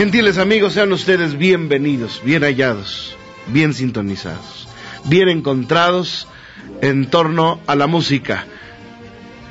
Gentiles 0.00 0.38
amigos, 0.38 0.72
sean 0.72 0.90
ustedes 0.94 1.36
bienvenidos, 1.36 2.22
bien 2.24 2.42
hallados, 2.42 3.14
bien 3.48 3.74
sintonizados, 3.74 4.66
bien 5.04 5.28
encontrados 5.28 6.26
en 6.80 7.10
torno 7.10 7.60
a 7.66 7.74
la 7.74 7.86
música. 7.86 8.46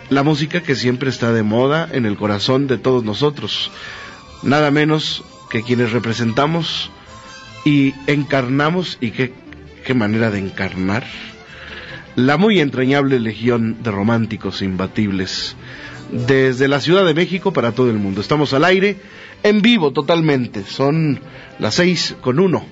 La 0.09 0.23
música 0.23 0.63
que 0.63 0.73
siempre 0.73 1.11
está 1.11 1.31
de 1.33 1.43
moda 1.43 1.87
en 1.91 2.07
el 2.07 2.17
corazón 2.17 2.65
de 2.65 2.79
todos 2.79 3.03
nosotros. 3.03 3.69
Nada 4.41 4.71
menos 4.71 5.23
que 5.51 5.61
quienes 5.61 5.91
representamos 5.91 6.89
y 7.63 7.93
encarnamos, 8.07 8.97
y 9.01 9.11
qué, 9.11 9.31
qué 9.85 9.93
manera 9.93 10.31
de 10.31 10.39
encarnar, 10.39 11.05
la 12.15 12.37
muy 12.37 12.59
entrañable 12.59 13.19
legión 13.19 13.83
de 13.83 13.91
románticos 13.91 14.63
imbatibles 14.63 15.55
desde 16.11 16.67
la 16.67 16.79
Ciudad 16.79 17.05
de 17.05 17.13
México 17.13 17.53
para 17.53 17.73
todo 17.73 17.91
el 17.91 17.99
mundo. 17.99 18.19
Estamos 18.19 18.51
al 18.55 18.63
aire 18.63 18.97
en 19.43 19.61
vivo 19.61 19.91
totalmente. 19.91 20.63
Son 20.63 21.19
las 21.59 21.75
seis 21.75 22.15
con 22.21 22.39
uno, 22.39 22.63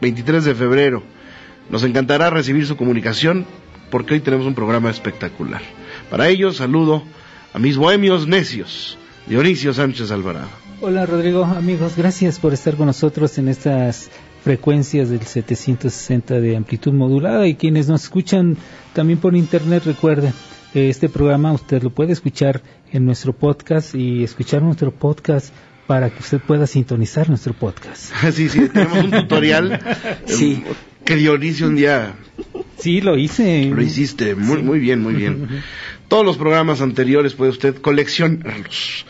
23 0.00 0.44
de 0.44 0.54
febrero. 0.54 1.02
Nos 1.70 1.84
encantará 1.84 2.30
recibir 2.30 2.66
su 2.66 2.76
comunicación 2.76 3.46
porque 3.90 4.14
hoy 4.14 4.20
tenemos 4.20 4.46
un 4.46 4.54
programa 4.54 4.90
espectacular. 4.90 5.62
Para 6.10 6.28
ello 6.28 6.52
saludo 6.52 7.02
a 7.52 7.58
mis 7.58 7.76
bohemios 7.76 8.26
necios, 8.26 8.98
Dionisio 9.26 9.72
Sánchez 9.72 10.10
Alvarado. 10.10 10.48
Hola 10.80 11.06
Rodrigo, 11.06 11.44
amigos, 11.44 11.96
gracias 11.96 12.38
por 12.38 12.54
estar 12.54 12.76
con 12.76 12.86
nosotros 12.86 13.36
en 13.38 13.48
estas 13.48 14.10
frecuencias 14.44 15.10
del 15.10 15.22
760 15.22 16.40
de 16.40 16.56
amplitud 16.56 16.92
modulada 16.92 17.46
y 17.48 17.56
quienes 17.56 17.88
nos 17.88 18.04
escuchan 18.04 18.56
también 18.92 19.18
por 19.18 19.34
internet 19.34 19.82
recuerden 19.84 20.32
este 20.74 21.08
programa 21.08 21.52
usted 21.52 21.82
lo 21.82 21.90
puede 21.90 22.12
escuchar 22.12 22.62
en 22.92 23.04
nuestro 23.04 23.32
podcast 23.32 23.94
y 23.94 24.22
escuchar 24.22 24.62
nuestro 24.62 24.92
podcast 24.92 25.52
para 25.88 26.10
que 26.10 26.20
usted 26.20 26.38
pueda 26.38 26.66
sintonizar 26.66 27.28
nuestro 27.30 27.54
podcast. 27.54 28.12
Sí, 28.32 28.48
sí, 28.48 28.68
tenemos 28.68 29.04
un 29.04 29.10
tutorial 29.10 29.80
sí. 30.26 30.62
que 31.04 31.16
Dionisio 31.16 31.66
un 31.66 31.76
día... 31.76 32.14
Sí, 32.76 33.00
lo 33.00 33.16
hice. 33.16 33.64
Lo 33.64 33.82
hiciste, 33.82 34.36
muy, 34.36 34.62
muy 34.62 34.78
bien, 34.78 35.02
muy 35.02 35.14
bien. 35.14 35.48
Todos 36.08 36.24
los 36.24 36.36
programas 36.36 36.80
anteriores 36.80 37.32
puede 37.34 37.50
usted 37.50 37.74
coleccionarlos. 37.80 39.06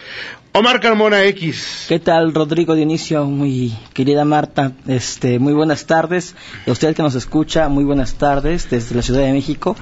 Omar 0.52 0.80
Carmona 0.80 1.24
X. 1.24 1.86
¿Qué 1.88 1.98
tal, 1.98 2.32
Rodrigo 2.32 2.74
Dionisio? 2.74 3.26
Muy 3.26 3.74
querida 3.92 4.24
Marta, 4.24 4.72
este, 4.86 5.38
muy 5.38 5.52
buenas 5.52 5.84
tardes. 5.84 6.34
A 6.66 6.70
usted 6.70 6.94
que 6.94 7.02
nos 7.02 7.16
escucha, 7.16 7.68
muy 7.68 7.84
buenas 7.84 8.14
tardes 8.14 8.70
desde 8.70 8.94
la 8.94 9.02
Ciudad 9.02 9.20
de 9.22 9.32
México. 9.32 9.76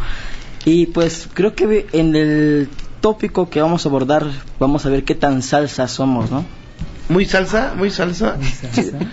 Y 0.65 0.87
pues 0.87 1.29
creo 1.33 1.55
que 1.55 1.87
en 1.93 2.17
el 2.17 2.69
tópico 3.01 3.49
que 3.51 3.61
vamos 3.61 3.85
a 3.85 3.89
abordar, 3.89 4.27
vamos 4.59 4.85
a 4.87 4.89
ver 4.89 5.05
qué 5.05 5.15
tan 5.15 5.43
salsa 5.43 5.87
somos, 5.87 6.31
¿no? 6.31 6.45
Muy 7.09 7.25
salsa, 7.25 7.73
muy 7.77 7.91
salsa. 7.91 8.37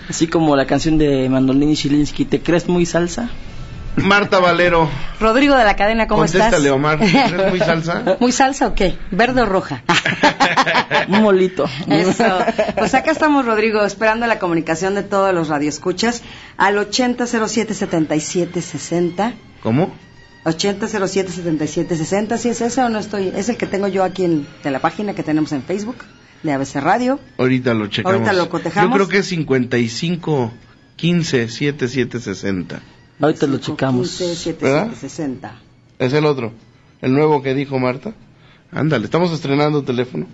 Así 0.08 0.26
como 0.26 0.56
la 0.56 0.66
canción 0.66 0.98
de 0.98 1.28
Mandolini 1.28 1.76
Chilinsky, 1.76 2.24
¿te 2.24 2.42
crees 2.42 2.68
muy 2.68 2.86
salsa? 2.86 3.30
Marta 3.96 4.40
Valero. 4.40 4.88
Rodrigo 5.20 5.54
de 5.56 5.62
la 5.64 5.76
cadena, 5.76 6.08
¿cómo 6.08 6.22
Contéstale, 6.22 6.56
estás? 6.56 6.72
Omar. 6.72 6.98
¿te 6.98 7.06
crees 7.06 7.50
muy 7.50 7.60
salsa? 7.60 8.16
¿Muy 8.20 8.32
salsa 8.32 8.66
o 8.66 8.74
qué? 8.74 8.98
¿Verde 9.12 9.42
o 9.42 9.46
roja? 9.46 9.84
Un 11.08 11.22
molito. 11.22 11.66
Eso. 11.88 12.24
Pues 12.76 12.92
acá 12.94 13.12
estamos, 13.12 13.46
Rodrigo, 13.46 13.84
esperando 13.84 14.26
la 14.26 14.40
comunicación 14.40 14.96
de 14.96 15.04
todos 15.04 15.32
los 15.32 15.46
radioescuchas 15.48 16.22
al 16.56 16.76
8007-7760. 16.76 19.34
¿Cómo? 19.62 19.94
8007-7760, 20.44 22.36
¿sí 22.36 22.48
es 22.48 22.60
ese 22.60 22.82
o 22.82 22.88
no 22.88 22.98
estoy? 22.98 23.32
Es 23.34 23.48
el 23.48 23.56
que 23.56 23.66
tengo 23.66 23.88
yo 23.88 24.04
aquí 24.04 24.24
en 24.24 24.46
de 24.62 24.70
la 24.70 24.80
página 24.80 25.14
que 25.14 25.22
tenemos 25.22 25.52
en 25.52 25.62
Facebook 25.62 26.04
de 26.44 26.52
ABC 26.52 26.76
Radio. 26.76 27.18
Ahorita 27.38 27.74
lo 27.74 27.88
checamos. 27.88 28.14
Ahorita 28.14 28.32
lo 28.34 28.48
cotejamos. 28.48 28.90
Yo 28.90 28.94
creo 28.94 29.08
que 29.08 29.18
es 29.18 29.26
55 29.26 30.52
15 30.96 31.48
7760. 31.48 32.80
Ahorita 33.20 33.46
lo 33.46 33.58
checamos. 33.58 34.10
7760. 34.10 35.54
Es 35.98 36.12
el 36.12 36.26
otro. 36.26 36.52
El 37.00 37.12
nuevo 37.14 37.42
que 37.42 37.54
dijo 37.54 37.78
Marta. 37.78 38.12
Ándale, 38.70 39.04
estamos 39.06 39.32
estrenando 39.32 39.82
teléfono. 39.82 40.26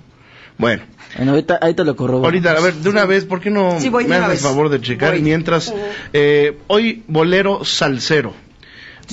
Bueno. 0.59 0.83
Bueno, 1.17 1.33
ahorita, 1.33 1.59
ahorita 1.61 1.85
lo 1.85 1.97
corroboro. 1.97 2.27
Ahorita, 2.27 2.53
a 2.53 2.61
ver, 2.61 2.75
de 2.75 2.89
una 2.89 3.05
vez, 3.05 3.25
¿por 3.25 3.41
qué 3.41 3.51
no 3.51 3.81
Sí, 3.81 3.89
voy 3.89 4.05
me 4.07 4.17
haces 4.17 4.29
vez. 4.29 4.43
favor 4.43 4.69
de 4.69 4.81
checar? 4.81 5.13
Voy. 5.13 5.23
Mientras, 5.23 5.73
eh, 6.13 6.59
hoy 6.67 7.03
bolero 7.09 7.65
salsero. 7.65 8.35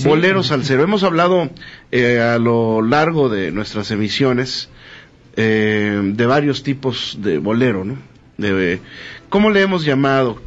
Bolero 0.03 0.43
salsero. 0.43 0.83
Hemos 0.83 1.03
hablado 1.03 1.49
eh, 1.91 2.19
a 2.19 2.37
lo 2.37 2.81
largo 2.81 3.29
de 3.29 3.51
nuestras 3.51 3.89
emisiones 3.91 4.69
eh, 5.37 6.01
de 6.15 6.25
varios 6.25 6.63
tipos 6.63 7.17
de 7.21 7.37
bolero, 7.37 7.85
¿no? 7.85 7.95
De, 8.37 8.79
¿Cómo 9.29 9.49
le 9.49 9.61
hemos 9.61 9.85
llamado? 9.85 10.41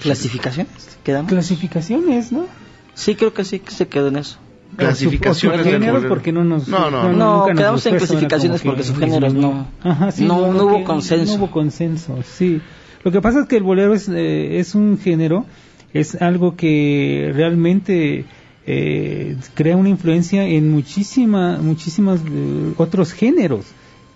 ¿Clasificaciones? 0.00 0.98
¿Quedamos? 1.04 1.30
Clasificaciones, 1.30 2.32
¿no? 2.32 2.46
Sí, 2.94 3.14
creo 3.14 3.34
que 3.34 3.44
sí, 3.44 3.58
que 3.60 3.70
se 3.72 3.86
quedó 3.88 4.08
en 4.08 4.16
eso. 4.16 4.38
Clasificaciones 4.76 5.60
O 5.60 5.64
subgéneros, 5.64 6.04
porque 6.06 6.32
no 6.32 6.44
nos... 6.44 6.66
No, 6.68 6.90
no, 6.90 7.46
quedamos 7.54 7.84
en 7.86 7.96
clasificaciones 7.96 8.62
porque 8.62 8.78
que 8.82 8.86
subgéneros 8.88 9.34
no- 9.34 9.68
Ajá, 9.82 10.10
sí, 10.10 10.24
no- 10.24 10.52
no 10.52 10.64
hubo 10.64 10.84
consenso. 10.84 11.32
No 11.32 11.44
hubo 11.44 11.50
consenso, 11.50 12.18
sí. 12.24 12.60
Lo 13.04 13.12
que 13.12 13.20
pasa 13.20 13.40
es 13.42 13.46
que 13.46 13.56
el 13.56 13.62
bolero 13.62 13.94
es, 13.94 14.08
eh, 14.08 14.58
es 14.58 14.74
un 14.74 14.98
género, 14.98 15.46
es 15.92 16.20
algo 16.20 16.56
que 16.56 17.30
realmente 17.34 18.24
eh, 18.66 19.36
crea 19.54 19.76
una 19.76 19.88
influencia 19.88 20.44
en 20.44 20.70
muchísima, 20.72 21.58
muchísimos 21.58 22.20
eh, 22.28 22.72
otros 22.76 23.12
géneros. 23.12 23.66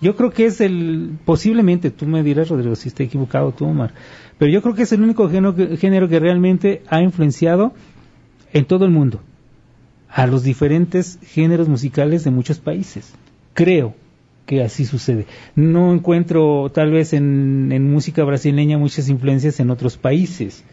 Yo 0.01 0.15
creo 0.15 0.31
que 0.31 0.45
es 0.45 0.59
el, 0.61 1.11
posiblemente, 1.25 1.91
tú 1.91 2.07
me 2.07 2.23
dirás, 2.23 2.49
Rodrigo, 2.49 2.75
si 2.75 2.89
estoy 2.89 3.05
equivocado 3.05 3.51
tú, 3.51 3.65
Omar, 3.65 3.93
pero 4.39 4.51
yo 4.51 4.63
creo 4.63 4.73
que 4.73 4.83
es 4.83 4.91
el 4.91 5.03
único 5.03 5.29
género 5.29 5.55
que, 5.55 5.77
género 5.77 6.09
que 6.09 6.19
realmente 6.19 6.81
ha 6.87 7.01
influenciado 7.01 7.73
en 8.51 8.65
todo 8.65 8.85
el 8.85 8.91
mundo 8.91 9.21
a 10.09 10.25
los 10.25 10.43
diferentes 10.43 11.19
géneros 11.21 11.69
musicales 11.69 12.23
de 12.23 12.31
muchos 12.31 12.59
países. 12.59 13.13
Creo 13.53 13.93
que 14.45 14.63
así 14.63 14.85
sucede. 14.85 15.27
No 15.55 15.93
encuentro 15.93 16.71
tal 16.73 16.91
vez 16.91 17.13
en, 17.13 17.71
en 17.71 17.91
música 17.91 18.23
brasileña 18.23 18.77
muchas 18.77 19.07
influencias 19.07 19.59
en 19.59 19.69
otros 19.69 19.97
países. 19.97 20.63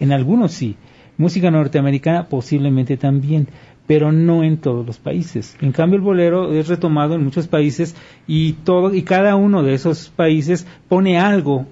En 0.00 0.12
algunos 0.12 0.52
sí. 0.52 0.76
Música 1.16 1.50
norteamericana 1.50 2.28
posiblemente 2.28 2.96
también, 2.96 3.48
pero 3.86 4.12
no 4.12 4.44
en 4.44 4.58
todos 4.58 4.86
los 4.86 4.98
países. 4.98 5.56
En 5.60 5.72
cambio 5.72 5.96
el 5.96 6.02
bolero 6.02 6.52
es 6.52 6.68
retomado 6.68 7.14
en 7.14 7.24
muchos 7.24 7.48
países 7.48 7.96
y 8.26 8.52
todo 8.52 8.94
y 8.94 9.02
cada 9.02 9.36
uno 9.36 9.62
de 9.62 9.74
esos 9.74 10.08
países 10.10 10.66
pone 10.88 11.18
algo 11.18 11.66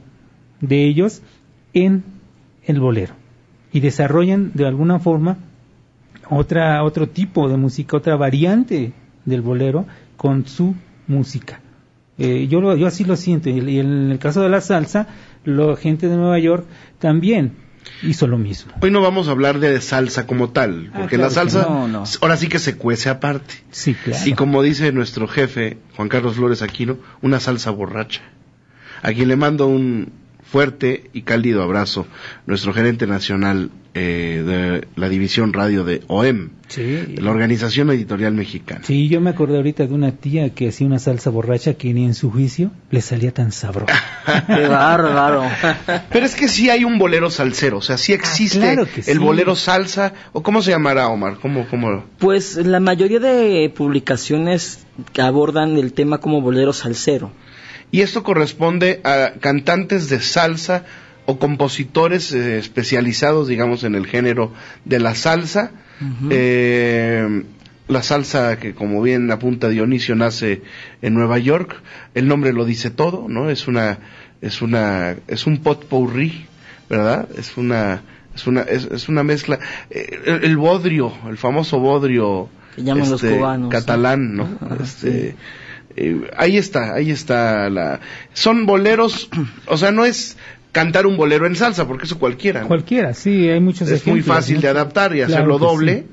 de 0.60 0.84
ellos 0.84 1.22
en 1.72 2.04
el 2.64 2.80
bolero 2.80 3.14
y 3.72 3.80
desarrollan 3.80 4.52
de 4.54 4.66
alguna 4.66 4.98
forma 4.98 5.38
otra 6.28 6.82
otro 6.84 7.08
tipo 7.08 7.48
de 7.48 7.56
música, 7.56 7.96
otra 7.96 8.16
variante 8.16 8.92
del 9.24 9.40
bolero 9.40 9.86
con 10.16 10.46
su 10.46 10.74
música. 11.06 11.60
Eh, 12.18 12.48
yo 12.48 12.60
lo, 12.60 12.76
yo 12.76 12.86
así 12.86 13.04
lo 13.04 13.16
siento 13.16 13.48
y, 13.48 13.78
en 13.78 14.10
el 14.10 14.18
caso 14.18 14.42
de 14.42 14.50
la 14.50 14.60
salsa, 14.60 15.08
la 15.44 15.74
gente 15.76 16.06
de 16.08 16.16
Nueva 16.16 16.38
York 16.38 16.66
también 16.98 17.52
hizo 18.02 18.26
lo 18.26 18.38
mismo. 18.38 18.72
Hoy 18.80 18.90
no 18.90 19.00
vamos 19.00 19.28
a 19.28 19.32
hablar 19.32 19.58
de 19.60 19.80
salsa 19.80 20.26
como 20.26 20.50
tal, 20.50 20.90
Ah, 20.92 20.98
porque 20.98 21.16
claro 21.16 21.28
la 21.30 21.34
salsa 21.34 21.62
no, 21.68 21.88
no. 21.88 22.04
ahora 22.22 22.36
sí 22.36 22.48
que 22.48 22.58
se 22.58 22.76
cuece 22.76 23.08
aparte. 23.08 23.54
Sí, 23.70 23.94
claro. 23.94 24.22
Y 24.26 24.32
como 24.34 24.62
dice 24.62 24.92
nuestro 24.92 25.26
jefe, 25.28 25.78
Juan 25.96 26.08
Carlos 26.08 26.36
Flores 26.36 26.62
Aquino, 26.62 26.98
una 27.22 27.40
salsa 27.40 27.70
borracha. 27.70 28.22
A 29.02 29.12
quien 29.12 29.28
le 29.28 29.36
mando 29.36 29.66
un 29.66 30.12
fuerte 30.42 31.10
y 31.12 31.22
cálido 31.22 31.62
abrazo, 31.62 32.06
nuestro 32.46 32.72
gerente 32.72 33.06
nacional 33.06 33.70
eh, 33.94 34.42
de 34.46 34.88
la 35.00 35.08
división 35.08 35.52
radio 35.52 35.84
de 35.84 36.02
OEM, 36.06 36.50
Sí. 36.68 37.16
la 37.16 37.32
Organización 37.32 37.90
Editorial 37.90 38.32
Mexicana. 38.32 38.82
Sí, 38.84 39.08
yo 39.08 39.20
me 39.20 39.30
acordé 39.30 39.56
ahorita 39.56 39.86
de 39.88 39.92
una 39.92 40.12
tía 40.12 40.50
que 40.54 40.68
hacía 40.68 40.86
una 40.86 41.00
salsa 41.00 41.28
borracha 41.30 41.74
que 41.74 41.92
ni 41.92 42.04
en 42.04 42.14
su 42.14 42.30
juicio 42.30 42.70
le 42.92 43.00
salía 43.00 43.32
tan 43.34 43.50
sabrosa. 43.50 43.92
Qué 44.46 44.68
bárbaro. 44.68 45.42
Pero 46.10 46.26
es 46.26 46.36
que 46.36 46.46
sí 46.46 46.70
hay 46.70 46.84
un 46.84 46.98
bolero 46.98 47.28
salsero, 47.30 47.78
o 47.78 47.82
sea, 47.82 47.98
sí 47.98 48.12
existe 48.12 48.58
claro 48.60 48.86
que 48.86 49.00
el 49.00 49.04
sí. 49.04 49.18
bolero 49.18 49.56
salsa, 49.56 50.12
o 50.32 50.42
cómo 50.44 50.62
se 50.62 50.70
llamará, 50.70 51.08
Omar, 51.08 51.38
cómo, 51.42 51.66
cómo, 51.68 52.04
Pues 52.18 52.54
la 52.56 52.78
mayoría 52.78 53.18
de 53.18 53.72
publicaciones 53.74 54.86
que 55.12 55.22
abordan 55.22 55.76
el 55.76 55.92
tema 55.92 56.18
como 56.18 56.40
bolero 56.40 56.72
salsero. 56.72 57.32
Y 57.90 58.02
esto 58.02 58.22
corresponde 58.22 59.00
a 59.02 59.32
cantantes 59.40 60.08
de 60.08 60.20
salsa 60.20 60.84
o 61.30 61.38
compositores 61.38 62.32
eh, 62.32 62.58
especializados, 62.58 63.46
digamos, 63.46 63.84
en 63.84 63.94
el 63.94 64.06
género 64.06 64.52
de 64.84 64.98
la 64.98 65.14
salsa. 65.14 65.70
Eh, 66.30 67.44
la 67.86 68.02
salsa 68.02 68.58
que, 68.58 68.74
como 68.74 69.00
bien 69.02 69.30
apunta 69.30 69.68
Dionisio, 69.68 70.16
nace 70.16 70.62
en 71.02 71.14
Nueva 71.14 71.38
York. 71.38 71.82
El 72.14 72.26
nombre 72.26 72.52
lo 72.52 72.64
dice 72.64 72.90
todo, 72.90 73.26
¿no? 73.28 73.48
Es 73.48 73.68
una, 73.68 73.98
es 74.40 74.60
una, 74.60 75.16
es 75.28 75.46
un 75.46 75.58
potpourri, 75.58 76.46
¿verdad? 76.88 77.28
Es 77.38 77.56
una, 77.56 78.02
es 78.34 78.46
una, 78.48 78.62
es, 78.62 78.86
es 78.86 79.08
una 79.08 79.22
mezcla. 79.22 79.60
Eh, 79.90 80.18
el, 80.26 80.44
el 80.44 80.56
bodrio, 80.56 81.12
el 81.28 81.36
famoso 81.36 81.78
bodrio 81.78 82.48
Que 82.74 82.82
llaman 82.82 83.08
los 83.08 83.22
este, 83.22 83.36
cubanos, 83.36 83.70
catalán, 83.70 84.34
¿no? 84.34 84.48
Ah, 84.62 84.78
este, 84.82 85.36
eh, 85.96 86.30
ahí 86.36 86.56
está, 86.56 86.94
ahí 86.94 87.10
está 87.10 87.70
la. 87.70 88.00
Son 88.32 88.66
boleros, 88.66 89.28
o 89.66 89.76
sea, 89.76 89.92
no 89.92 90.04
es 90.04 90.36
cantar 90.72 91.06
un 91.06 91.16
bolero 91.16 91.46
en 91.46 91.56
salsa, 91.56 91.86
porque 91.88 92.04
eso 92.04 92.18
cualquiera. 92.18 92.62
¿no? 92.62 92.68
Cualquiera, 92.68 93.12
sí, 93.14 93.48
hay 93.48 93.60
muchos 93.60 93.90
es 93.90 94.06
muy 94.06 94.22
fácil 94.22 94.56
¿no? 94.56 94.60
de 94.62 94.68
adaptar 94.68 95.12
y 95.12 95.16
Claro 95.18 95.32
hacerlo 95.34 95.58
doble. 95.58 96.04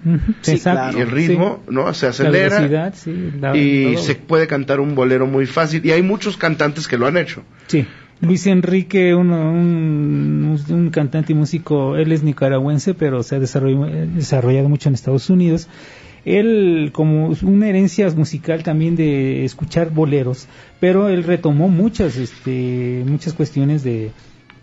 sí. 0.42 0.60
Y 0.96 1.00
el 1.00 1.12
ritmo, 1.12 1.64
¿no? 1.70 1.94
Se 1.94 2.08
acelera. 2.08 2.56
La 2.56 2.68
velocidad, 2.68 2.94
sí, 2.96 3.32
la- 3.40 3.56
y 3.56 3.94
todo. 3.94 4.04
se 4.04 4.16
puede 4.16 4.48
cantar 4.48 4.80
un 4.80 4.96
bolero 4.96 5.28
muy 5.28 5.46
fácil. 5.46 5.86
Y 5.86 5.92
hay 5.92 6.02
muchos 6.02 6.38
cantantes 6.38 6.88
que 6.88 6.98
lo 6.98 7.06
han 7.08 7.18
hecho. 7.18 7.44
Sí. 7.68 7.86
Luis 8.20 8.48
Enrique, 8.48 9.14
uno- 9.14 9.52
un, 9.52 10.58
un 10.70 10.90
cantante 10.90 11.34
y 11.34 11.36
músico, 11.36 11.96
él 11.98 12.12
es 12.12 12.24
nicaragüense, 12.24 12.96
pero 12.96 13.22
se 13.22 13.36
ha 13.36 13.40
desarrollado, 13.40 13.86
desarrollado 14.16 14.70
mucho 14.70 14.90
en 14.90 14.96
Estados 14.96 15.30
Unidos. 15.30 15.68
Él, 16.26 16.90
como 16.94 17.34
una 17.44 17.70
herencia 17.70 18.10
musical 18.12 18.64
también 18.64 18.96
de 18.96 19.46
escuchar 19.46 19.92
boleros, 19.92 20.48
pero 20.80 21.08
él 21.10 21.24
retomó 21.24 21.70
muchas, 21.70 22.18
este, 22.18 23.04
muchas 23.06 23.34
cuestiones 23.34 23.84
de, 23.84 24.10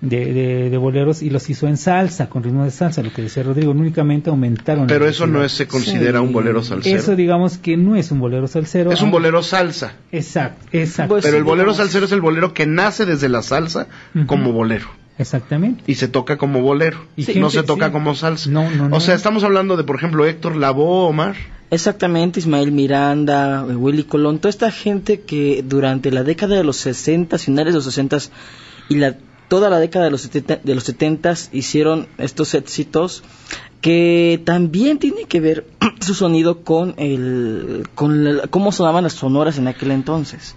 de, 0.04 0.32
de- 0.32 0.70
de 0.70 0.76
boleros 0.76 1.22
y 1.22 1.30
los 1.30 1.48
hizo 1.50 1.66
en 1.66 1.76
salsa, 1.76 2.28
con 2.28 2.42
ritmo 2.42 2.64
de 2.64 2.70
salsa, 2.70 3.02
lo 3.02 3.12
que 3.12 3.22
decía 3.22 3.42
Rodrigo, 3.42 3.74
no 3.74 3.80
únicamente 3.80 4.30
aumentaron. 4.30 4.86
Pero 4.86 5.06
eso 5.08 5.26
no 5.26 5.42
es, 5.44 5.52
se 5.52 5.66
considera 5.66 6.20
Sí. 6.20 6.24
un 6.26 6.32
bolero 6.32 6.62
salsero. 6.62 6.96
Eso 6.98 7.16
digamos 7.16 7.58
que 7.58 7.76
no 7.76 7.96
es 7.96 8.10
un 8.10 8.20
bolero 8.20 8.46
salsero. 8.46 8.92
es 8.92 9.02
un 9.02 9.10
bolero 9.10 9.42
salsa. 9.42 9.94
Exacto, 10.12 10.66
exacto. 10.72 11.14
Pues 11.14 11.24
pero 11.24 11.32
sí, 11.34 11.38
el 11.38 11.44
bolero 11.44 11.72
digamos. 11.72 11.76
salsero 11.78 12.06
es 12.06 12.12
el 12.12 12.20
bolero 12.20 12.54
que 12.54 12.66
nace 12.66 13.06
desde 13.06 13.28
la 13.28 13.42
salsa 13.42 13.88
como 14.26 14.52
bolero. 14.52 14.86
Exactamente. 15.16 15.84
Y 15.86 15.94
se 15.94 16.08
toca 16.08 16.36
como 16.38 16.60
bolero. 16.60 16.98
Y 17.16 17.22
no 17.22 17.26
gente- 17.48 17.50
se 17.50 17.62
toca 17.62 17.86
sí. 17.86 17.92
como 17.92 18.14
salsa. 18.14 18.50
No, 18.50 18.68
no, 18.70 18.88
no. 18.88 18.96
O 18.96 19.00
sea, 19.00 19.14
estamos 19.14 19.44
hablando 19.44 19.76
de, 19.76 19.84
por 19.84 19.96
ejemplo, 19.96 20.26
Héctor 20.26 20.56
Lavoe, 20.56 21.08
Omar. 21.08 21.36
Exactamente, 21.70 22.40
Ismael 22.40 22.72
Miranda, 22.72 23.64
Willy 23.64 24.04
Colón, 24.04 24.38
toda 24.38 24.50
esta 24.50 24.70
gente 24.70 25.20
que 25.20 25.64
durante 25.66 26.10
la 26.12 26.22
década 26.22 26.56
de 26.56 26.62
los 26.64 26.76
60, 26.76 27.38
finales 27.38 27.72
de 27.74 27.78
los 27.78 27.84
60 27.84 28.18
y 28.88 28.96
la, 28.96 29.16
toda 29.54 29.70
la 29.70 29.78
década 29.78 30.06
de 30.06 30.10
los 30.10 30.22
70, 30.22 30.56
de 30.64 30.74
los 30.74 30.82
70 30.82 31.32
hicieron 31.52 32.08
estos 32.18 32.54
éxitos 32.54 33.22
que 33.80 34.42
también 34.44 34.98
tiene 34.98 35.26
que 35.26 35.38
ver 35.38 35.64
su 36.00 36.12
sonido 36.14 36.64
con 36.64 36.94
el 36.96 37.86
con 37.94 38.38
la- 38.38 38.48
cómo 38.48 38.72
sonaban 38.72 39.04
las 39.04 39.12
sonoras 39.12 39.56
en 39.58 39.68
aquel 39.68 39.92
entonces. 39.92 40.56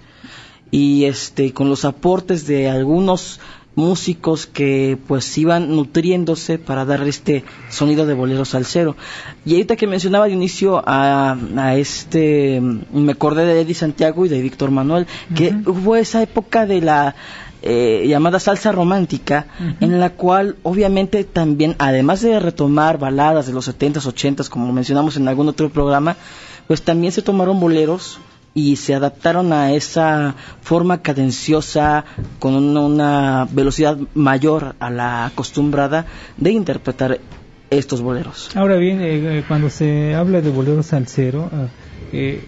Y 0.71 1.03
este 1.05 1.53
con 1.53 1.69
los 1.69 1.85
aportes 1.85 2.47
de 2.47 2.69
algunos 2.69 3.39
músicos 3.77 4.47
que 4.47 4.97
pues 5.07 5.37
iban 5.37 5.75
nutriéndose 5.75 6.57
para 6.57 6.83
dar 6.83 7.07
este 7.07 7.43
sonido 7.69 8.07
de 8.07 8.15
bolero 8.15 8.43
salsero. 8.43 8.97
Y 9.45 9.53
ahorita 9.53 9.75
que 9.75 9.85
mencionaba 9.85 10.25
de 10.25 10.33
inicio 10.33 10.81
a, 10.83 11.37
a 11.55 11.75
este, 11.75 12.59
mm, 12.59 12.81
me 12.91 13.11
acordé 13.11 13.45
de 13.45 13.61
Eddie 13.61 13.75
Santiago 13.75 14.25
y 14.25 14.29
de 14.29 14.41
Víctor 14.41 14.71
Manuel, 14.71 15.05
que 15.35 15.55
hubo 15.67 15.95
esa 15.95 16.23
época 16.23 16.65
de 16.65 16.81
la 16.81 17.15
eh, 17.61 18.05
llamada 18.07 18.39
salsa 18.39 18.71
romántica, 18.71 19.45
en 19.79 19.99
la 19.99 20.09
cual 20.11 20.55
obviamente 20.63 21.23
también, 21.23 21.75
además 21.77 22.21
de 22.21 22.39
retomar 22.39 22.97
baladas 22.97 23.45
de 23.45 23.53
los 23.53 23.67
70s, 23.67 24.11
80s, 24.11 24.49
como 24.49 24.73
mencionamos 24.73 25.17
en 25.17 25.27
algún 25.27 25.49
otro 25.49 25.69
programa, 25.69 26.17
pues 26.65 26.81
también 26.81 27.13
se 27.13 27.21
tomaron 27.21 27.59
boleros 27.59 28.19
y 28.57 28.75
se 28.75 28.95
adaptaron 28.95 29.53
a 29.53 29.71
esa 29.73 30.33
forma 30.61 31.03
cadenciosa 31.03 32.05
con 32.39 32.55
una, 32.55 33.47
velocidad 33.51 33.99
mayor 34.15 34.75
a 34.79 34.89
la 34.89 35.27
acostumbrada 35.27 36.07
de 36.37 36.53
interpretar 36.53 37.19
estos 37.69 38.01
boleros. 38.01 38.49
Ahora 38.55 38.77
bien, 38.77 38.99
eh, 39.01 39.37
eh, 39.37 39.43
cuando 39.47 39.69
se 39.69 40.15
habla 40.15 40.41
de 40.41 40.49
bolero 40.49 40.81
salsero, 40.81 41.51
ah, 41.53 41.67
eh, 42.11 42.45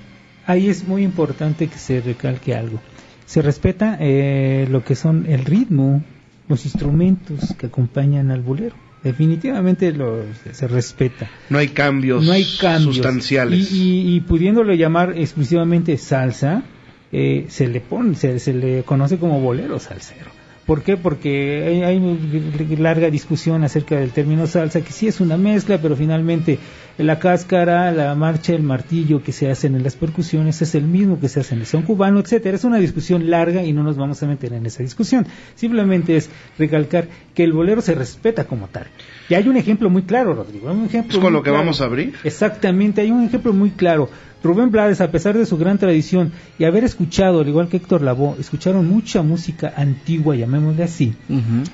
ahí 0.47 0.67
es 0.67 0.87
muy 0.87 1.03
importante 1.03 1.67
que 1.67 1.77
se 1.77 2.01
recalque 2.01 2.55
algo. 2.55 2.79
Se 3.27 3.43
respeta 3.43 3.95
eh, 3.99 4.67
lo 4.67 4.83
que 4.83 4.95
son 4.95 5.27
el 5.27 5.45
ritmo, 5.45 6.03
los 6.47 6.65
instrumentos 6.65 7.53
que 7.55 7.67
acompañan 7.67 8.31
al 8.31 8.41
bolero. 8.41 8.75
Definitivamente 9.03 9.93
lo, 9.93 10.23
se 10.51 10.67
respeta. 10.67 11.29
No 11.49 11.57
hay 11.57 11.69
cambios, 11.69 12.23
no 12.23 12.31
hay 12.33 12.45
cambios 12.59 12.95
sustanciales. 12.95 13.71
Y, 13.71 13.75
y- 14.11 14.15
y 14.15 14.19
pudiéndolo 14.21 14.73
llamar 14.73 15.13
exclusivamente 15.17 15.97
salsa, 15.97 16.63
eh, 17.11 17.45
se 17.47 17.67
le 17.67 17.79
pone, 17.79 18.15
se, 18.15 18.39
se 18.39 18.53
le 18.53 18.83
conoce 18.83 19.17
como 19.17 19.39
bolero 19.39 19.79
salsero. 19.79 20.31
¿Por 20.69 20.83
qué? 20.83 20.97
Porque 20.97 21.81
hay, 21.83 22.77
larga 22.77 23.09
discusión 23.09 23.63
acerca 23.63 23.95
del 23.95 24.11
término 24.11 24.45
salsa, 24.45 24.81
que 24.81 24.91
sí 24.91 25.07
es 25.07 25.19
una 25.19 25.35
mezcla, 25.35 25.79
pero 25.81 25.95
finalmente 25.95 26.59
la 26.99 27.17
cáscara, 27.17 27.91
la 27.91 28.13
marcha, 28.13 28.53
el 28.53 28.61
martillo 28.61 29.23
que 29.23 29.31
se 29.31 29.49
hacen 29.49 29.73
en 29.73 29.81
las 29.81 29.95
percusiones 29.95 30.61
es 30.61 30.75
el 30.75 30.83
mismo 30.83 31.19
que 31.19 31.27
se 31.27 31.39
hace 31.39 31.55
en 31.55 31.61
el 31.61 31.65
son 31.65 31.81
cubano, 31.81 32.19
etcétera. 32.19 32.55
Es 32.55 32.65
una 32.65 32.77
discusión 32.77 33.31
larga 33.31 33.63
y 33.63 33.73
no 33.73 33.81
nos 33.81 33.97
vamos 33.97 34.21
a 34.21 34.27
meter 34.27 34.53
en 34.53 34.67
esa 34.67 34.83
discusión. 34.83 35.25
Simplemente 35.55 36.15
es 36.15 36.29
recalcar 36.59 37.07
que 37.33 37.43
el 37.43 37.51
bolero 37.51 37.81
se 37.81 37.95
respeta 37.95 38.43
como 38.43 38.67
tal. 38.67 38.85
Y 39.27 39.33
hay 39.33 39.47
un 39.47 39.57
ejemplo 39.57 39.89
muy 39.89 40.03
claro, 40.03 40.35
Rodrigo. 40.35 40.69
hay 40.69 40.75
un 40.75 40.85
ejemplo 40.85 41.17
¿Es 41.17 41.23
con 41.23 41.33
lo 41.33 41.41
que 41.41 41.49
claro. 41.49 41.63
vamos 41.63 41.81
a 41.81 41.85
abrir? 41.85 42.13
Exactamente, 42.23 43.01
hay 43.01 43.09
un 43.09 43.23
ejemplo 43.23 43.53
muy 43.53 43.71
claro. 43.71 44.07
Rubén 44.43 44.71
Blades, 44.71 45.01
a 45.01 45.11
pesar 45.11 45.37
de 45.37 45.45
su 45.45 45.57
gran 45.57 45.77
tradición 45.77 46.31
y 46.57 46.63
haber 46.63 46.83
escuchado, 46.83 47.41
al 47.41 47.47
igual 47.47 47.67
que 47.67 47.77
Héctor 47.77 48.01
Lavoe, 48.01 48.39
escucharon 48.39 48.87
mucha 48.87 49.21
música 49.21 49.73
antigua, 49.75 50.35
llamémosle 50.35 50.83
así, 50.83 51.13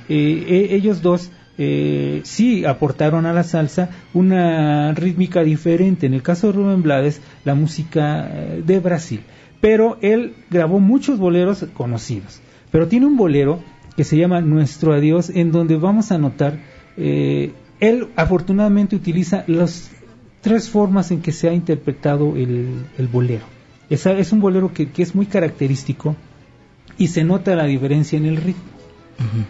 eh, 0.09 0.45
e- 0.69 0.75
ellos 0.75 1.01
dos 1.01 1.31
eh, 1.57 2.21
sí 2.23 2.65
aportaron 2.65 3.25
a 3.25 3.33
la 3.33 3.44
salsa 3.44 3.89
una 4.13 4.94
rítmica 4.94 5.44
diferente. 5.44 6.06
En 6.06 6.13
el 6.13 6.21
caso 6.21 6.47
de 6.47 6.53
Rubén 6.53 6.81
Blades, 6.81 7.21
la 7.45 7.56
música 7.56 8.27
eh, 8.29 8.63
de 8.65 8.79
Brasil. 8.79 9.21
Pero 9.62 9.97
él 10.01 10.33
grabó 10.50 10.79
muchos 10.79 11.17
boleros 11.17 11.65
conocidos. 11.73 12.41
Pero 12.72 12.88
tiene 12.88 13.05
un 13.05 13.15
bolero 13.15 13.60
que 13.95 14.03
se 14.03 14.17
llama 14.17 14.41
Nuestro 14.41 14.93
Adiós, 14.93 15.29
en 15.29 15.51
donde 15.51 15.77
vamos 15.77 16.12
a 16.12 16.17
notar, 16.17 16.60
eh, 16.98 17.53
él 17.79 18.10
afortunadamente 18.15 18.95
utiliza 18.95 19.43
las 19.48 19.91
tres 20.45 20.69
formas 20.69 21.09
en 21.11 21.21
que 21.23 21.31
se 21.31 21.49
ha 21.49 21.53
interpretado 21.53 22.35
el, 22.35 22.69
el 22.99 23.07
bolero. 23.07 23.45
Esa- 23.89 24.13
es 24.17 24.31
un 24.31 24.39
bolero 24.39 24.71
que, 24.73 24.89
que 24.89 25.01
es 25.03 25.15
muy 25.15 25.25
característico 25.25 26.15
y 26.97 27.07
se 27.07 27.23
nota 27.23 27.55
la 27.55 27.65
diferencia 27.65 28.15
en 28.17 28.25
el 28.25 28.37
ritmo. 28.37 28.63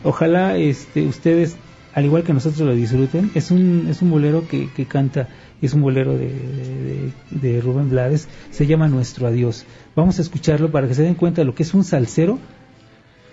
Ojalá 0.04 0.56
este, 0.58 1.06
ustedes, 1.06 1.58
al 1.94 2.06
igual 2.06 2.24
que 2.24 2.34
nosotros, 2.34 2.62
lo 2.62 2.74
disfruten. 2.76 3.32
Es 3.36 3.52
un, 3.52 3.88
es 3.90 4.02
un 4.02 4.10
bolero 4.10 4.48
que, 4.48 4.70
que 4.76 4.86
canta, 4.86 5.28
es 5.62 5.74
un 5.74 5.82
bolero 5.82 6.14
de, 6.18 6.28
de- 6.30 7.12
de 7.32 7.62
Rubén 7.62 7.90
Blades, 7.90 8.28
se 8.52 8.66
llama 8.66 8.88
Nuestro 8.88 9.28
Adiós. 9.28 9.66
Vamos 9.96 10.18
a 10.20 10.22
escucharlo 10.22 10.72
para 10.72 10.88
que 10.88 10.94
se 10.96 11.04
den 11.04 11.16
cuenta 11.16 11.42
de 11.42 11.46
lo 11.46 11.56
que 11.56 11.64
es 11.64 11.74
un 11.74 11.84
salsero 11.84 12.40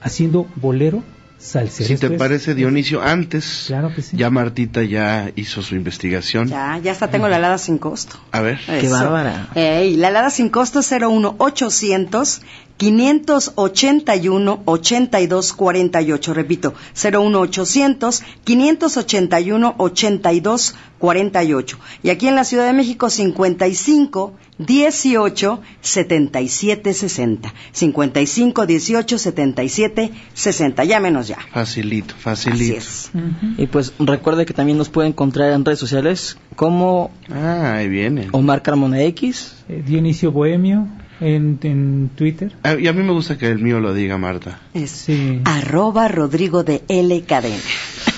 haciendo 0.00 0.46
bolero 0.56 1.02
salsero. 1.42 1.88
Si 1.88 1.96
te 1.96 2.06
es- 2.06 2.12
parece, 2.18 2.54
Dionisio, 2.54 3.02
antes 3.02 3.64
Claro 3.66 3.92
que 3.94 4.02
sí. 4.02 4.16
ya 4.16 4.30
Martita 4.30 4.82
ya 4.82 5.30
hizo 5.36 5.60
su 5.62 5.74
investigación. 5.74 6.48
Ya, 6.48 6.78
ya 6.78 6.92
hasta 6.92 7.08
tengo 7.10 7.28
la 7.28 7.36
alada 7.36 7.58
sin 7.58 7.78
costo. 7.78 8.16
A 8.30 8.40
ver. 8.40 8.58
Qué 8.64 8.78
Eso. 8.86 8.90
bárbara. 8.94 9.48
Ey, 9.54 9.96
la 9.96 10.08
alada 10.08 10.30
sin 10.30 10.48
costo 10.50 10.80
01800 10.82 12.42
581 12.76 14.62
8248. 14.64 16.34
Repito, 16.34 16.74
01800 16.94 18.22
581 18.44 19.74
8248. 19.78 21.78
Y 22.02 22.10
aquí 22.10 22.28
en 22.28 22.34
la 22.34 22.44
Ciudad 22.44 22.66
de 22.66 22.72
México 22.72 23.10
55 23.10 24.34
18 24.58 25.60
77 25.80 26.94
60. 26.94 27.54
55 27.72 28.66
18 28.66 29.18
77 29.18 30.10
60. 30.34 30.84
Llámenos 30.84 31.28
ya. 31.28 31.38
Facilito, 31.52 32.14
facilito. 32.16 32.62
Así 32.62 32.72
es. 32.74 33.10
Y 33.58 33.66
pues 33.66 33.92
recuerde 33.98 34.46
que 34.46 34.54
también 34.54 34.78
nos 34.78 34.88
puede 34.88 35.08
encontrar 35.08 35.52
en 35.52 35.64
redes 35.64 35.78
sociales 35.78 36.38
como 36.56 37.10
Ah, 37.30 37.74
ahí 37.76 37.88
viene. 37.88 38.28
Omar 38.32 38.62
Carmona 38.62 39.02
X. 39.02 39.54
Eh, 39.68 39.82
Dionisio 39.84 40.32
Bohemio 40.32 40.88
en, 41.22 41.58
en 41.62 42.10
Twitter. 42.16 42.52
Ah, 42.62 42.74
y 42.78 42.86
a 42.88 42.92
mí 42.92 43.02
me 43.02 43.12
gusta 43.12 43.38
que 43.38 43.48
el 43.48 43.58
mío 43.58 43.80
lo 43.80 43.94
diga, 43.94 44.18
Marta. 44.18 44.58
Es 44.74 44.90
Sí. 44.90 45.40
arroba 45.44 46.08
Rodrigo 46.08 46.64
de 46.64 46.82
L 46.88 47.22
Cadena. 47.22 47.56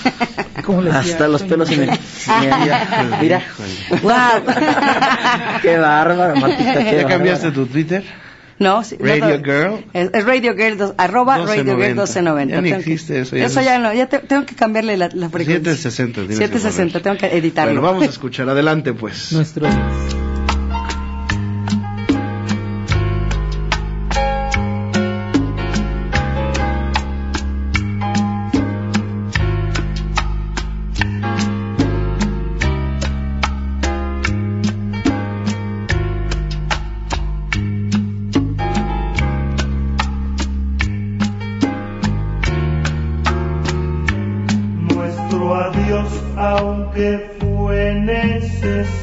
¿Cómo 0.65 0.81
le 0.83 0.91
decía? 0.93 1.13
Hasta 1.13 1.29
los 1.29 1.43
pelos 1.43 1.69
se 1.69 1.77
me... 1.77 1.99
Mira. 3.21 3.43
¡Wow! 4.03 4.55
Qué 5.63 5.77
bárbaro, 5.79 6.37
Martita, 6.37 6.85
qué 6.85 6.97
¿Ya 6.97 7.07
cambiaste 7.07 7.47
bárbaro. 7.49 7.67
tu 7.67 7.73
Twitter? 7.73 8.05
No, 8.59 8.85
sí, 8.85 8.97
Radio 9.01 9.39
no, 9.39 9.45
Girl. 9.45 9.85
Es, 9.93 10.11
es 10.15 10.25
Radio 10.25 10.55
Girl, 10.55 10.79
dos- 10.79 10.95
arroba 10.97 11.39
1290. 11.39 11.45
Radio 11.49 11.77
Girl 11.77 11.95
1290. 11.97 12.55
Ya 12.55 12.63
que- 12.63 12.75
existe 12.81 13.21
eso, 13.21 13.37
ya 13.37 13.47
Eso 13.47 13.61
no- 13.61 13.67
ya 13.67 13.79
no, 13.81 13.93
ya 13.93 14.07
te- 14.09 14.21
tengo 14.21 14.47
que 14.47 14.55
cambiarle 14.55 14.97
la, 14.97 15.09
la 15.13 15.29
frecuencia. 15.29 15.75
760. 15.75 16.21
tienes 16.21 16.39
que 16.39 16.45
760, 16.59 17.01
poner. 17.01 17.03
tengo 17.03 17.19
que 17.33 17.37
editarlo. 17.39 17.73
Bueno, 17.73 17.87
vamos 17.87 18.03
a 18.05 18.11
escuchar. 18.11 18.49
Adelante, 18.49 18.93
pues. 18.93 19.33
Nuestro 19.33 19.69
Nuestro 19.69 20.24
aunque 46.45 47.31
fue 47.41 47.95
necesario, 47.95 49.01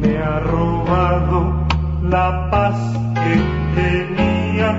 me 0.00 0.18
ha 0.18 0.38
robado 0.38 1.66
la 2.02 2.48
paz 2.50 2.78
que 3.14 3.34
tenía. 3.80 4.70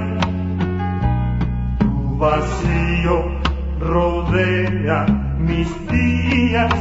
Tu 1.80 2.18
vacío 2.18 3.16
rodea 3.82 5.06
mis 5.38 5.70
días 5.88 6.74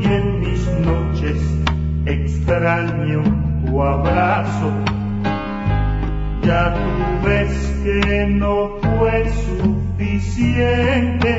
y 0.00 0.04
en 0.04 0.40
mis 0.40 0.62
noches 0.86 1.38
extraño 2.06 3.22
tu 3.66 3.82
abrazo. 3.82 4.70
Ya 6.42 6.72
tú 6.74 7.26
ves 7.26 7.52
que 7.82 8.26
no 8.28 8.78
fue 8.80 9.28
suficiente 9.46 11.30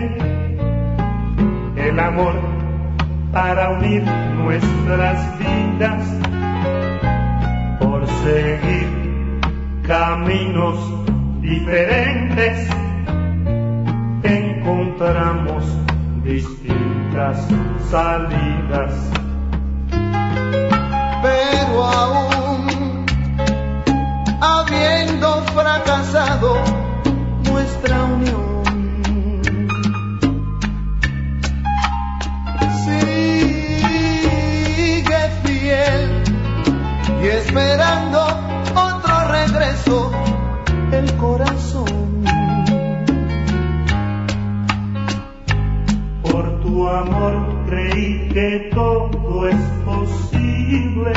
el 1.92 2.00
amor 2.00 2.36
para 3.34 3.72
unir 3.72 4.02
nuestras 4.04 5.38
vidas 5.40 6.08
por 7.80 8.08
seguir 8.24 9.42
caminos 9.86 10.78
diferentes 11.42 12.70
encontramos 14.24 15.66
distintas 16.24 17.46
salidas 17.90 18.94
pero 21.22 21.84
aún 21.84 23.06
habiendo 24.40 25.44
fracasado 25.54 26.56
nuestra 27.44 28.04
unión. 28.06 28.51
Y 37.22 37.28
esperando 37.28 38.20
otro 38.74 39.32
regreso 39.32 40.12
el 40.92 41.16
corazón. 41.18 42.24
Por 46.24 46.62
tu 46.62 46.88
amor 46.88 47.66
creí 47.68 48.30
que 48.30 48.70
todo 48.74 49.48
es 49.48 49.56
posible 49.86 51.14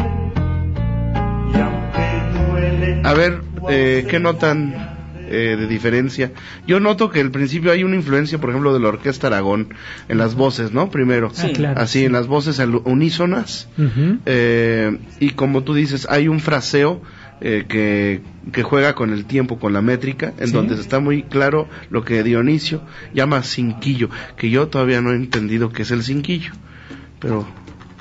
y 1.52 1.58
aunque 1.58 2.50
duele. 2.50 3.00
A 3.04 3.14
ver, 3.14 3.40
eh, 3.70 4.06
¿qué 4.08 4.20
notan 4.20 4.93
eh, 5.34 5.56
de 5.56 5.66
diferencia? 5.66 6.32
Yo 6.66 6.80
noto 6.80 7.10
que 7.10 7.20
al 7.20 7.30
principio 7.30 7.72
hay 7.72 7.84
una 7.84 7.96
influencia, 7.96 8.38
por 8.38 8.50
ejemplo, 8.50 8.72
de 8.72 8.80
la 8.80 8.88
Orquesta 8.88 9.26
Aragón 9.26 9.74
en 10.08 10.18
las 10.18 10.34
voces, 10.34 10.72
¿no? 10.72 10.90
Primero. 10.90 11.30
Ah, 11.38 11.48
claro, 11.52 11.80
Así, 11.80 12.00
sí. 12.00 12.04
en 12.04 12.12
las 12.12 12.26
voces 12.26 12.60
unísonas. 12.84 13.68
Eh, 14.26 14.98
y 15.20 15.30
como 15.30 15.62
tú 15.64 15.74
dices, 15.74 16.06
hay 16.10 16.28
un 16.28 16.40
fraseo 16.40 17.02
eh, 17.40 17.64
que, 17.68 18.22
que 18.52 18.62
juega 18.62 18.94
con 18.94 19.12
el 19.12 19.24
tiempo, 19.26 19.58
con 19.58 19.72
la 19.72 19.82
métrica, 19.82 20.32
en 20.38 20.46
Sí. 20.48 20.52
donde 20.52 20.74
está 20.80 21.00
muy 21.00 21.24
claro 21.24 21.68
lo 21.90 22.04
que 22.04 22.22
Dionisio 22.22 22.80
llama 23.12 23.42
cinquillo, 23.42 24.08
que 24.36 24.50
yo 24.50 24.68
todavía 24.68 25.00
no 25.00 25.12
he 25.12 25.16
entendido 25.16 25.70
qué 25.70 25.82
es 25.82 25.90
el 25.90 26.02
cinquillo. 26.04 26.52
Pero, 27.18 27.46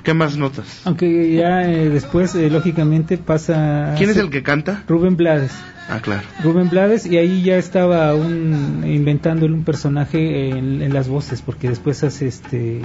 ¿qué 0.04 0.14
más 0.14 0.38
notas? 0.38 0.82
Aunque 0.86 1.34
ya 1.34 1.64
eh, 1.70 1.90
después, 1.90 2.36
eh, 2.36 2.50
lógicamente, 2.50 3.18
pasa... 3.18 3.96
¿Quién 3.98 4.10
es 4.12 4.18
el 4.18 4.30
que 4.30 4.44
canta? 4.44 4.84
Rubén 4.88 5.16
Blades. 5.18 5.52
Ah, 5.90 6.00
claro. 6.02 6.24
Rubén 6.42 6.70
Blades 6.70 7.06
y 7.06 7.18
ahí 7.18 7.44
ya 7.44 7.58
estaba 7.58 8.16
un, 8.16 8.84
inventándole 8.86 9.54
un 9.54 9.64
personaje 9.64 10.50
en, 10.50 10.82
en 10.82 10.94
las 10.94 11.08
voces 11.10 11.42
porque 11.42 11.68
después 11.70 12.04
hace 12.04 12.28
este 12.28 12.78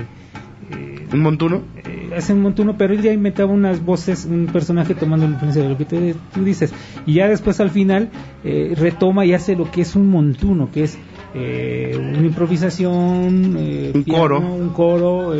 eh, 0.70 1.06
¿Un 1.12 1.20
montuno? 1.20 1.62
eh, 1.84 2.10
hace 2.16 2.32
un 2.34 2.42
montuno 2.42 2.76
pero 2.76 2.92
él 2.94 3.00
ya 3.00 3.12
inventaba 3.12 3.52
unas 3.52 3.84
voces 3.84 4.24
un 4.24 4.46
personaje 4.46 4.94
tomando 4.94 5.26
la 5.26 5.32
influencia 5.32 5.62
de 5.62 5.68
lo 5.68 5.78
que 5.78 5.84
te- 5.84 6.14
tú 6.34 6.42
dices 6.44 6.72
y 7.06 7.14
ya 7.14 7.28
después 7.28 7.60
al 7.60 7.70
final 7.70 8.10
eh, 8.44 8.74
retoma 8.76 9.24
y 9.24 9.32
hace 9.32 9.54
lo 9.54 9.70
que 9.70 9.82
es 9.82 9.94
un 9.94 10.08
montuno 10.08 10.70
que 10.72 10.82
es 10.84 10.98
eh, 11.34 11.94
una 11.96 12.26
improvisación 12.26 13.56
Un 13.94 14.02
coro. 14.04 14.40
un 14.40 14.68
coro 14.70 15.32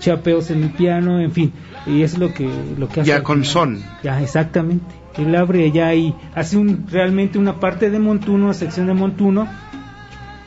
chapeos 0.00 0.50
en 0.50 0.62
el 0.64 0.70
piano 0.70 1.20
en 1.20 1.30
fin 1.32 1.52
y 1.86 2.02
es 2.02 2.16
lo 2.18 2.32
que 2.32 2.48
lo 2.78 2.88
que 2.88 3.00
hace 3.02 3.10
Ya 3.10 3.22
con 3.22 3.38
final. 3.40 3.52
son. 3.52 3.82
Ya, 4.02 4.22
exactamente. 4.22 5.01
Él 5.18 5.34
abre 5.36 5.70
ya 5.72 5.88
ahí, 5.88 6.14
hace 6.34 6.56
un, 6.56 6.86
realmente 6.90 7.38
una 7.38 7.60
parte 7.60 7.90
de 7.90 7.98
montuno, 7.98 8.44
una 8.46 8.54
sección 8.54 8.86
de 8.86 8.94
montuno, 8.94 9.48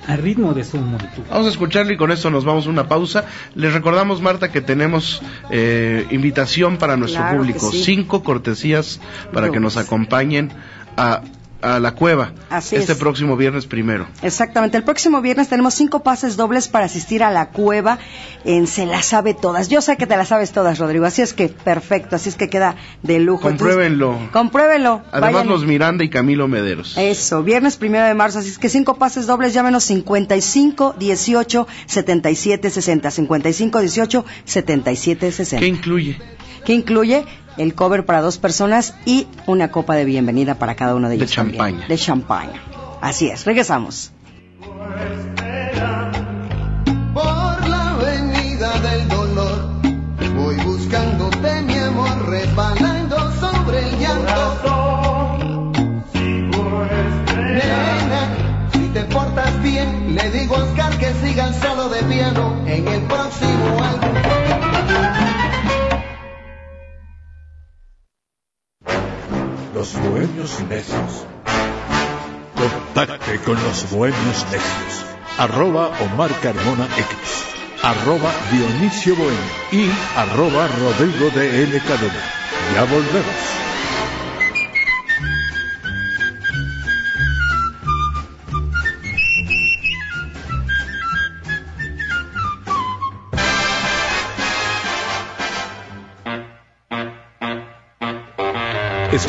al 0.07 0.17
ritmo 0.19 0.53
de 0.53 0.63
su 0.63 0.77
montuno. 0.77 1.27
Vamos 1.29 1.47
a 1.47 1.49
escucharlo 1.49 1.91
y 1.93 1.97
con 1.97 2.11
esto 2.11 2.29
nos 2.29 2.45
vamos 2.45 2.67
a 2.67 2.69
una 2.69 2.87
pausa. 2.87 3.25
Les 3.55 3.73
recordamos, 3.73 4.21
Marta, 4.21 4.51
que 4.51 4.61
tenemos 4.61 5.21
eh, 5.49 6.05
invitación 6.11 6.77
para 6.77 6.95
nuestro 6.97 7.21
Claro 7.21 7.37
público. 7.39 7.71
sí. 7.71 7.83
Cinco 7.83 8.23
cortesías 8.23 8.99
para 9.33 9.49
que 9.49 9.59
nos 9.59 9.77
acompañen 9.77 10.51
a, 10.97 11.21
a 11.65 11.79
la 11.79 11.93
cueva 11.93 12.31
Así 12.49 12.75
este 12.75 12.91
es. 12.93 12.97
próximo 12.97 13.35
viernes 13.35 13.65
primero. 13.65 14.07
Exactamente. 14.21 14.77
El 14.77 14.83
próximo 14.83 15.21
viernes 15.21 15.49
tenemos 15.49 15.73
cinco 15.73 16.03
pases 16.03 16.37
dobles 16.37 16.67
para 16.67 16.85
asistir 16.85 17.23
a 17.23 17.31
la 17.31 17.49
cueva 17.49 17.97
en 18.45 18.67
Se 18.67 18.85
la 18.85 19.01
sabe 19.01 19.33
todas. 19.33 19.67
Yo 19.69 19.81
sé 19.81 19.97
que 19.97 20.05
te 20.07 20.15
la 20.15 20.25
sabes 20.25 20.51
todas, 20.51 20.77
Rodrigo. 20.77 21.05
Así 21.05 21.21
es 21.21 21.33
que 21.33 21.49
perfecto. 21.49 22.15
Así 22.15 22.29
es 22.29 22.35
que 22.35 22.49
queda 22.49 22.75
de 23.01 23.19
lujo. 23.19 23.43
Compruébenlo. 23.43 24.11
Entonces, 24.11 24.31
compruébenlo. 24.31 25.01
Además, 25.11 25.33
Vayan. 25.33 25.47
los 25.49 25.65
Miranda 25.65 26.03
y 26.03 26.09
Camilo 26.09 26.47
Mederos. 26.47 26.95
Eso, 26.97 27.43
viernes 27.43 27.77
primero 27.77 28.05
de 28.05 28.13
marzo, 28.13 28.39
así 28.39 28.49
es 28.49 28.59
que 28.59 28.69
cinco 28.69 28.95
pases 28.97 29.25
dobles, 29.25 29.53
llámenos 29.53 29.83
55 29.83 30.95
18 30.99 31.67
77 31.87 32.69
60, 32.69 33.11
55 33.11 33.79
18 33.79 34.25
77 34.45 35.25
¿Qué 35.25 35.31
60, 35.31 35.65
incluye? 35.65 36.17
Que 36.65 36.73
incluye 36.73 37.25
el 37.57 37.73
cover 37.75 38.05
para 38.05 38.21
dos 38.21 38.37
personas 38.37 38.95
y 39.05 39.27
una 39.47 39.71
copa 39.71 39.95
de 39.95 40.03
bienvenida 40.05 40.55
para 40.55 40.75
cada 40.75 40.95
uno 40.95 41.07
de 41.09 41.17
De 41.17 41.23
ellos. 41.23 41.35
también. 41.35 41.57
champaña. 41.57 41.87
De 41.87 41.97
champaña. 41.97 42.61
Así 43.01 43.27
es, 43.27 43.45
regresamos. 43.45 44.11
Necios. 70.61 71.25
Contacte 72.55 73.39
con 73.39 73.55
los 73.63 73.89
Bohemios 73.91 74.45
Necios. 74.51 75.05
Arroba 75.37 75.91
Omar 75.99 76.31
Carmona 76.41 76.85
X. 76.85 77.43
Arroba 77.83 78.31
Dionisio 78.51 79.15
Bohemio. 79.15 79.39
Y 79.71 79.89
arroba 80.15 80.67
Rodrigo 80.67 81.29
de 81.31 81.63
L. 81.63 81.79
Cadena. 81.81 82.23
Ya 82.73 82.83
volvemos. 82.85 83.64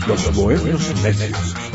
Los 0.07 0.35
Bohemios 0.35 0.95
Necios. 1.03 1.70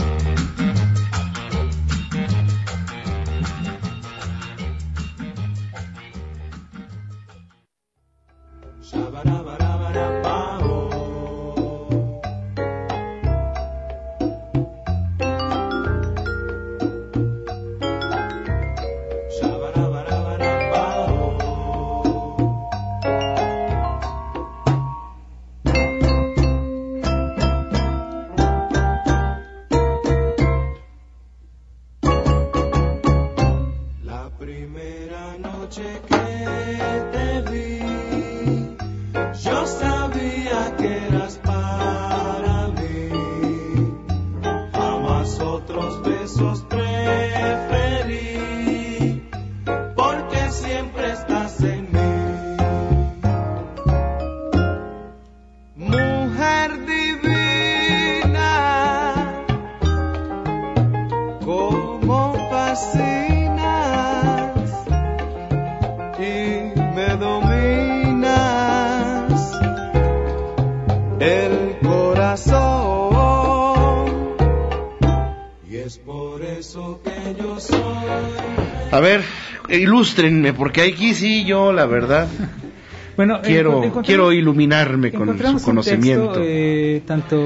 Ilústrenme, 80.16 80.52
porque 80.52 80.82
aquí 80.82 81.14
sí 81.14 81.44
yo, 81.44 81.72
la 81.72 81.86
verdad, 81.86 82.26
Bueno, 83.16 83.40
quiero, 83.42 83.78
encont- 83.80 83.84
encontramos- 83.86 84.06
quiero 84.06 84.32
iluminarme 84.32 85.10
con 85.10 85.38
su 85.38 85.62
conocimiento. 85.64 86.24
texto, 86.32 86.42
eh, 86.44 87.02
tanto 87.06 87.38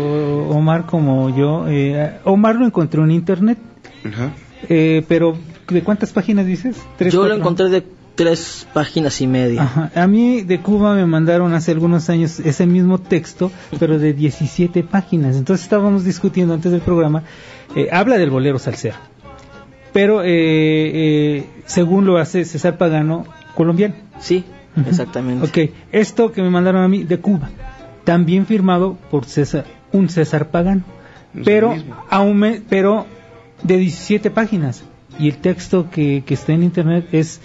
Omar 0.48 0.84
como 0.86 1.34
yo. 1.36 1.66
eh, 1.68 2.14
Omar 2.24 2.56
lo 2.56 2.66
encontró 2.66 3.04
en 3.04 3.12
internet, 3.12 3.56
Ajá. 4.04 4.32
eh, 4.68 5.04
pero 5.06 5.36
¿de 5.68 5.82
cuántas 5.82 6.12
páginas 6.12 6.46
dices? 6.46 6.76
¿Tres, 6.98 7.12
Yo 7.14 7.24
lo 7.28 7.36
encontré 7.36 7.68
de 7.68 7.84
tres 8.16 8.66
páginas 8.74 9.20
y 9.20 9.28
media. 9.28 9.62
Ajá. 9.62 9.92
A 9.94 10.08
mí 10.08 10.42
de 10.42 10.58
Cuba 10.60 10.94
me 10.96 11.06
mandaron 11.06 11.54
hace 11.54 11.70
algunos 11.70 12.10
años 12.10 12.40
ese 12.40 12.66
mismo 12.66 12.98
texto, 12.98 13.52
pero 13.78 13.96
de 14.00 14.12
17 14.12 14.82
páginas. 14.82 15.36
Entonces 15.36 15.62
estábamos 15.64 16.04
discutiendo 16.04 16.52
antes 16.52 16.72
del 16.72 16.80
programa. 16.80 17.22
eh, 17.76 17.88
habla 17.92 18.18
del 18.18 18.30
bolero 18.30 18.58
salsero, 18.58 18.96
pero 19.92 20.22
eh, 20.22 20.26
eh, 20.28 21.44
según 21.66 22.06
lo 22.06 22.18
hace 22.18 22.44
César 22.44 22.78
Pagano, 22.78 23.24
colombiano. 23.54 23.94
Sí, 24.20 24.44
exactamente. 24.86 25.46
Ok, 25.46 25.70
esto 25.92 26.32
que 26.32 26.42
me 26.42 26.50
mandaron 26.50 26.82
a 26.82 26.88
mí 26.88 27.04
de 27.04 27.18
Cuba, 27.18 27.50
también 28.04 28.46
firmado 28.46 28.96
por 29.10 29.24
César, 29.24 29.64
un 29.92 30.08
César 30.08 30.48
Pagano, 30.50 30.82
Es 31.34 31.42
pero, 31.44 31.74
aún 32.08 32.38
me- 32.38 32.60
pero 32.68 33.06
de 33.62 33.76
17 33.78 34.30
páginas. 34.30 34.84
Y 35.18 35.28
el 35.28 35.36
texto 35.38 35.90
que, 35.90 36.22
que 36.24 36.34
está 36.34 36.52
en 36.52 36.62
internet 36.62 37.08
es 37.12 37.40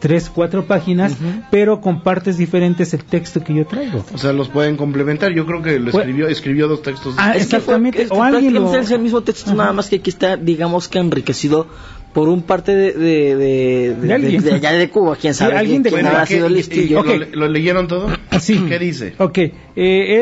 3, 0.00 0.30
4 0.34 0.64
páginas, 0.66 1.16
pero 1.50 1.80
con 1.80 2.02
partes 2.02 2.36
diferentes 2.38 2.92
el 2.94 3.04
texto 3.04 3.44
que 3.44 3.54
yo 3.54 3.66
traigo. 3.66 4.04
O 4.14 4.18
sea, 4.18 4.32
los 4.32 4.48
pueden 4.48 4.76
complementar. 4.76 5.32
Yo 5.32 5.46
creo 5.46 5.62
que 5.62 5.78
lo 5.78 5.90
Pues- 5.90 6.02
escribió, 6.04 6.28
escribió 6.28 6.68
dos 6.68 6.82
textos. 6.82 7.14
Ah, 7.18 7.34
Es 7.36 7.46
que 7.46 7.60
fue- 7.60 7.74
Exactamente, 7.76 8.06
o 8.10 8.22
alguien 8.22 8.54
lo- 8.54 8.74
es 8.74 8.90
el 8.90 9.00
mismo 9.00 9.20
texto, 9.20 9.50
Ajá. 9.50 9.56
nada 9.56 9.72
más 9.74 9.88
que 9.88 9.96
aquí 9.96 10.10
está, 10.10 10.36
digamos 10.36 10.88
que 10.88 10.98
enriquecido 10.98 11.66
por 12.12 12.28
un 12.28 12.42
parte 12.42 12.74
de, 12.74 12.92
de, 12.92 13.36
de, 13.36 13.94
De 13.94 14.12
alguien. 14.14 14.42
de 14.42 14.54
allá 14.54 14.72
de 14.72 14.88
Cuba, 14.90 15.16
quién 15.20 15.32
sabe. 15.32 15.56
alguien 15.56 15.82
de 15.84 15.90
quién 15.90 16.00
Cuba. 16.02 16.10
habrá 16.10 16.26
¿qué- 16.26 16.34
sido 16.34 16.48
listillo. 16.48 17.04
y- 17.04 17.08
¿lo, 17.08 17.16
le- 17.18 17.36
lo 17.36 17.48
leyeron 17.48 17.86
todo? 17.88 18.08
Sí. 18.40 18.64
¿Qué 18.68 18.78
dice? 18.78 19.14
Ok, 19.18 19.38
eh, 19.38 19.52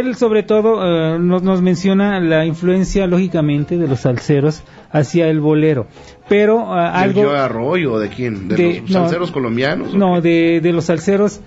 él 0.01 0.15
sobre 0.17 0.43
todo 0.43 0.81
eh, 1.15 1.19
nos, 1.21 1.43
nos 1.43 1.63
menciona 1.63 2.19
la 2.21 2.45
influencia, 2.47 3.07
lógicamente, 3.07 3.79
de 3.79 3.87
los 3.87 4.01
salseros 4.01 4.63
hacia 4.91 5.29
el 5.29 5.41
bolero, 5.41 5.87
pero 6.29 6.59
¿Del 6.69 6.79
algo... 6.79 7.23
Joe 7.25 7.39
Arroyo? 7.39 7.99
¿De 7.99 8.09
quién? 8.09 8.49
¿De, 8.49 8.57
de- 8.57 8.81
los 8.81 8.91
no, 8.91 9.01
salseros 9.03 9.31
colombianos? 9.31 9.95
No, 9.95 10.21
de, 10.21 10.61
de 10.61 10.73
los 10.73 10.85
salseros 10.87 11.41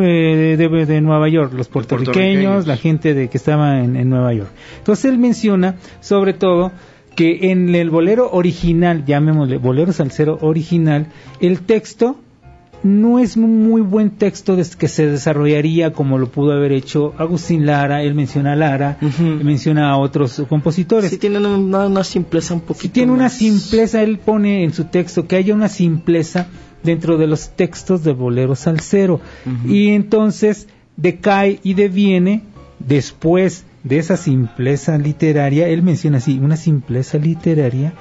eh, 0.00 0.56
de, 0.58 0.86
de 0.86 1.00
Nueva 1.00 1.28
York, 1.28 1.52
los 1.54 1.68
puertorriqueños, 1.68 2.14
puertorriqueños. 2.14 2.66
la 2.66 2.76
gente 2.76 3.14
de 3.14 3.28
que 3.28 3.36
estaba 3.36 3.80
en, 3.80 3.96
en 3.96 4.08
Nueva 4.08 4.32
York. 4.32 4.50
Entonces 4.78 5.04
él 5.06 5.18
menciona, 5.18 5.76
sobre 6.00 6.32
todo, 6.34 6.72
que 7.14 7.50
en 7.50 7.74
el 7.74 7.90
bolero 7.90 8.30
original, 8.30 9.04
llamémosle 9.04 9.58
bolero 9.58 9.92
salsero 9.92 10.38
original, 10.40 11.08
el 11.40 11.60
texto 11.60 12.16
no 12.82 13.18
es 13.18 13.36
un 13.36 13.68
muy 13.68 13.82
buen 13.82 14.10
texto 14.10 14.56
que 14.78 14.88
se 14.88 15.06
desarrollaría 15.06 15.92
como 15.92 16.18
lo 16.18 16.30
pudo 16.30 16.52
haber 16.52 16.72
hecho 16.72 17.12
Agustín 17.18 17.66
Lara, 17.66 18.02
él 18.02 18.14
menciona 18.14 18.52
a 18.52 18.56
Lara, 18.56 18.98
menciona 19.18 19.90
a 19.90 19.98
otros 19.98 20.42
compositores. 20.48 21.10
Sí, 21.10 21.18
tienen 21.18 21.44
una, 21.44 21.86
una 21.86 22.04
simpleza 22.04 22.54
un 22.54 22.60
poquito 22.60 22.82
Si 22.82 22.88
tiene 22.88 23.12
una 23.12 23.28
simpleza, 23.28 24.02
él 24.02 24.18
pone 24.18 24.64
en 24.64 24.72
su 24.72 24.84
texto 24.84 25.26
que 25.26 25.36
haya 25.36 25.54
una 25.54 25.68
simpleza 25.68 26.46
dentro 26.82 27.18
de 27.18 27.26
los 27.26 27.50
textos 27.50 28.02
del 28.02 28.14
bolero 28.14 28.54
salsero. 28.54 29.20
Ujú. 29.44 29.72
Y 29.72 29.90
entonces 29.90 30.66
decae 30.96 31.60
y 31.62 31.74
deviene 31.74 32.42
después 32.78 33.64
de 33.82 33.98
esa 33.98 34.16
simpleza 34.16 34.98
literaria, 34.98 35.68
él 35.68 35.82
menciona 35.82 36.18
así, 36.18 36.38
una 36.38 36.56
simpleza 36.56 37.18
literaria, 37.18 37.94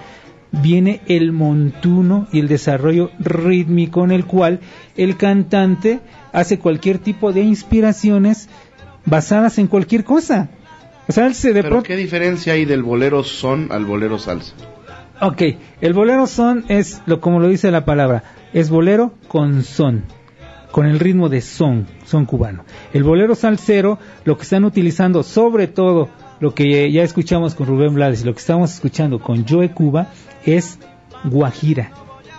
viene 0.52 1.02
el 1.08 1.32
montuno 1.32 2.28
y 2.32 2.40
el 2.40 2.48
desarrollo 2.48 3.12
rítmico 3.20 4.04
en 4.04 4.12
el 4.12 4.26
cual 4.26 4.60
el 4.98 5.16
cantante 5.18 6.00
hace 6.34 6.60
cualquier 6.60 7.00
tipo 7.00 7.32
de 7.32 7.42
inspiraciones 7.42 8.50
basadas 9.06 9.58
en 9.58 9.68
cualquier 9.68 10.04
cosa. 10.04 10.50
O 11.08 11.12
sea, 11.12 11.26
él 11.26 11.34
se 11.34 11.54
de 11.54 11.64
¿Pero 11.64 11.84
qué 11.84 11.96
diferencia 11.96 12.54
hay 12.54 12.66
del 12.66 12.84
bolero 12.84 13.24
son 13.24 13.72
al 13.72 13.86
bolero 13.86 14.20
salsa? 14.20 14.54
Ok, 15.22 15.42
el 15.82 15.94
bolero 15.94 16.28
son 16.28 16.66
es, 16.70 17.02
lo 17.06 17.20
como 17.20 17.40
lo 17.40 17.48
dice 17.48 17.72
la 17.72 17.84
palabra, 17.84 18.24
es 18.54 18.70
bolero 18.70 19.14
con 19.28 19.64
son, 19.64 20.04
con 20.72 20.86
el 20.86 21.00
ritmo 21.00 21.30
de 21.30 21.42
son, 21.42 21.88
son 22.06 22.26
cubano. 22.26 22.64
El 22.94 23.04
bolero 23.04 23.36
salsero, 23.36 24.00
lo 24.24 24.38
que 24.38 24.44
están 24.44 24.66
utilizando, 24.66 25.24
sobre 25.24 25.68
todo 25.68 26.10
lo 26.40 26.54
que 26.54 26.92
ya 26.92 27.04
escuchamos 27.04 27.56
con 27.56 27.68
Rubén 27.68 27.94
Blades 27.94 28.22
y 28.22 28.26
lo 28.26 28.34
que 28.34 28.40
estamos 28.40 28.74
escuchando 28.74 29.20
con 29.20 29.46
Joe 29.48 29.72
Cuba, 29.72 30.12
es 30.46 30.80
guajira 31.24 31.92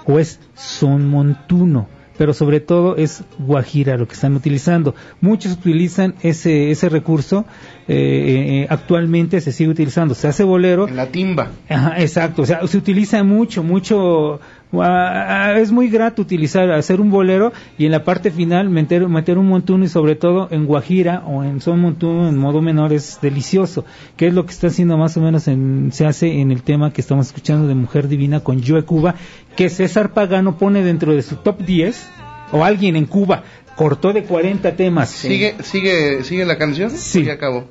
o 0.07 0.19
es 0.19 0.40
son 0.55 1.09
montuno. 1.09 1.88
Pero 2.16 2.35
sobre 2.35 2.61
todo 2.61 2.97
es 2.97 3.25
guajira 3.38 3.97
lo 3.97 4.07
que 4.07 4.12
están 4.12 4.37
utilizando. 4.37 4.95
Muchos 5.23 5.53
utilizan 5.53 6.16
ese, 6.21 6.71
ese 6.71 6.90
recurso, 6.90 7.47
eh, 7.88 8.64
eh, 8.64 8.66
actualmente 8.69 9.40
se 9.40 9.53
sigue 9.53 9.71
utilizando. 9.71 10.14
Se 10.14 10.29
hace 10.29 10.45
bolero, 10.45 10.87
En 10.87 10.97
la 10.97 11.07
timba. 11.07 11.49
Ajá, 11.66 11.99
exacto, 11.99 12.43
o 12.43 12.47
sea, 12.47 12.66
se 12.66 12.77
utiliza 12.77 13.25
mucho, 13.25 13.62
mucho, 13.62 14.38
es 14.73 15.73
muy 15.73 15.89
grato 15.89 16.23
utilizar, 16.23 16.71
hacer 16.71 17.01
un 17.01 17.11
bolero 17.11 17.53
y 17.77 17.87
en 17.87 17.93
la 17.93 18.05
parte 18.05 18.31
final 18.31 18.71
meter, 18.71 19.09
meter 19.09 19.37
un 19.37 19.49
montuno 19.49 19.85
y 19.85 19.89
sobre 19.89 20.15
todo 20.15 20.49
en 20.51 20.67
guajira 20.67 21.25
o 21.27 21.43
en 21.43 21.61
son 21.61 21.81
montuno 21.81 22.29
en 22.29 22.39
modo 22.39 22.61
menor 22.63 22.93
es 22.93 23.19
delicioso, 23.21 23.85
que 24.17 24.29
es 24.29 24.35
lo 24.35 24.47
que 24.47 24.53
está 24.53 24.69
haciendo 24.69 24.97
más 24.97 25.17
o 25.17 25.21
menos 25.21 25.49
en, 25.49 25.91
se 25.93 26.07
hace 26.07 26.41
en 26.41 26.53
el 26.53 26.63
tema 26.63 26.93
que 26.93 27.01
estamos 27.01 27.27
escuchando 27.27 27.67
de 27.67 27.75
Mujer 27.75 28.07
Divina 28.07 28.41
con 28.41 28.63
Joe 28.65 28.85
Cuba, 28.85 29.17
que 29.57 29.69
César 29.69 30.13
Pagano 30.13 30.57
pone 30.57 30.83
dentro 30.83 31.15
de 31.15 31.23
su 31.23 31.37
top 31.37 31.59
10 31.63 32.09
o 32.53 32.65
alguien 32.65 32.97
en 32.97 33.07
Cuba 33.07 33.43
cortó 33.75 34.13
de 34.13 34.25
40 34.25 34.77
temas. 34.77 35.09
¿Sigue, 35.09 35.57
sigue, 35.63 36.23
sigue 36.23 36.45
la 36.45 36.59
canción? 36.59 36.91
Sí. 36.91 37.25
Ya 37.25 37.33
acabó. 37.35 37.67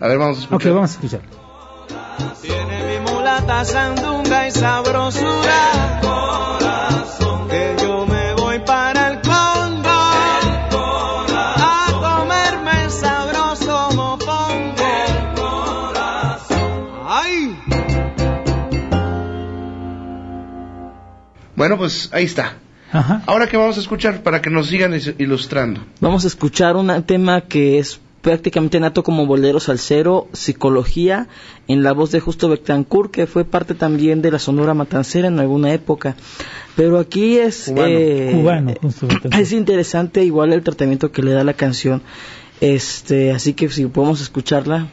A 0.00 0.08
ver, 0.08 0.18
vamos 0.18 0.38
a 0.38 0.40
escuchar. 0.40 0.70
Ok, 0.70 0.74
vamos 0.74 0.90
a 0.90 0.94
escuchar. 0.94 1.20
Mulata 3.42 3.64
sandunga 3.64 4.46
y 4.46 4.50
sabrosura. 4.52 6.00
Corazón. 6.00 7.48
Que 7.48 7.76
yo 7.82 8.06
me 8.06 8.34
voy 8.34 8.60
para 8.60 9.08
el 9.08 9.20
Congo. 9.20 9.90
A 11.58 11.86
comerme 11.90 12.84
el 12.84 12.90
sabroso 12.90 13.90
mofongo. 13.96 14.92
¡Ay! 17.08 17.58
Bueno, 21.56 21.76
pues 21.76 22.10
ahí 22.12 22.24
está. 22.24 22.54
Ajá. 22.92 23.22
Ahora 23.26 23.48
que 23.48 23.56
vamos 23.56 23.76
a 23.76 23.80
escuchar 23.80 24.22
para 24.22 24.40
que 24.40 24.50
nos 24.50 24.68
sigan 24.68 24.94
ilustrando. 25.18 25.80
Vamos 25.98 26.24
a 26.24 26.28
escuchar 26.28 26.76
un 26.76 27.02
tema 27.02 27.40
que 27.40 27.80
es 27.80 28.00
prácticamente 28.22 28.80
nato 28.80 29.02
como 29.02 29.26
bolero 29.26 29.60
salsero, 29.60 30.28
psicología, 30.32 31.28
en 31.68 31.82
la 31.82 31.92
voz 31.92 32.12
de 32.12 32.20
Justo 32.20 32.48
Betancourt, 32.48 33.10
que 33.10 33.26
fue 33.26 33.44
parte 33.44 33.74
también 33.74 34.22
de 34.22 34.30
la 34.30 34.38
Sonora 34.38 34.72
Matancera 34.74 35.28
en 35.28 35.38
alguna 35.38 35.72
época. 35.74 36.16
Pero 36.76 36.98
aquí 36.98 37.36
es... 37.36 37.64
Cubano. 37.66 37.88
eh, 37.88 38.30
Cubano, 38.32 38.74
Justo 38.80 39.06
Betancourt. 39.08 39.34
Es 39.34 39.52
interesante 39.52 40.24
igual 40.24 40.52
el 40.52 40.62
tratamiento 40.62 41.12
que 41.12 41.22
le 41.22 41.32
da 41.32 41.44
la 41.44 41.54
canción. 41.54 42.00
Este, 42.60 43.32
así 43.32 43.54
que 43.54 43.68
si 43.68 43.84
podemos 43.86 44.20
escucharla. 44.20 44.88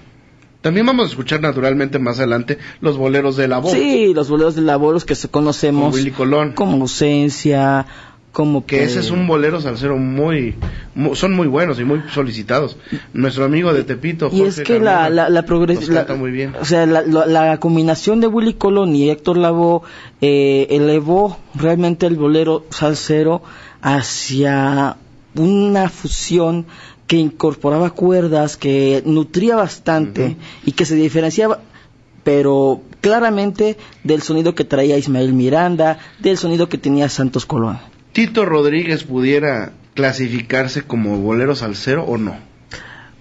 También 0.62 0.86
vamos 0.86 1.06
a 1.06 1.10
escuchar 1.10 1.40
naturalmente 1.40 2.00
más 2.00 2.18
adelante 2.18 2.58
los 2.82 2.98
boleros 2.98 3.38
de 3.38 3.48
la 3.48 3.60
voz. 3.60 3.72
Sí, 3.72 4.14
los 4.14 4.28
boleros 4.28 4.56
de 4.56 4.62
la 4.64 4.76
voz 4.76 5.06
que 5.06 5.16
conocemos 5.32 5.96
Willy 5.96 6.12
Colón. 6.12 6.52
como 6.54 6.82
ausencia, 6.82 7.86
como 8.32 8.66
Que 8.66 8.84
ese 8.84 9.00
es 9.00 9.10
un 9.10 9.26
bolero 9.26 9.60
salsero 9.60 9.98
muy, 9.98 10.56
mu- 10.94 11.16
son 11.16 11.34
muy 11.34 11.48
buenos 11.48 11.80
y 11.80 11.84
muy 11.84 12.02
solicitados. 12.14 12.78
Nuestro 13.12 13.44
amigo 13.46 13.74
de 13.74 13.84
Tepito, 13.84 14.30
Y 14.32 14.42
es 14.44 14.60
que 14.62 14.80
la, 14.80 14.92
Carmona, 14.92 15.10
la, 15.10 15.30
la 15.30 15.42
los 15.42 15.50
progres- 15.50 15.88
la- 15.90 15.96
canta 16.06 16.16
muy 16.16 16.32
bien. 16.32 16.54
O 16.62 16.64
sea, 16.66 16.86
la, 16.86 17.02
la- 17.02 17.26
la 17.26 17.60
combinación 17.60 18.20
de 18.22 18.28
Willy 18.28 18.54
Colón 18.54 18.96
y 18.96 19.10
Héctor 19.10 19.38
Lavoe 19.38 19.82
eh, 20.22 20.68
elevó 20.70 21.38
realmente 21.56 22.06
el 22.06 22.18
bolero 22.18 22.66
salsero 22.70 23.42
hacia 23.82 24.98
una 25.36 25.90
fusión 25.90 26.66
que 27.08 27.18
incorporaba 27.18 27.90
cuerdas, 27.90 28.56
que 28.58 29.02
nutría 29.06 29.56
bastante 29.56 30.38
y 30.66 30.74
que 30.74 30.86
se 30.86 30.94
diferenciaba, 30.96 31.60
pero 32.24 32.82
claramente 33.02 33.78
del 34.04 34.22
sonido 34.22 34.54
que 34.54 34.64
traía 34.66 34.98
Ismael 34.98 35.34
Miranda, 35.34 35.98
del 36.20 36.38
sonido 36.38 36.70
que 36.70 36.78
tenía 36.78 37.10
Santos 37.10 37.48
Colón. 37.48 37.80
Tito 38.14 38.46
Rodríguez 38.46 39.04
pudiera 39.04 39.72
clasificarse 39.94 40.84
como 40.84 41.18
bolero 41.20 41.56
salsero 41.56 42.04
o 42.04 42.18
no. 42.18 42.36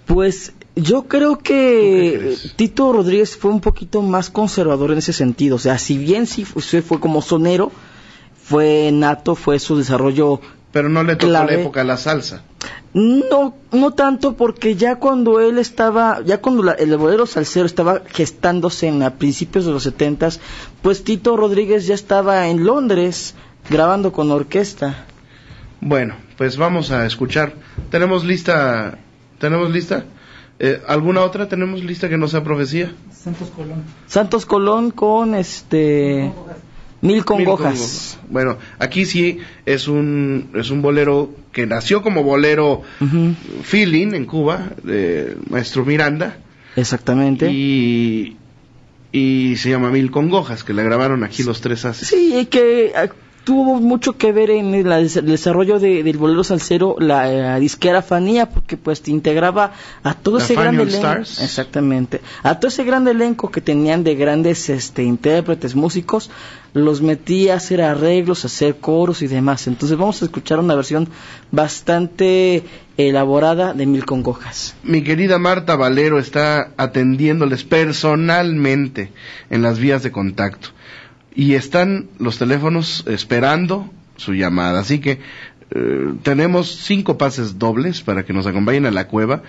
Pues 0.06 0.52
yo 0.74 1.04
creo 1.08 1.36
¿Tú 1.36 1.42
qué 1.42 2.36
que? 2.42 2.48
Tito 2.56 2.92
Rodríguez 2.92 3.36
fue 3.36 3.50
un 3.50 3.60
poquito 3.60 4.00
más 4.02 4.30
conservador 4.30 4.92
en 4.92 4.98
ese 4.98 5.12
sentido. 5.12 5.56
O 5.56 5.58
sea, 5.58 5.78
si 5.78 5.98
bien 5.98 6.26
sí 6.26 6.44
fu- 6.44 6.60
sí 6.60 6.80
fue 6.80 6.98
como 7.00 7.20
sonero, 7.20 7.70
fue 8.42 8.90
nato, 8.92 9.34
fue 9.34 9.58
su 9.58 9.76
desarrollo. 9.76 10.40
Pero 10.72 10.88
no 10.88 11.02
le 11.02 11.16
tocó 11.16 11.30
Clave. 11.30 11.54
la 11.56 11.60
época 11.62 11.84
la 11.84 11.96
salsa. 11.96 12.42
No, 12.94 13.54
no 13.72 13.92
tanto 13.92 14.34
porque 14.36 14.74
ya 14.74 14.96
cuando 14.96 15.40
él 15.40 15.58
estaba, 15.58 16.22
ya 16.24 16.40
cuando 16.40 16.62
la- 16.62 16.72
el 16.72 16.96
bolero 16.96 17.26
salsero 17.26 17.66
estaba 17.66 18.02
gestándose 18.06 18.88
en 18.88 19.02
a 19.02 19.14
principios 19.16 19.66
de 19.66 19.72
los 19.72 19.82
setentas, 19.82 20.40
pues 20.80 21.04
Tito 21.04 21.36
Rodríguez 21.36 21.86
ya 21.86 21.94
estaba 21.94 22.48
en 22.48 22.64
Londres 22.64 23.34
grabando 23.70 24.12
con 24.12 24.30
orquesta. 24.30 25.04
Bueno, 25.80 26.16
pues 26.36 26.56
vamos 26.56 26.90
a 26.90 27.06
escuchar. 27.06 27.54
¿Tenemos 27.90 28.24
lista? 28.24 28.98
¿Tenemos 29.38 29.70
lista? 29.70 30.04
Eh, 30.58 30.82
¿Alguna 30.88 31.20
otra 31.22 31.48
tenemos 31.48 31.84
lista 31.84 32.08
que 32.08 32.18
no 32.18 32.26
sea 32.26 32.42
profecía? 32.42 32.92
Santos 33.12 33.50
Colón. 33.54 33.84
Santos 34.06 34.44
Colón 34.46 34.90
con 34.90 35.34
este 35.36 36.32
Mil 37.00 37.14
Mil 37.14 37.24
congojas. 37.24 38.18
Congo. 38.20 38.32
Bueno, 38.32 38.56
aquí 38.80 39.06
sí 39.06 39.38
es 39.66 39.86
un, 39.86 40.50
es 40.54 40.70
un 40.70 40.82
bolero 40.82 41.30
que 41.52 41.64
nació 41.66 42.02
como 42.02 42.24
bolero 42.24 42.82
feeling 43.62 44.14
en 44.14 44.24
Cuba, 44.24 44.70
de 44.82 45.36
Maestro 45.48 45.84
Miranda, 45.84 46.38
Exactamente. 46.74 47.50
y, 47.52 48.36
y 49.12 49.54
se 49.56 49.70
llama 49.70 49.90
Mil 49.90 50.10
Congojas, 50.10 50.64
que 50.64 50.72
la 50.72 50.82
grabaron 50.82 51.22
aquí 51.22 51.44
los 51.44 51.60
tres 51.60 51.84
haces. 51.84 52.08
Sí, 52.08 52.36
y 52.36 52.46
que 52.46 52.92
tuvo 53.44 53.80
mucho 53.80 54.16
que 54.18 54.30
ver 54.32 54.50
en 54.50 54.74
el, 54.74 54.90
el 54.92 55.08
desarrollo 55.26 55.78
de- 55.78 56.02
del 56.02 56.18
bolero 56.18 56.44
salsero 56.44 56.96
la, 56.98 57.56
eh, 57.56 57.60
disquera 57.60 58.02
Fanía, 58.02 58.50
porque 58.50 58.76
pues 58.76 59.00
te 59.02 59.10
integraba 59.10 59.72
a 60.02 60.14
todo 60.14 60.38
La 60.38 60.44
ese 60.44 60.54
gran 60.54 60.74
elenco. 60.78 61.08
Exactamente. 61.42 62.20
A 62.42 62.58
todo 62.60 62.68
ese 62.68 62.84
gran 62.84 63.08
elenco 63.08 63.50
que 63.50 63.60
tenían 63.60 64.04
de 64.04 64.14
grandes 64.16 64.68
este, 64.68 65.02
intérpretes, 65.02 65.74
músicos, 65.74 66.30
los 66.74 67.00
metía 67.00 67.54
a 67.54 67.56
hacer 67.56 67.80
arreglos, 67.80 68.44
a 68.44 68.48
hacer 68.48 68.76
coros 68.76 69.22
y 69.22 69.26
demás. 69.26 69.66
Entonces 69.66 69.96
vamos 69.96 70.20
a 70.20 70.26
escuchar 70.26 70.58
una 70.60 70.74
versión 70.74 71.08
bastante 71.50 72.64
elaborada 72.98 73.72
de 73.72 73.86
Mil 73.86 74.04
Congojas. 74.04 74.74
Mi 74.82 75.02
querida 75.02 75.38
Marta 75.38 75.76
Valero 75.76 76.18
está 76.18 76.72
atendiéndoles 76.76 77.64
personalmente 77.64 79.12
en 79.50 79.62
las 79.62 79.78
vías 79.78 80.02
de 80.02 80.10
contacto. 80.12 80.68
Y 81.38 81.54
están 81.54 82.08
los 82.18 82.36
teléfonos 82.36 83.04
esperando 83.06 83.88
su 84.16 84.34
llamada. 84.34 84.80
Así 84.80 84.98
que 84.98 85.20
eh, 85.70 86.14
tenemos 86.24 86.68
cinco 86.68 87.16
pases 87.16 87.60
dobles 87.60 88.02
para 88.02 88.24
que 88.24 88.32
nos 88.32 88.48
acompañen 88.48 88.86
a 88.86 88.90
la 88.90 89.06
cueva. 89.06 89.44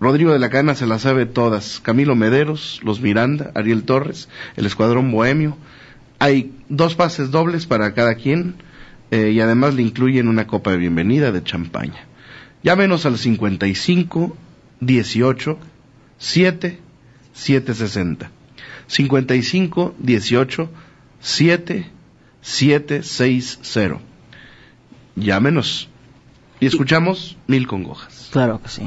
Rodrigo 0.00 0.34
de 0.34 0.38
la 0.38 0.50
Cana 0.50 0.74
se 0.74 0.86
las 0.86 1.00
sabe 1.00 1.24
todas. 1.24 1.80
Camilo 1.80 2.14
Mederos, 2.14 2.78
los 2.84 3.00
Miranda, 3.00 3.52
Ariel 3.54 3.84
Torres, 3.84 4.28
el 4.56 4.66
Escuadrón 4.66 5.10
Bohemio. 5.10 5.56
Hay 6.18 6.52
dos 6.68 6.94
pases 6.94 7.30
dobles 7.30 7.64
para 7.64 7.94
cada 7.94 8.16
quien 8.16 8.56
eh, 9.10 9.30
y 9.30 9.40
además 9.40 9.72
le 9.72 9.80
incluyen 9.80 10.28
una 10.28 10.46
copa 10.46 10.72
de 10.72 10.76
bienvenida 10.76 11.32
de 11.32 11.42
champaña. 11.42 12.04
Llámenos 12.62 13.06
al 13.06 13.16
55 13.16 14.36
18 14.80 15.58
7 16.18 16.78
760. 17.32 18.30
55 18.88 19.94
18 19.98 20.70
7 21.24 21.90
760. 22.42 23.98
Llámenos 25.16 25.88
y 26.60 26.66
escuchamos 26.66 27.38
Mil 27.46 27.66
Congojas. 27.66 28.28
Claro 28.30 28.60
que 28.60 28.68
sí. 28.68 28.82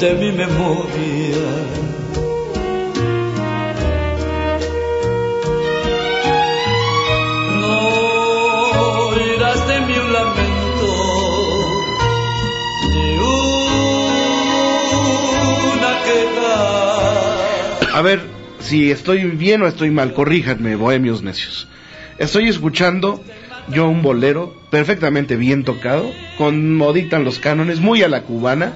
de 0.00 0.14
mi 0.14 0.30
memoria. 0.30 1.44
No 7.56 7.78
oirás 9.08 9.66
de 9.66 9.80
mí 9.80 9.94
un 9.98 10.12
lamento, 10.12 10.92
ni 12.90 13.18
una 15.74 15.92
queja. 16.04 17.98
A 17.98 18.02
ver, 18.02 18.20
si 18.60 18.92
estoy 18.92 19.24
bien 19.24 19.62
o 19.62 19.66
estoy 19.66 19.90
mal, 19.90 20.12
corríjanme, 20.14 20.76
bohemios 20.76 21.22
necios. 21.22 21.66
Estoy 22.18 22.48
escuchando 22.48 23.20
yo 23.68 23.88
un 23.88 24.02
bolero 24.02 24.54
perfectamente 24.70 25.34
bien 25.34 25.64
tocado, 25.64 26.08
con 26.36 26.76
moditan 26.76 27.24
los 27.24 27.40
cánones, 27.40 27.80
muy 27.80 28.04
a 28.04 28.08
la 28.08 28.22
cubana 28.22 28.74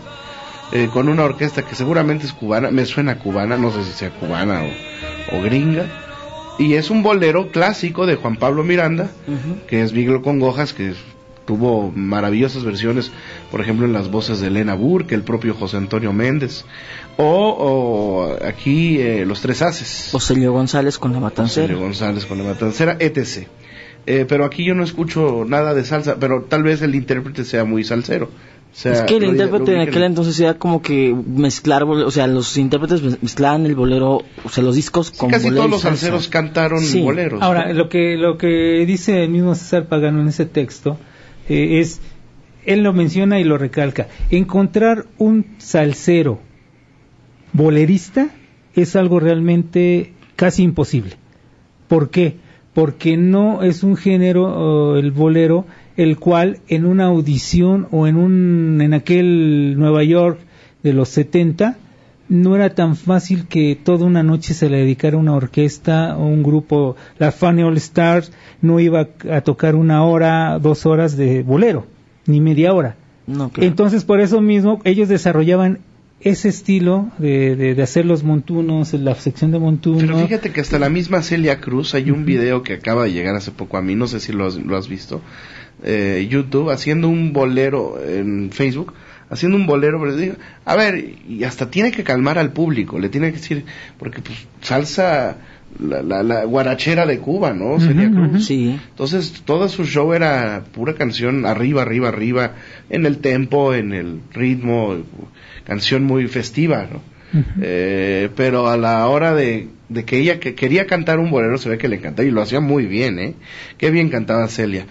eh, 0.72 0.88
con 0.92 1.08
una 1.08 1.24
orquesta 1.24 1.62
que 1.62 1.74
seguramente 1.74 2.26
es 2.26 2.32
cubana, 2.32 2.70
me 2.70 2.84
suena 2.86 3.18
cubana, 3.18 3.56
no 3.56 3.70
sé 3.70 3.84
si 3.84 3.92
sea 3.92 4.10
cubana 4.10 4.62
o, 4.62 5.36
o 5.36 5.42
gringa. 5.42 5.86
Y 6.58 6.74
es 6.74 6.90
un 6.90 7.02
bolero 7.02 7.50
clásico 7.50 8.06
de 8.06 8.16
Juan 8.16 8.36
Pablo 8.36 8.62
Miranda, 8.62 9.10
que 9.68 9.82
es 9.82 9.92
Miguel 9.92 10.20
Congojas, 10.20 10.72
que 10.74 10.92
tuvo 11.44 11.90
maravillosas 11.94 12.64
versiones, 12.64 13.10
por 13.50 13.60
ejemplo, 13.60 13.86
en 13.86 13.92
las 13.92 14.10
voces 14.10 14.40
de 14.40 14.48
Elena 14.48 14.74
Burke, 14.74 15.14
el 15.14 15.22
propio 15.22 15.54
José 15.54 15.78
Antonio 15.78 16.12
Méndez, 16.12 16.64
o, 17.16 17.24
o 17.24 18.46
aquí 18.46 19.00
eh, 19.00 19.24
Los 19.26 19.40
Tres 19.40 19.62
Haces. 19.62 20.14
O 20.14 20.20
Celio 20.20 20.52
González 20.52 20.98
con 20.98 21.12
la 21.12 21.20
matancera. 21.20 21.66
Celio 21.66 21.82
González 21.82 22.26
con 22.26 22.38
la 22.38 22.44
matancera, 22.44 22.96
etc. 23.00 23.48
Eh, 24.06 24.26
pero 24.28 24.44
aquí 24.44 24.64
yo 24.64 24.74
no 24.74 24.84
escucho 24.84 25.44
nada 25.46 25.74
de 25.74 25.84
salsa, 25.84 26.16
pero 26.18 26.42
tal 26.42 26.62
vez 26.62 26.82
el 26.82 26.94
intérprete 26.94 27.44
sea 27.44 27.64
muy 27.64 27.84
salsero. 27.84 28.30
O 28.72 28.74
sea, 28.74 28.92
es 28.92 29.02
que 29.02 29.16
el 29.16 29.24
lo- 29.24 29.28
intérprete 29.32 29.72
lo 29.72 29.82
en 29.82 29.88
aquel 29.88 30.02
entonces 30.04 30.40
era 30.40 30.54
como 30.54 30.80
que 30.80 31.14
mezclar, 31.26 31.82
o 31.84 32.10
sea, 32.10 32.26
los 32.26 32.56
intérpretes 32.56 33.02
mez- 33.02 33.18
mezclaban 33.20 33.66
el 33.66 33.74
bolero, 33.74 34.22
o 34.44 34.48
sea, 34.48 34.64
los 34.64 34.76
discos 34.76 35.10
con 35.10 35.30
Casi 35.30 35.50
todos 35.50 35.68
los 35.68 35.82
salseros 35.82 36.28
cantaron 36.28 36.80
Sí. 36.80 37.02
boleros. 37.02 37.42
Ahora, 37.42 37.66
¿no? 37.68 37.74
lo 37.74 37.88
que, 37.90 38.16
lo 38.16 38.38
que 38.38 38.84
dice 38.86 39.24
el 39.24 39.30
mismo 39.30 39.54
César 39.54 39.88
Pagano 39.88 40.22
en 40.22 40.28
ese 40.28 40.46
texto 40.46 40.96
eh, 41.50 41.80
es, 41.80 42.00
él 42.64 42.82
lo 42.82 42.94
menciona 42.94 43.38
y 43.40 43.44
lo 43.44 43.58
recalca, 43.58 44.08
encontrar 44.30 45.04
un 45.18 45.44
salsero 45.58 46.38
bolerista 47.52 48.28
es 48.74 48.96
algo 48.96 49.20
realmente 49.20 50.12
casi 50.36 50.62
imposible. 50.62 51.16
¿Por 51.88 52.10
qué? 52.10 52.36
Porque 52.72 53.16
no 53.18 53.62
es 53.62 53.82
un 53.82 53.96
género, 53.96 54.96
el 54.96 55.10
bolero, 55.10 55.66
el 55.96 56.18
cual 56.18 56.58
en 56.68 56.86
una 56.86 57.06
audición 57.06 57.88
o 57.90 58.06
en 58.06 58.16
un 58.16 58.80
en 58.80 58.94
aquel 58.94 59.78
Nueva 59.78 60.02
York 60.04 60.38
de 60.82 60.92
los 60.92 61.08
70 61.10 61.76
no 62.32 62.56
era 62.56 62.74
tan 62.74 62.96
fácil 62.96 63.46
que 63.46 63.76
toda 63.76 64.06
una 64.06 64.22
noche 64.22 64.54
se 64.54 64.70
le 64.70 64.78
dedicara 64.78 65.18
una 65.18 65.34
orquesta 65.34 66.16
o 66.16 66.26
un 66.26 66.42
grupo, 66.42 66.96
la 67.18 67.30
Funny 67.30 67.62
All 67.62 67.76
Stars 67.76 68.32
no 68.62 68.80
iba 68.80 69.08
a 69.30 69.40
tocar 69.42 69.74
una 69.74 70.02
hora, 70.04 70.58
dos 70.58 70.86
horas 70.86 71.16
de 71.16 71.42
bolero, 71.42 71.86
ni 72.26 72.40
media 72.40 72.72
hora. 72.72 72.96
No, 73.26 73.50
claro. 73.50 73.68
Entonces, 73.68 74.04
por 74.04 74.20
eso 74.20 74.40
mismo, 74.40 74.80
ellos 74.84 75.08
desarrollaban 75.10 75.80
ese 76.20 76.48
estilo 76.48 77.10
de, 77.18 77.54
de, 77.56 77.74
de 77.74 77.82
hacer 77.82 78.06
los 78.06 78.22
montunos, 78.22 78.94
la 78.94 79.14
sección 79.14 79.50
de 79.50 79.58
montuno. 79.58 79.98
Pero 79.98 80.18
fíjate 80.18 80.52
que 80.52 80.60
hasta 80.60 80.78
la 80.78 80.88
misma 80.88 81.22
Celia 81.22 81.60
Cruz, 81.60 81.94
hay 81.94 82.10
un 82.10 82.24
video 82.24 82.62
que 82.62 82.74
acaba 82.74 83.04
de 83.04 83.12
llegar 83.12 83.34
hace 83.34 83.50
poco 83.50 83.76
a 83.76 83.82
mí, 83.82 83.94
no 83.94 84.06
sé 84.06 84.20
si 84.20 84.32
lo 84.32 84.46
has, 84.46 84.54
lo 84.54 84.76
has 84.76 84.88
visto, 84.88 85.20
eh, 85.84 86.26
YouTube, 86.28 86.70
haciendo 86.70 87.08
un 87.08 87.32
bolero 87.32 87.98
en 88.02 88.50
Facebook, 88.50 88.92
haciendo 89.30 89.56
un 89.56 89.66
bolero, 89.66 89.98
pero 90.00 90.16
digo, 90.16 90.34
a 90.64 90.76
ver, 90.76 91.14
y 91.28 91.44
hasta 91.44 91.70
tiene 91.70 91.90
que 91.90 92.04
calmar 92.04 92.38
al 92.38 92.52
público, 92.52 92.98
le 92.98 93.08
tiene 93.08 93.28
que 93.32 93.38
decir, 93.38 93.64
porque 93.98 94.20
pues 94.20 94.46
salsa, 94.60 95.36
la, 95.80 96.02
la, 96.02 96.22
la 96.22 96.44
guarachera 96.44 97.06
de 97.06 97.18
Cuba, 97.18 97.52
¿no? 97.54 97.74
Ujú, 97.74 98.14
Cruz. 98.14 98.46
Sí. 98.46 98.78
Entonces, 98.90 99.42
todo 99.44 99.68
su 99.68 99.84
show 99.84 100.12
era 100.12 100.64
pura 100.72 100.94
canción 100.94 101.46
arriba, 101.46 101.82
arriba, 101.82 102.08
arriba, 102.08 102.52
en 102.90 103.06
el 103.06 103.18
tempo, 103.18 103.74
en 103.74 103.92
el 103.92 104.20
ritmo, 104.32 104.98
canción 105.64 106.04
muy 106.04 106.28
festiva, 106.28 106.86
¿no? 106.92 107.12
Eh, 107.62 108.28
pero 108.36 108.68
a 108.68 108.76
la 108.76 109.06
hora 109.08 109.34
de, 109.34 109.68
de 109.88 110.04
que 110.04 110.18
ella 110.18 110.38
que 110.38 110.54
quería 110.54 110.86
cantar 110.86 111.18
un 111.18 111.30
bolero, 111.30 111.56
se 111.56 111.70
ve 111.70 111.78
que 111.78 111.88
le 111.88 111.96
encantaba 111.96 112.28
y 112.28 112.30
lo 112.30 112.42
hacía 112.42 112.60
muy 112.60 112.84
bien, 112.84 113.18
¿eh? 113.18 113.34
Qué 113.78 113.90
bien 113.90 114.10
cantaba 114.10 114.48
Celia. 114.48 114.84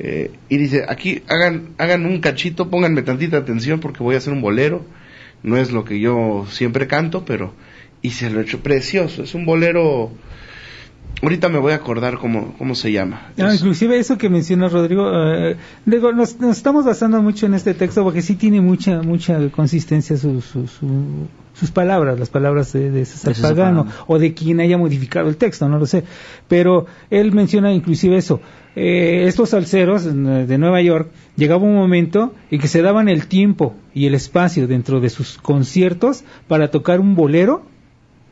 Eh, 0.00 0.30
y 0.48 0.56
dice, 0.58 0.84
aquí 0.88 1.22
hagan, 1.28 1.70
hagan 1.78 2.06
un 2.06 2.20
cachito, 2.20 2.70
pónganme 2.70 3.02
tantita 3.02 3.36
atención 3.38 3.80
porque 3.80 4.02
voy 4.02 4.14
a 4.14 4.18
hacer 4.18 4.32
un 4.32 4.40
bolero. 4.40 4.84
No 5.42 5.56
es 5.56 5.70
lo 5.72 5.84
que 5.84 6.00
yo 6.00 6.46
siempre 6.50 6.86
canto, 6.86 7.24
pero... 7.24 7.52
Y 8.00 8.10
se 8.10 8.30
lo 8.30 8.38
he 8.38 8.42
hecho 8.44 8.60
precioso. 8.60 9.22
Es 9.24 9.34
un 9.34 9.44
bolero... 9.44 10.10
Ahorita 11.20 11.48
me 11.48 11.58
voy 11.58 11.72
a 11.72 11.76
acordar 11.76 12.18
cómo, 12.18 12.54
cómo 12.58 12.76
se 12.76 12.92
llama. 12.92 13.32
Es- 13.36 13.56
inclusive 13.56 13.98
eso 13.98 14.16
que 14.18 14.28
menciona 14.28 14.68
Rodrigo, 14.68 15.10
eh, 15.34 15.56
digo, 15.84 16.12
nos, 16.12 16.38
nos 16.38 16.56
estamos 16.56 16.84
basando 16.84 17.20
mucho 17.20 17.46
en 17.46 17.54
este 17.54 17.74
texto 17.74 18.04
porque 18.04 18.22
sí 18.22 18.36
tiene 18.36 18.60
mucha 18.60 19.02
mucha 19.02 19.48
consistencia 19.50 20.16
su, 20.16 20.40
su- 20.40 20.68
su- 20.68 21.26
sus 21.58 21.70
palabras, 21.70 22.18
las 22.18 22.30
palabras 22.30 22.72
de, 22.72 22.90
de 22.90 23.04
César 23.04 23.34
Pagano 23.34 23.84
Pagano. 23.84 24.04
o 24.06 24.18
de 24.18 24.32
quien 24.34 24.60
haya 24.60 24.78
modificado 24.78 25.28
el 25.28 25.36
texto, 25.36 25.68
no 25.68 25.78
lo 25.78 25.86
sé. 25.86 26.04
Pero 26.48 26.86
él 27.10 27.32
menciona 27.32 27.72
inclusive 27.72 28.16
eso. 28.16 28.40
eh, 28.76 29.24
estos 29.26 29.50
salseros 29.50 30.04
de 30.04 30.58
Nueva 30.58 30.80
York 30.82 31.10
llegaba 31.36 31.64
un 31.64 31.74
momento 31.74 32.32
en 32.50 32.60
que 32.60 32.68
se 32.68 32.80
daban 32.82 33.08
el 33.08 33.26
tiempo 33.26 33.74
y 33.92 34.06
el 34.06 34.14
espacio 34.14 34.68
dentro 34.68 35.00
de 35.00 35.10
sus 35.10 35.38
conciertos 35.38 36.24
para 36.46 36.70
tocar 36.70 37.00
un 37.00 37.14
bolero 37.16 37.64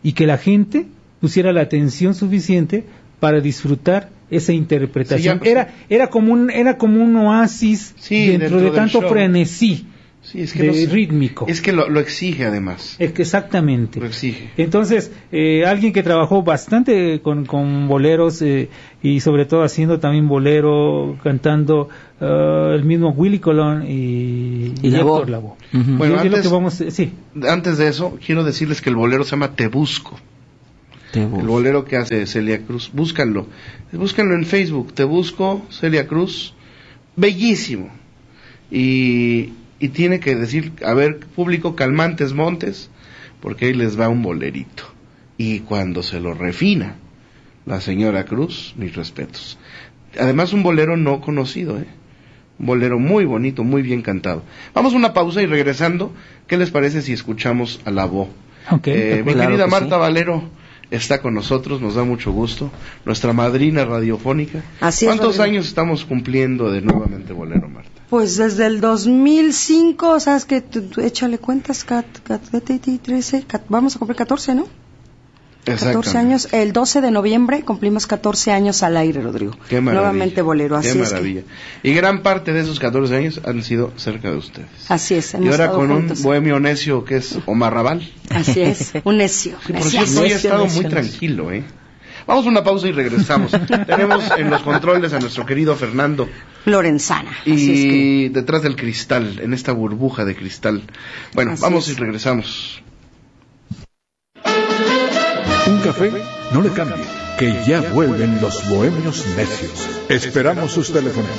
y 0.05 0.13
que 0.13 0.27
la 0.27 0.39
gente 0.39 0.87
pusiera 1.21 1.53
la 1.53 1.63
atención 1.63 2.15
suficiente 2.15 2.85
para 3.19 3.41
disfrutar 3.41 4.11
esa 4.31 4.53
interpretación. 4.53 5.39
Sí, 5.41 5.45
ya- 5.47 5.51
era 5.51 5.75
era 5.89 6.07
como 6.11 6.33
un 6.33 6.51
era 6.51 6.79
como 6.79 7.03
un 7.03 7.17
oasis 7.17 7.95
Sí, 7.99 8.27
dentro, 8.29 8.61
dentro 8.61 8.71
de 8.71 8.77
tanto 8.77 9.01
frenesí 9.09 9.87
Sí, 10.27 10.41
es 10.43 10.53
que 10.53 10.65
de 10.65 10.87
rítmico. 10.87 11.47
Es 11.49 11.61
que 11.61 11.71
lo, 11.73 11.89
lo 11.89 12.01
exige 12.01 12.47
además. 12.47 12.97
Es 12.99 13.13
que 13.13 13.23
exactamente. 13.23 14.01
Lo 14.01 14.07
exige. 14.07 14.51
Entonces, 14.57 15.13
eh, 15.31 15.65
alguien 15.65 15.93
que 15.93 16.03
trabajó 16.03 16.43
bastante 16.43 17.21
con, 17.23 17.47
con 17.47 17.87
boleros 17.87 18.43
eh, 18.43 18.69
y 19.05 19.21
sobre 19.21 19.45
todo 19.45 19.63
haciendo 19.63 20.01
también 20.01 20.27
bolero, 20.27 21.17
cantando 21.23 21.89
eh, 22.21 22.73
el 22.75 22.85
mismo 22.85 23.11
Willy 23.11 23.39
Colón 23.39 23.85
y, 23.89 24.75
Y 24.83 24.91
Lavoe. 24.91 25.19
Héctor 25.21 25.31
Lavoe. 25.31 25.53
Ujú. 25.73 25.93
Bueno, 25.97 26.15
lo 26.17 26.21
antes- 26.23 26.43
que 26.43 26.49
vamos, 26.49 26.81
eh, 26.81 26.91
sí, 26.91 27.13
Antes 27.49 27.79
de 27.79 27.87
eso, 27.87 28.19
quiero 28.25 28.43
decirles 28.43 28.81
que 28.83 28.91
el 28.91 28.97
bolero 28.97 29.23
se 29.23 29.31
llama 29.31 29.53
Te 29.55 29.69
Busco. 29.69 30.19
Te 31.13 31.21
El 31.23 31.29
busco. 31.29 31.47
bolero 31.47 31.85
que 31.85 31.97
hace 31.99 32.27
Celia 32.27 32.61
Cruz. 32.67 32.91
Búscanlo. 32.93 33.47
Búscanlo 33.93 34.35
en 34.35 34.45
Facebook. 34.45 34.93
Te 34.93 35.05
busco, 35.05 35.65
Celia 35.71 36.09
Cruz. 36.09 36.53
Bellísimo. 37.15 37.91
Y, 38.73 39.53
y 39.79 39.89
tiene 39.89 40.21
que 40.21 40.35
decir, 40.35 40.73
a 40.85 40.95
ver, 40.95 41.19
público, 41.21 41.77
calmantes 41.77 42.33
montes, 42.33 42.91
porque 43.41 43.67
ahí 43.67 43.75
les 43.75 43.99
va 44.01 44.09
un 44.09 44.23
bolerito. 44.23 44.85
Y 45.39 45.61
cuando 45.61 46.03
se 46.03 46.21
lo 46.21 46.33
refina 46.35 46.97
la 47.67 47.81
señora 47.81 48.25
Cruz, 48.25 48.75
mis 48.77 48.95
respetos. 48.95 49.59
Además, 50.19 50.53
un 50.53 50.63
bolero 50.63 50.97
no 50.97 51.21
conocido, 51.21 51.79
¿eh? 51.79 51.87
Un 52.59 52.67
bolero 52.67 52.99
muy 52.99 53.27
bonito, 53.27 53.65
muy 53.65 53.83
bien 53.83 54.01
cantado. 54.01 54.43
Vamos 54.73 54.95
a 54.95 54.97
una 54.97 55.13
pausa 55.13 55.43
y 55.43 55.47
regresando, 55.47 56.13
¿qué 56.47 56.57
les 56.57 56.71
parece 56.71 57.03
si 57.03 57.13
escuchamos 57.13 57.81
a 57.85 57.91
la 57.91 58.07
voz? 58.07 58.29
Ok, 58.71 58.85
de 58.87 59.19
Eh, 59.19 59.23
mi. 59.23 59.33
Claro 59.35 59.51
querida 59.51 59.65
que 59.67 59.71
Marta 59.71 59.97
sí. 59.97 60.01
Valero 60.01 60.43
está 60.91 61.21
con 61.21 61.35
nosotros, 61.35 61.83
nos 61.83 61.97
da 61.97 62.05
mucho 62.05 62.33
gusto. 62.33 62.71
Nuestra 63.05 63.35
madrina 63.35 63.85
radiofónica. 63.85 64.63
Así 64.81 65.05
es, 65.05 65.11
¿Cuántos 65.11 65.39
años 65.39 65.67
estamos 65.67 66.07
cumpliendo 66.07 66.71
de 66.71 66.81
nuevamente 66.81 67.35
Bolero, 67.35 67.69
Marta? 67.69 67.96
Pues 68.11 68.37
desde 68.37 68.67
el 68.67 68.81
2005, 68.81 70.21
¿sabes 70.21 70.45
qué? 70.45 70.61
Tú- 70.61 70.83
tú 70.83 71.01
échale 71.01 71.39
cuentas, 71.39 71.85
cat, 71.85 72.07
cat, 72.23 72.41
cat- 72.51 72.71
13, 73.03 73.43
cat- 73.47 73.65
vamos 73.69 73.97
a 73.97 73.99
cumplir 73.99 74.17
14, 74.17 74.55
¿no? 74.55 74.67
14 75.65 75.89
Exactamente. 75.89 76.19
años. 76.19 76.49
El 76.53 76.73
12 76.73 77.01
de 77.01 77.11
noviembre 77.11 77.63
cumplimos 77.63 78.07
14 78.07 78.53
años 78.53 78.85
al 78.85 78.97
aire, 78.97 79.21
Rodrigo. 79.21 79.57
Qué 79.69 79.81
maravilla. 79.81 80.03
Nuevamente 80.13 80.41
bolero, 80.43 80.77
así 80.77 80.93
Qué 80.93 81.03
es. 81.03 81.09
que- 81.09 81.15
maravilla. 81.15 81.43
Y 81.83 81.93
gran 81.95 82.23
parte 82.23 82.53
de 82.53 82.61
esos 82.61 82.79
14 82.79 83.17
años 83.17 83.41
han 83.45 83.61
sido 83.65 83.93
cerca 83.97 84.31
de 84.31 84.37
ustedes. 84.37 84.69
así 84.89 85.15
es, 85.15 85.35
hemos 85.35 85.47
y 85.49 85.51
ahora 85.51 85.73
con 85.73 85.89
juntos. 85.89 86.19
un 86.19 86.25
bohemio 86.25 86.61
necio 86.61 87.05
que 87.05 87.17
es 87.17 87.37
Omar 87.47 87.75
Raval. 87.75 88.09
Así 88.31 88.61
es, 88.61 88.93
un 89.03 89.17
necio. 89.17 89.57
Sí, 89.67 89.73
por 89.73 89.83
necio. 89.83 89.91
cierto, 89.91 90.11
hoy 90.13 90.19
ha 90.19 90.23
necio, 90.35 90.37
estado 90.37 90.63
necio, 90.65 90.83
muy 90.83 90.85
necio. 90.85 91.01
tranquilo, 91.01 91.51
¿eh? 91.51 91.65
Vamos 92.27 92.45
a 92.47 92.49
una 92.49 92.65
pausa 92.65 92.89
y 92.89 92.93
regresamos. 92.93 93.53
Tenemos 93.87 94.25
en 94.37 94.51
los 94.51 94.63
controles 94.63 95.13
a 95.13 95.21
nuestro 95.21 95.47
querido 95.47 95.77
Fernando 95.77 96.29
Lorenzana. 96.65 97.31
Así 97.43 97.53
es 97.53 97.59
que... 97.85 97.97
y 97.97 98.29
detrás 98.31 98.63
del 98.63 98.75
cristal, 98.75 99.39
en 99.41 99.55
esta 99.55 99.73
burbuja 99.73 100.25
de 100.25 100.35
cristal. 100.35 100.83
Bueno, 101.35 101.53
Así 101.53 101.63
vamos 101.63 101.89
es. 101.89 101.97
y 101.97 102.01
regresamos. 102.01 102.83
Un 105.67 105.81
café, 105.81 106.13
no 106.53 106.63
le 106.63 106.71
cambie, 106.71 107.05
que 107.39 107.53
ya 107.67 107.81
vuelven 107.93 108.41
los 108.41 108.69
bohemios 108.69 109.25
necios. 109.37 109.89
Esperamos 110.09 110.73
sus 110.73 110.93
teléfonos. 110.93 111.31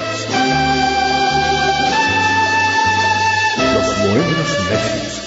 Los 3.74 4.00
bohemios 4.00 4.58
necios. 4.70 5.27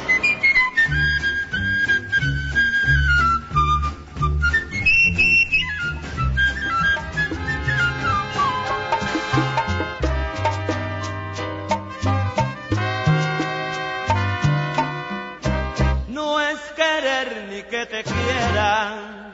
Es 16.51 16.59
querer 16.75 17.47
ni 17.49 17.63
que 17.63 17.85
te 17.85 18.03
quieran, 18.03 19.31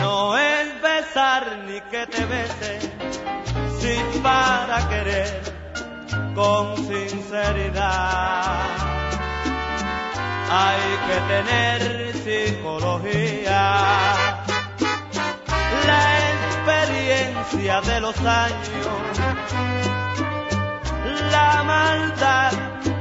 no 0.00 0.36
es 0.36 0.82
besar 0.82 1.58
ni 1.66 1.80
que 1.90 2.06
te 2.06 2.24
bese, 2.26 2.80
si 3.80 3.94
para 4.20 4.88
querer 4.88 5.42
con 6.34 6.76
sinceridad. 6.76 8.60
Hay 10.52 10.84
que 11.06 11.18
tener 11.32 11.80
psicología, 12.22 13.62
la 15.90 16.02
experiencia 16.34 17.80
de 17.82 18.00
los 18.00 18.18
años, 18.20 19.18
la 21.30 21.62
maldad, 21.62 22.52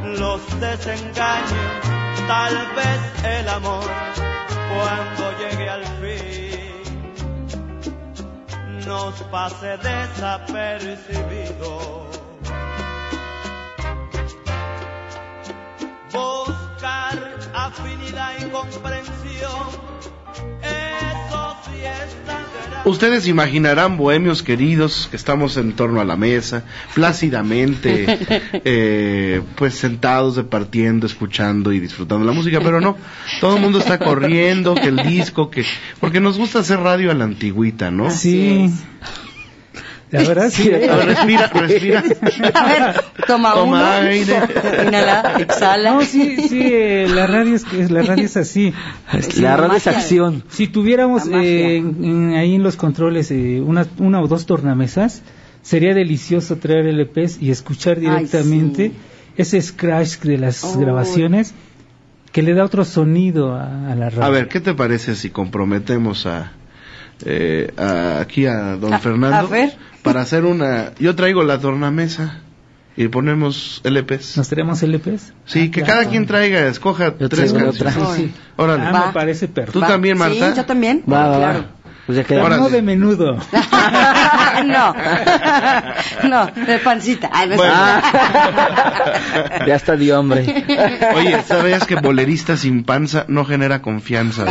los 0.03 0.59
desengaños, 0.59 1.98
tal 2.29 2.55
vez 2.75 3.01
el 3.23 3.49
amor 3.49 3.89
cuando 4.71 5.31
llegue 5.39 5.67
al 5.67 5.83
fin 5.99 6.69
nos 8.85 9.15
pase 9.31 9.77
desapercibido. 9.77 12.07
Buscar 16.13 17.17
afinidad 17.55 18.33
y 18.39 18.45
comprensión, 18.51 19.67
Ustedes 22.85 23.27
imaginarán, 23.27 23.97
bohemios 23.97 24.41
queridos, 24.41 25.09
que 25.11 25.17
estamos 25.17 25.57
en 25.57 25.73
torno 25.73 25.99
a 25.99 26.05
la 26.05 26.15
mesa, 26.15 26.63
plácidamente, 26.95 28.05
eh, 28.65 29.41
pues 29.55 29.75
sentados, 29.75 30.37
departiendo, 30.37 31.05
escuchando 31.05 31.73
y 31.73 31.79
disfrutando 31.79 32.25
la 32.25 32.31
música, 32.31 32.59
pero 32.61 32.79
no, 32.79 32.97
todo 33.41 33.57
el 33.57 33.61
mundo 33.61 33.79
está 33.79 33.99
corriendo, 33.99 34.75
que 34.75 34.87
el 34.87 34.97
disco, 34.97 35.51
que, 35.51 35.65
porque 35.99 36.19
nos 36.19 36.37
gusta 36.37 36.59
hacer 36.59 36.79
radio 36.79 37.11
a 37.11 37.13
la 37.13 37.25
antigüita, 37.25 37.91
¿no? 37.91 38.09
Sí. 38.09 38.71
La 40.11 40.23
verdad 40.23 40.49
sí. 40.49 40.69
Respira, 40.69 41.47
respira. 41.53 42.03
A 42.55 42.63
ver, 42.67 42.95
toma, 43.27 43.53
Toma 43.53 43.63
uno. 43.63 43.85
aire. 44.09 44.37
Inhala, 44.87 45.35
exhala. 45.39 45.93
No, 45.93 46.01
sí, 46.01 46.35
sí, 46.49 46.61
eh, 46.63 47.07
la 47.13 47.27
radio 47.27 47.55
es, 47.55 47.63
que- 47.63 47.87
la 47.89 48.01
radio 48.01 48.25
es 48.25 48.35
así. 48.35 48.73
La 49.37 49.55
radio 49.55 49.75
es 49.77 49.85
acción. 49.87 50.43
Si 50.49 50.67
tuviéramos 50.67 51.27
eh, 51.27 51.77
en- 51.77 52.03
en- 52.03 52.33
ahí 52.35 52.55
en 52.55 52.63
los 52.63 52.75
controles 52.75 53.29
eh, 53.29 53.61
una, 53.63 53.85
una 53.99 54.19
o 54.21 54.27
dos 54.27 54.47
tornamesas, 54.47 55.21
sería 55.61 55.93
delicioso 55.93 56.57
traer 56.57 56.87
LPs 56.87 57.37
y 57.39 57.51
escuchar 57.51 57.99
directamente 57.99 58.87
sí. 58.89 58.93
ese 59.37 59.61
scratch 59.61 60.21
de 60.21 60.37
las 60.39 60.63
Oh. 60.63 60.79
grabaciones 60.79 61.53
que 62.31 62.41
le 62.41 62.53
da 62.55 62.63
otro 62.63 62.83
sonido 62.83 63.53
a, 63.53 63.91
a 63.91 63.95
la 63.95 64.09
radio. 64.09 64.23
A 64.23 64.29
ver, 64.29 64.47
¿qué 64.47 64.59
te 64.59 64.73
parece 64.73 65.15
si 65.15 65.29
comprometemos 65.29 66.25
a, 66.25 66.51
eh, 67.25 67.71
a- 67.77 68.19
aquí 68.21 68.45
a 68.45 68.75
don 68.75 68.93
A- 68.93 68.99
Fernando 68.99 69.35
a 69.37 69.43
ver. 69.43 69.73
Para 70.03 70.21
hacer 70.21 70.45
una? 70.45 70.91
Yo 70.99 71.15
traigo 71.15 71.43
la 71.43 71.59
tornamesa 71.59 72.39
y 72.97 73.07
ponemos 73.07 73.81
LPs. 73.83 74.37
¿Nos 74.37 74.49
traemos 74.49 74.81
LPs? 74.83 75.33
Sí, 75.45 75.67
Ah, 75.67 75.71
que 75.71 75.81
claro. 75.81 75.87
cada 76.01 76.09
quien 76.09 76.25
traiga, 76.25 76.67
escoja 76.67 77.15
Yo 77.17 77.29
tres 77.29 77.53
canciones. 77.53 77.75
otra. 77.81 77.91
Sí, 78.15 78.23
sí. 78.23 78.31
Órale. 78.57 78.83
Ah, 78.83 79.03
me 79.07 79.13
parece 79.13 79.47
¿Tú 79.47 79.53
perfecto. 79.53 79.79
Va. 79.81 79.87
también, 79.87 80.17
Marta? 80.17 80.51
Sí, 80.51 80.57
yo 80.57 80.65
también. 80.65 81.03
Va, 81.11 81.27
va, 81.27 81.37
claro. 81.37 81.59
va. 81.59 81.65
Pues 82.09 82.27
no 82.57 82.69
de 82.69 82.81
menudo. 82.81 83.35
no, 84.65 84.95
no, 86.27 86.45
de 86.47 86.79
pancita. 86.79 87.29
Ay, 87.31 87.49
no 87.49 87.53
es 87.53 87.57
Bueno. 87.59 87.75
cierto. 88.01 89.65
Ya 89.67 89.75
está 89.75 89.95
de 89.95 90.11
hombre. 90.13 90.65
Oye, 91.15 91.39
¿sabías 91.43 91.85
que 91.85 91.97
bolerista 91.97 92.57
sin 92.57 92.83
panza 92.83 93.25
no 93.27 93.45
genera 93.45 93.83
confianza? 93.83 94.45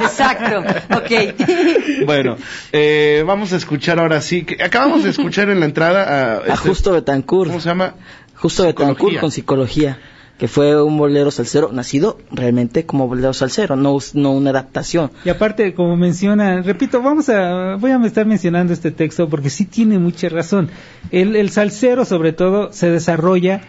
Exacto, 0.00 0.64
ok. 0.96 2.04
bueno, 2.06 2.36
eh, 2.72 3.22
vamos 3.24 3.52
a 3.52 3.56
escuchar 3.56 4.00
ahora 4.00 4.20
sí. 4.20 4.42
Que 4.44 4.60
acabamos 4.64 5.04
de 5.04 5.10
escuchar 5.10 5.48
en 5.50 5.60
la 5.60 5.66
entrada 5.66 6.02
a... 6.02 6.38
A 6.38 6.54
este- 6.54 6.56
Justo 6.68 6.90
Betancourt. 6.90 7.50
¿Cómo 7.50 7.60
se 7.60 7.68
llama? 7.68 7.94
Justo 8.34 8.64
Betancourt 8.66 9.20
con 9.20 9.30
psicología, 9.30 9.98
que 10.38 10.48
fue 10.48 10.82
un 10.82 10.98
bolero 10.98 11.30
salsero, 11.30 11.72
nacido 11.72 12.18
realmente 12.30 12.84
como 12.84 13.08
bolero 13.08 13.32
salsero, 13.32 13.74
no, 13.76 13.98
no 14.14 14.32
una 14.32 14.50
adaptación. 14.50 15.10
Y 15.24 15.30
aparte, 15.30 15.72
como 15.74 15.96
menciona, 15.96 16.60
repito, 16.62 17.00
vamos 17.00 17.28
a, 17.28 17.76
voy 17.76 17.90
a 17.90 18.04
estar 18.04 18.26
mencionando 18.26 18.72
este 18.72 18.90
texto 18.90 19.28
porque 19.28 19.48
sí 19.48 19.64
tiene 19.64 19.98
mucha 19.98 20.28
razón. 20.28 20.68
El, 21.10 21.36
el 21.36 21.50
salsero, 21.50 22.04
sobre 22.04 22.32
todo, 22.32 22.72
se 22.72 22.90
desarrolla, 22.90 23.62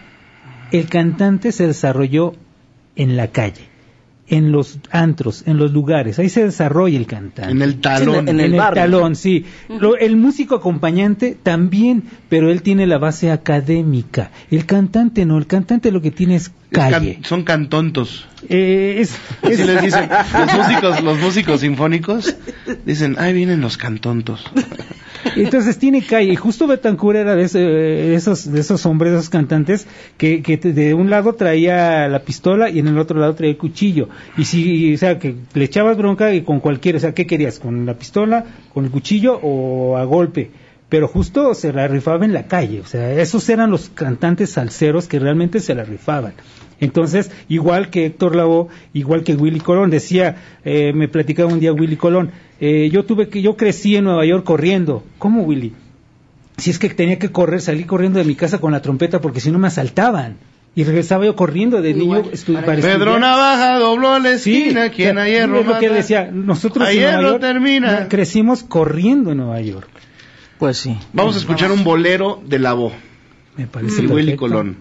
el 0.70 0.88
cantante 0.88 1.52
se 1.52 1.66
desarrolló 1.66 2.34
en 2.96 3.16
la 3.16 3.28
calle, 3.28 3.67
en 4.30 4.52
los 4.52 4.78
antros, 4.90 5.42
en 5.46 5.56
los 5.56 5.72
lugares, 5.72 6.18
ahí 6.18 6.28
se 6.28 6.44
desarrolla 6.44 6.98
el 6.98 7.06
cantante. 7.06 7.50
En 7.50 7.62
el 7.62 7.80
talón. 7.80 8.16
En 8.16 8.28
En 8.28 8.40
el 8.40 8.52
el, 8.52 8.58
barrio. 8.58 8.82
talón, 8.82 9.16
sí. 9.16 9.44
Lo- 9.68 9.96
el 9.96 10.16
músico 10.16 10.54
acompañante 10.56 11.36
también, 11.42 12.02
pero 12.28 12.50
él 12.50 12.62
tiene 12.62 12.86
la 12.86 12.98
base 12.98 13.30
académica. 13.30 14.30
El 14.50 14.66
cantante 14.66 15.24
no, 15.26 15.38
el 15.38 15.46
cantante 15.46 15.90
lo 15.92 16.00
que 16.02 16.10
tiene 16.10 16.36
es 16.36 16.44
Es 16.46 16.52
can- 16.70 16.90
calle. 16.92 17.20
son 17.22 17.44
cantontos. 17.44 18.26
Eh, 18.48 18.96
es, 18.98 19.16
Así 19.42 19.52
es- 19.54 19.66
les 19.66 19.82
dicen. 19.82 20.08
Los 20.38 20.54
músicos, 20.58 21.02
los 21.02 21.18
músicos 21.18 21.60
sinfónicos 21.60 22.36
dicen, 22.84 23.16
ahí 23.18 23.32
vienen 23.32 23.60
los 23.60 23.76
cantontos. 23.76 24.44
Entonces 25.36 25.78
tiene 25.78 26.02
calle. 26.02 26.32
Y 26.32 26.36
justo 26.36 26.66
Betancourt 26.66 27.18
era 27.18 27.34
de, 27.34 27.44
esos, 28.14 28.50
de 28.50 28.60
esos 28.60 28.86
hombres, 28.86 29.12
de 29.12 29.18
esos 29.18 29.30
cantantes, 29.30 29.86
que, 30.16 30.42
que 30.42 30.56
de 30.56 30.94
un 30.94 31.10
lado 31.10 31.34
traía 31.34 32.08
la 32.08 32.20
pistola 32.20 32.70
y 32.70 32.78
en 32.78 32.88
el 32.88 32.98
otro 32.98 33.18
lado 33.18 33.34
traía 33.34 33.52
el 33.52 33.58
cuchillo. 33.58 34.08
Y 34.36 34.44
si, 34.44 34.94
o 34.94 34.98
sea, 34.98 35.18
que 35.18 35.34
le 35.54 35.64
echabas 35.64 35.96
bronca 35.96 36.32
y 36.32 36.42
con 36.42 36.60
cualquiera, 36.60 36.98
o 36.98 37.00
sea, 37.00 37.14
¿qué 37.14 37.26
querías? 37.26 37.58
¿Con 37.58 37.86
la 37.86 37.94
pistola, 37.94 38.44
con 38.72 38.84
el 38.84 38.90
cuchillo 38.90 39.38
o 39.42 39.96
a 39.96 40.04
golpe? 40.04 40.50
Pero 40.88 41.06
justo 41.06 41.54
se 41.54 41.72
la 41.72 41.86
rifaba 41.86 42.24
en 42.24 42.32
la 42.32 42.46
calle. 42.46 42.80
O 42.80 42.86
sea, 42.86 43.12
esos 43.20 43.48
eran 43.50 43.70
los 43.70 43.90
cantantes 43.90 44.50
salseros 44.50 45.06
que 45.06 45.18
realmente 45.18 45.60
se 45.60 45.74
la 45.74 45.84
rifaban. 45.84 46.32
Entonces, 46.80 47.30
igual 47.48 47.90
que 47.90 48.06
Héctor 48.06 48.36
Lavoe, 48.36 48.68
igual 48.94 49.22
que 49.24 49.34
Willy 49.34 49.60
Colón, 49.60 49.90
decía, 49.90 50.36
eh, 50.64 50.92
me 50.94 51.08
platicaba 51.08 51.52
un 51.52 51.60
día 51.60 51.72
Willy 51.72 51.96
Colón, 51.96 52.30
eh, 52.60 52.88
yo 52.92 53.04
tuve 53.04 53.28
que, 53.28 53.42
yo 53.42 53.56
crecí 53.56 53.96
en 53.96 54.04
Nueva 54.04 54.24
York 54.24 54.44
corriendo. 54.44 55.02
¿Cómo, 55.18 55.42
Willy? 55.42 55.72
Si 56.56 56.70
es 56.70 56.78
que 56.78 56.88
tenía 56.88 57.18
que 57.18 57.30
correr, 57.30 57.60
salí 57.60 57.84
corriendo 57.84 58.18
de 58.18 58.24
mi 58.24 58.34
casa 58.34 58.58
con 58.58 58.72
la 58.72 58.80
trompeta 58.80 59.20
porque 59.20 59.40
si 59.40 59.50
no 59.50 59.58
me 59.58 59.68
asaltaban. 59.68 60.36
Y 60.74 60.84
regresaba 60.84 61.24
yo 61.24 61.34
corriendo 61.34 61.82
de 61.82 61.92
niño. 61.94 62.22
Para 62.64 62.76
Pedro. 62.76 63.18
Navaja 63.18 63.78
dobló 63.78 64.18
la 64.20 64.38
Sí, 64.38 64.56
esquina, 64.62 64.90
quien 64.90 65.18
o 65.18 65.20
sea, 65.20 65.22
a 65.24 65.28
hierro 65.28 65.60
es 65.60 65.66
lo 65.66 65.78
que 65.78 65.86
él 65.86 65.90
mata. 65.92 66.02
decía. 66.02 66.30
Nosotros 66.32 66.86
A 66.86 66.92
en 66.92 66.98
Nueva 66.98 67.12
hierro 67.16 67.28
York, 67.30 67.40
termina. 67.40 68.08
crecimos 68.08 68.62
corriendo 68.62 69.32
en 69.32 69.38
Nueva 69.38 69.60
York. 69.60 69.88
Pues 70.58 70.78
sí, 70.78 70.96
Vamos 71.12 71.36
a 71.36 71.38
escuchar 71.38 71.70
un 71.70 71.84
bolero 71.84 72.40
de 72.44 72.58
la 72.58 72.72
voz. 72.72 72.92
Me 73.56 73.66
parece 73.66 74.02
Y 74.02 74.06
Willy. 74.06 74.36
Colón. 74.36 74.76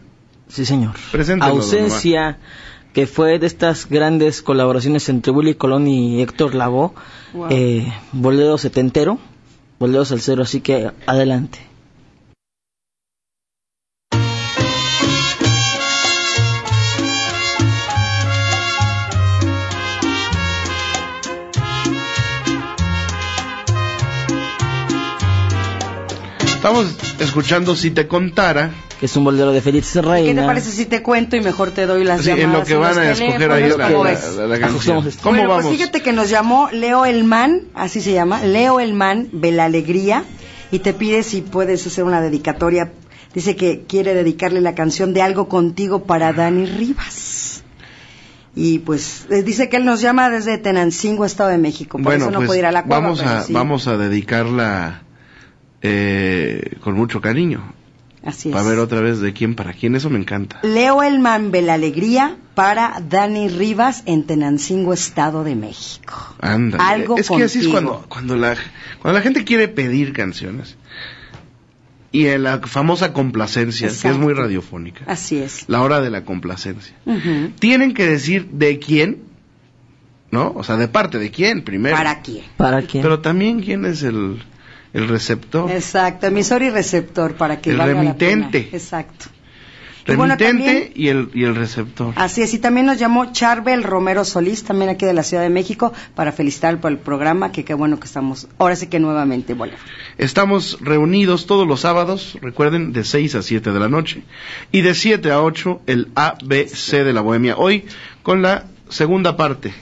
sí 0.48 0.66
señor. 0.66 0.94
Preséntalo, 1.12 1.52
don 1.54 1.62
Ausencia, 1.62 2.38
que 2.94 3.06
fue 3.08 3.38
de 3.40 3.46
estas 3.48 3.88
grandes 3.90 4.42
colaboraciones 4.42 5.08
entre 5.10 5.32
Willy 5.32 5.56
Colón 5.56 5.88
y 5.88 6.22
Héctor 6.22 6.56
Lavoe, 6.56 6.92
Wow. 7.34 7.48
eh, 7.52 7.88
bolero 8.12 8.58
setentero, 8.58 9.20
bolero 9.80 10.06
salsero, 10.06 10.44
así 10.44 10.62
que 10.62 10.90
adelante. 11.06 11.60
Estamos 26.58 26.88
escuchando 27.20 27.76
Si 27.76 27.92
te 27.92 28.08
contara. 28.08 28.72
que 29.00 29.06
es 29.06 29.16
un 29.16 29.24
bolero 29.24 29.52
de 29.52 29.62
Félix 29.62 29.94
¿Qué 29.94 30.02
te 30.02 30.08
Reina. 30.08 30.46
parece 30.48 30.72
si 30.72 30.86
te 30.88 31.04
cuento 31.04 31.36
y 31.36 31.42
mejor 31.42 31.70
te 31.72 31.86
doy 31.86 32.04
las 32.04 32.22
Sí, 32.24 32.32
en 32.32 32.38
llamadas 32.38 32.60
lo 32.62 32.66
que 32.66 32.76
van 32.76 32.98
a 32.98 33.12
escoger 33.12 33.52
ahí 33.52 33.62
teléfonos? 33.64 33.78
la, 33.78 33.92
¿Cómo 33.92 34.04
la- 34.06 34.12
la- 34.12 34.48
la 34.48 34.60
canción. 34.60 34.96
¿Cómo 35.22 35.36
bueno, 35.36 35.50
vamos? 35.50 35.66
pues 35.66 35.78
fíjate 35.78 36.02
que 36.02 36.14
nos 36.14 36.30
llamó 36.32 36.70
Leo 36.72 37.06
Elman, 37.06 37.62
así 37.76 38.02
se 38.02 38.12
llama, 38.14 38.42
Leo 38.44 38.80
Elman 38.80 39.30
Alegría 39.62 40.24
y 40.72 40.80
te 40.80 40.94
pide 40.94 41.22
si 41.24 41.42
puedes 41.42 41.86
hacer 41.86 42.04
una 42.06 42.22
dedicatoria. 42.22 42.92
Dice 43.36 43.56
que 43.56 43.84
quiere 43.88 44.16
dedicarle 44.16 44.60
la 44.60 44.74
canción 44.74 45.14
de 45.14 45.22
Algo 45.22 45.48
Contigo 45.48 46.04
para 46.06 46.34
Dani 46.34 46.66
Rivas. 46.66 47.62
Y 48.56 48.80
pues 48.80 49.28
eh, 49.30 49.44
dice 49.44 49.70
que 49.70 49.78
él 49.78 49.86
nos 49.86 50.02
llama 50.02 50.32
desde 50.32 50.58
Tenancingo, 50.58 51.24
Estado 51.24 51.52
de 51.52 51.60
México. 51.60 52.00
Por 52.00 52.06
bueno, 52.06 52.24
eso 52.26 52.32
no 52.32 52.40
pues 52.40 52.48
puede 52.48 52.60
ir 52.62 52.66
a 52.66 52.72
la 52.72 52.84
cueva. 52.84 53.00
vamos 53.02 53.22
a 53.22 53.44
sí. 53.44 53.54
vamos 53.54 53.88
a 53.88 53.96
dedicarla 53.98 55.04
eh, 55.82 56.78
con 56.82 56.96
mucho 56.96 57.22
cariño. 57.22 57.74
Así 58.24 58.50
es. 58.50 58.56
Para 58.56 58.68
ver 58.68 58.80
otra 58.80 59.00
vez 59.00 59.20
de 59.20 59.32
quién 59.34 59.56
para 59.56 59.74
quién, 59.74 59.96
eso 59.96 60.10
me 60.10 60.20
encanta. 60.20 60.60
Leo 60.64 61.02
Elman 61.02 61.52
la 61.52 61.76
Alegría 61.76 62.36
para 62.56 63.02
Dani 63.08 63.48
Rivas 63.48 64.04
en 64.06 64.24
Tenancingo, 64.24 64.92
Estado 64.92 65.44
de 65.44 65.56
México. 65.56 66.36
Ándale. 66.42 66.84
Algo 66.84 67.18
es 67.18 67.30
que 67.30 67.44
así 67.44 67.60
es 67.60 67.68
cuando, 67.68 68.06
cuando, 68.10 68.36
la, 68.36 68.58
cuando 69.02 69.20
la 69.20 69.24
gente 69.24 69.44
quiere 69.46 69.68
pedir 69.68 70.12
canciones. 70.12 70.76
Y 72.12 72.28
en 72.28 72.44
la 72.44 72.60
famosa 72.60 73.14
complacencia, 73.14 73.90
que 73.90 74.08
es 74.08 74.18
muy 74.18 74.34
radiofónica. 74.34 75.06
Así 75.08 75.38
es. 75.38 75.66
La 75.68 75.82
hora 75.82 76.02
de 76.02 76.10
la 76.10 76.26
complacencia. 76.26 76.96
Tienen 77.60 77.94
que 77.94 78.06
decir 78.08 78.48
de 78.52 78.80
quién, 78.80 79.20
¿no? 80.32 80.52
O 80.56 80.64
sea, 80.64 80.78
de 80.78 80.88
parte 80.88 81.20
de 81.20 81.32
quién 81.32 81.64
primero. 81.64 81.96
¿Para 81.96 82.22
quién? 82.22 82.44
¿Para 82.58 82.82
quién? 82.82 83.04
Pero 83.04 83.20
también 83.20 83.62
quién 83.62 83.86
es 83.86 84.04
el, 84.04 84.42
el 84.98 85.08
receptor. 85.08 85.72
Exacto, 85.72 86.28
emisor 86.28 86.62
y 86.64 86.70
receptor 86.70 87.36
para 87.36 87.62
que 87.62 87.72
El 87.72 87.78
valga 87.78 87.94
la 87.94 88.00
remitente. 88.02 88.62
pena. 88.62 88.78
Exacto. 88.78 89.26
Y 90.10 90.16
bueno, 90.16 90.36
Remitente 90.38 90.64
también- 90.72 90.92
y, 90.96 91.08
el, 91.10 91.30
y 91.34 91.44
el 91.44 91.54
receptor. 91.54 92.14
Así 92.16 92.42
es, 92.42 92.54
y 92.54 92.60
también 92.60 92.86
nos 92.86 92.98
llamó 92.98 93.34
Charbel 93.34 93.84
Romero 93.84 94.24
Solís, 94.24 94.64
también 94.64 94.90
aquí 94.90 95.06
de 95.06 95.14
la 95.14 95.22
Ciudad 95.22 95.44
de 95.44 95.50
México, 95.50 95.92
para 96.16 96.32
felicitar 96.32 96.80
por 96.80 96.94
el 96.94 96.98
programa, 96.98 97.52
que 97.52 97.66
qué 97.66 97.74
bueno 97.74 98.00
que 98.00 98.06
estamos, 98.06 98.48
ahora 98.58 98.78
sí 98.78 98.88
que 98.88 99.02
nuevamente, 99.02 99.54
bueno. 99.54 99.74
Estamos 100.18 100.78
reunidos 100.80 101.46
todos 101.46 101.68
los 101.68 101.82
sábados, 101.82 102.38
recuerden, 102.42 102.94
de 102.94 103.04
6 103.04 103.36
a 103.36 103.42
7 103.42 103.74
de 103.74 103.80
la 103.82 103.90
noche. 103.90 104.24
Y 104.72 104.80
de 104.80 104.96
7 104.96 105.30
a 105.30 105.42
8, 105.42 105.82
el 105.88 106.08
ABC 106.16 107.04
de 107.04 107.12
la 107.12 107.20
Bohemia. 107.20 107.58
Hoy 107.58 107.84
con 108.24 108.42
la 108.42 108.64
segunda 108.88 109.36
parte. 109.36 109.74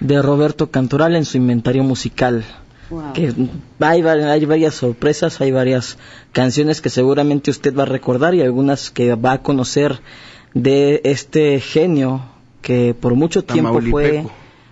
De 0.00 0.20
Roberto 0.20 0.70
Cantoral 0.70 1.16
en 1.16 1.24
su 1.24 1.38
inventario 1.38 1.82
musical. 1.82 2.44
Wow. 2.92 3.12
Que 3.14 3.32
hay, 3.80 4.02
hay 4.02 4.44
varias 4.44 4.74
sorpresas, 4.74 5.40
hay 5.40 5.50
varias 5.50 5.96
canciones 6.32 6.80
que 6.82 6.90
seguramente 6.90 7.50
usted 7.50 7.74
va 7.74 7.84
a 7.84 7.86
recordar 7.86 8.34
y 8.34 8.42
algunas 8.42 8.90
que 8.90 9.14
va 9.14 9.32
a 9.32 9.42
conocer 9.42 10.00
de 10.54 11.00
este 11.04 11.58
genio 11.60 12.22
que 12.60 12.94
por 12.94 13.14
mucho 13.14 13.42
tiempo 13.44 13.80
fue 13.90 14.24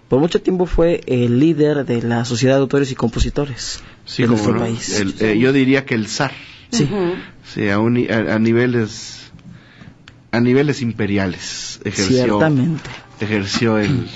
por 0.09 0.21
mucho 0.21 0.43
tiempo 0.43 0.67
fue 0.67 1.01
el 1.07 1.39
líder 1.41 1.87
de 1.87 2.03
la 2.03 2.25
Sociedad 2.25 2.57
de 2.57 2.61
Autores 2.63 2.91
y 2.91 2.95
Compositores 2.95 3.81
Sí, 4.05 4.23
de 4.23 4.29
como 4.29 4.37
nuestro 4.37 4.55
no. 4.55 4.61
país. 4.61 5.01
El- 5.01 5.15
eh, 5.21 5.39
yo 5.39 5.53
diría 5.53 5.87
que 5.87 5.95
el 5.95 6.07
zar. 6.09 6.33
Sí. 6.73 6.89
Sí, 7.55 7.69
a, 7.71 7.79
un 7.79 7.95
ni- 7.95 8.09
a- 8.09 8.35
a 8.35 8.39
niveles 8.39 9.31
a 10.33 10.41
niveles 10.41 10.83
imperiales 10.83 11.81
ejerció 11.85 12.25
Ciertamente. 12.25 12.91
ejerció 13.21 13.79
el 13.79 14.09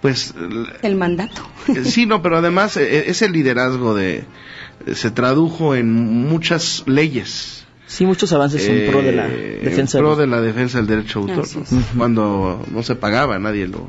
pues 0.00 0.34
el- 0.82 0.96
mandato. 0.96 1.42
Eh, 1.68 1.84
Sí, 1.84 2.06
no, 2.06 2.22
pero 2.22 2.38
además 2.38 2.76
eh, 2.76 3.04
ese 3.10 3.28
liderazgo 3.28 3.94
de 3.94 4.24
eh, 4.86 4.94
se 4.94 5.10
tradujo 5.10 5.74
en 5.74 5.92
muchas 6.28 6.84
leyes 6.86 7.64
Sí, 7.86 8.04
muchos 8.04 8.32
avances 8.34 8.66
en 8.68 8.90
pro 8.90 9.00
de 9.02 9.12
la 9.12 9.28
eh, 9.28 9.60
defensa 9.64 9.98
en 9.98 10.04
pro 10.04 10.14
de- 10.16 10.26
la 10.26 10.40
defensa 10.42 10.76
del 10.78 10.86
derecho 10.86 11.20
de 11.24 11.32
autor, 11.32 11.48
cuando 11.96 12.62
no 12.70 12.82
se 12.82 12.94
pagaba, 12.96 13.38
nadie 13.38 13.66
lo 13.66 13.88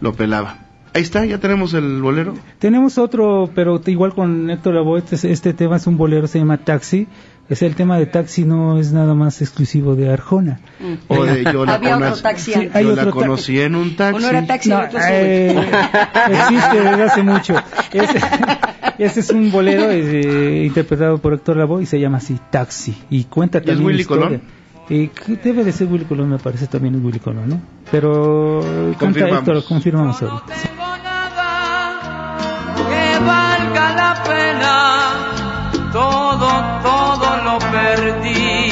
lo 0.00 0.14
pelaba. 0.14 0.58
Ahí 0.94 1.02
está, 1.02 1.24
ya 1.24 1.38
tenemos 1.38 1.72
el 1.74 2.02
bolero. 2.02 2.34
Tenemos 2.58 2.98
otro, 2.98 3.48
pero 3.54 3.80
igual 3.86 4.14
con 4.14 4.50
Héctor 4.50 4.74
Lavoe, 4.74 4.98
este, 4.98 5.32
este 5.32 5.54
tema 5.54 5.76
es 5.76 5.86
un 5.86 5.96
bolero, 5.96 6.26
se 6.26 6.38
llama 6.38 6.58
Taxi. 6.58 7.06
Es 7.48 7.62
el 7.62 7.74
tema 7.74 7.98
de 7.98 8.06
Taxi, 8.06 8.44
no 8.44 8.78
es 8.78 8.92
nada 8.92 9.14
más 9.14 9.40
exclusivo 9.42 9.94
de 9.96 10.10
Arjona. 10.10 10.60
O 11.08 11.24
de 11.24 11.44
yo 11.50 11.64
la 11.66 11.74
Había 11.74 11.96
otro 11.96 12.08
conocí- 12.10 12.22
taxi 12.22 12.52
Sí, 12.52 12.54
antes. 12.54 12.76
hay 12.76 12.84
yo 12.84 12.90
otro 12.92 13.04
la 13.04 13.10
ta- 13.10 13.16
conocí 13.16 13.60
en 13.60 13.74
un 13.74 13.96
taxi. 13.96 14.18
Uno 14.18 14.28
era 14.28 14.46
taxi 14.46 14.68
y 14.68 14.72
No, 14.72 14.78
otro 14.80 14.98
eh, 15.10 15.56
existe 16.30 16.80
desde 16.80 17.02
hace 17.02 17.22
mucho. 17.22 17.54
Ese, 17.92 18.20
ese 18.98 19.20
es 19.20 19.30
un 19.30 19.50
bolero 19.50 19.90
eh, 19.90 20.64
interpretado 20.66 21.18
por 21.18 21.32
Héctor 21.34 21.56
Lavoe 21.56 21.82
y 21.82 21.86
se 21.86 21.98
llama 22.00 22.18
así, 22.18 22.38
Taxi. 22.50 22.94
Y 23.10 23.24
cuenta 23.24 23.58
es 23.58 23.64
también 23.64 23.86
Willy 23.86 24.00
historia. 24.02 24.26
Colón? 24.26 24.40
Eh, 24.40 24.61
que 24.88 25.10
debe 25.42 25.64
de 25.64 25.72
ser 25.72 25.86
Willy 25.88 26.04
Colón, 26.04 26.28
me 26.30 26.38
parece 26.38 26.66
también 26.66 26.94
es 26.96 27.02
Willy 27.02 27.20
Colón, 27.20 27.48
¿no? 27.48 27.60
Pero 27.90 28.60
canta. 28.98 29.28
Héctor, 29.28 29.64
confirmamos 29.64 30.20
no 30.20 30.28
ahorita. 30.28 30.54
tengo 30.54 30.96
nada 31.04 32.36
que 32.76 33.18
valga 33.24 33.94
la 33.94 34.22
pena, 34.24 35.92
todo, 35.92 36.48
todo 36.82 37.36
lo 37.44 37.58
perdí. 37.70 38.70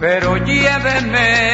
Pero 0.00 0.36
lléveme, 0.38 1.53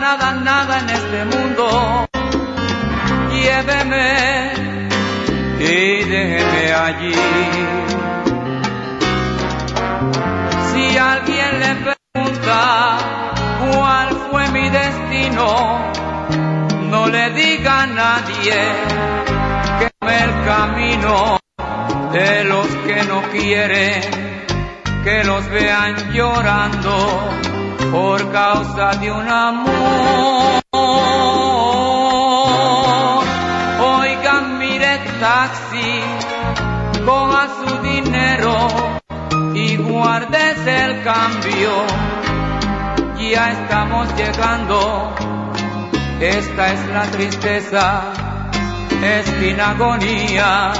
nada, 0.00 0.32
nada, 0.32 0.80
en 0.80 0.90
este 0.90 1.24
mundo 1.24 2.06
lléveme 3.44 4.52
y 5.58 6.04
déjeme 6.04 6.72
allí. 6.72 7.14
Si 10.70 10.98
alguien 10.98 11.60
le 11.60 11.74
pregunta 11.84 12.98
cuál 13.72 14.08
fue 14.30 14.48
mi 14.50 14.68
destino, 14.70 15.92
no 16.90 17.06
le 17.08 17.30
diga 17.30 17.82
a 17.82 17.86
nadie 17.86 18.58
que 19.78 19.88
el 20.24 20.44
camino 20.44 21.38
de 22.12 22.44
los 22.44 22.66
que 22.86 23.02
no 23.04 23.22
quieren 23.32 24.02
que 25.04 25.22
los 25.24 25.46
vean 25.50 25.94
llorando 26.12 27.28
por 27.94 28.20
causa 28.32 28.86
de 29.00 29.08
un 29.12 29.28
amor. 29.28 30.60
Oigan, 33.96 34.58
mire 34.58 34.98
taxi, 35.20 35.92
coja 37.06 37.42
su 37.58 37.70
dinero 37.90 38.56
y 39.54 39.76
guárdese 39.76 40.72
el 40.86 41.02
cambio. 41.04 41.72
Ya 43.30 43.52
estamos 43.52 44.04
llegando, 44.16 45.14
esta 46.20 46.72
es 46.72 46.80
la 46.96 47.04
tristeza, 47.14 48.02
es 49.02 49.26
mi 49.38 49.50
agonía. 49.60 50.72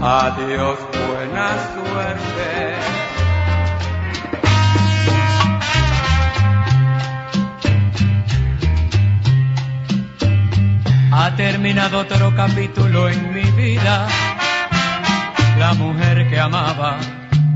Adiós, 0.00 0.78
buena 1.06 1.48
suerte. 1.74 3.11
Ha 11.14 11.36
terminado 11.36 11.98
otro 11.98 12.34
capítulo 12.34 13.10
en 13.10 13.34
mi 13.34 13.44
vida. 13.50 14.08
La 15.58 15.74
mujer 15.74 16.26
que 16.30 16.40
amaba 16.40 16.96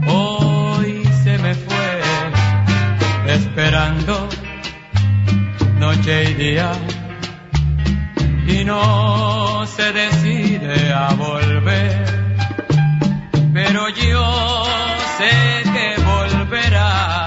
hoy 0.07 1.03
se 1.25 1.39
me 1.39 1.55
fue, 1.55 2.03
esperando 3.29 4.29
noche 5.79 6.31
y 6.31 6.35
día. 6.35 6.71
Y 8.47 8.63
no 8.65 9.67
se 9.67 9.91
decide 9.91 10.93
a 10.93 11.15
volver. 11.15 12.05
Pero 13.55 13.89
yo 13.89 14.65
sé 15.17 15.63
que 15.65 16.03
volverá. 16.03 17.27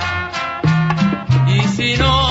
Y 1.47 1.61
si 1.69 1.97
no, 1.97 2.28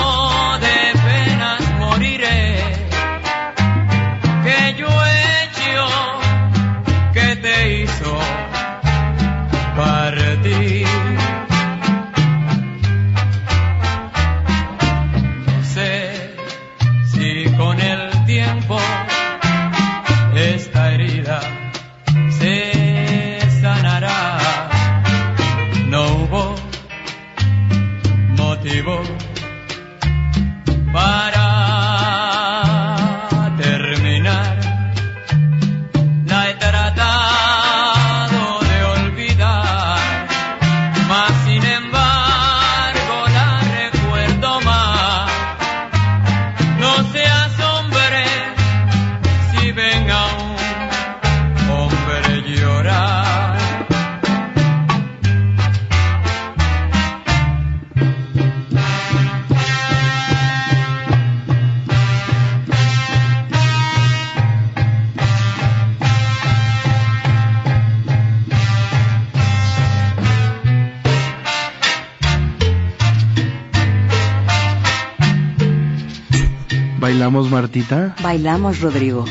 Bailamos, 78.23 78.81
Rodrigo. 78.81 79.25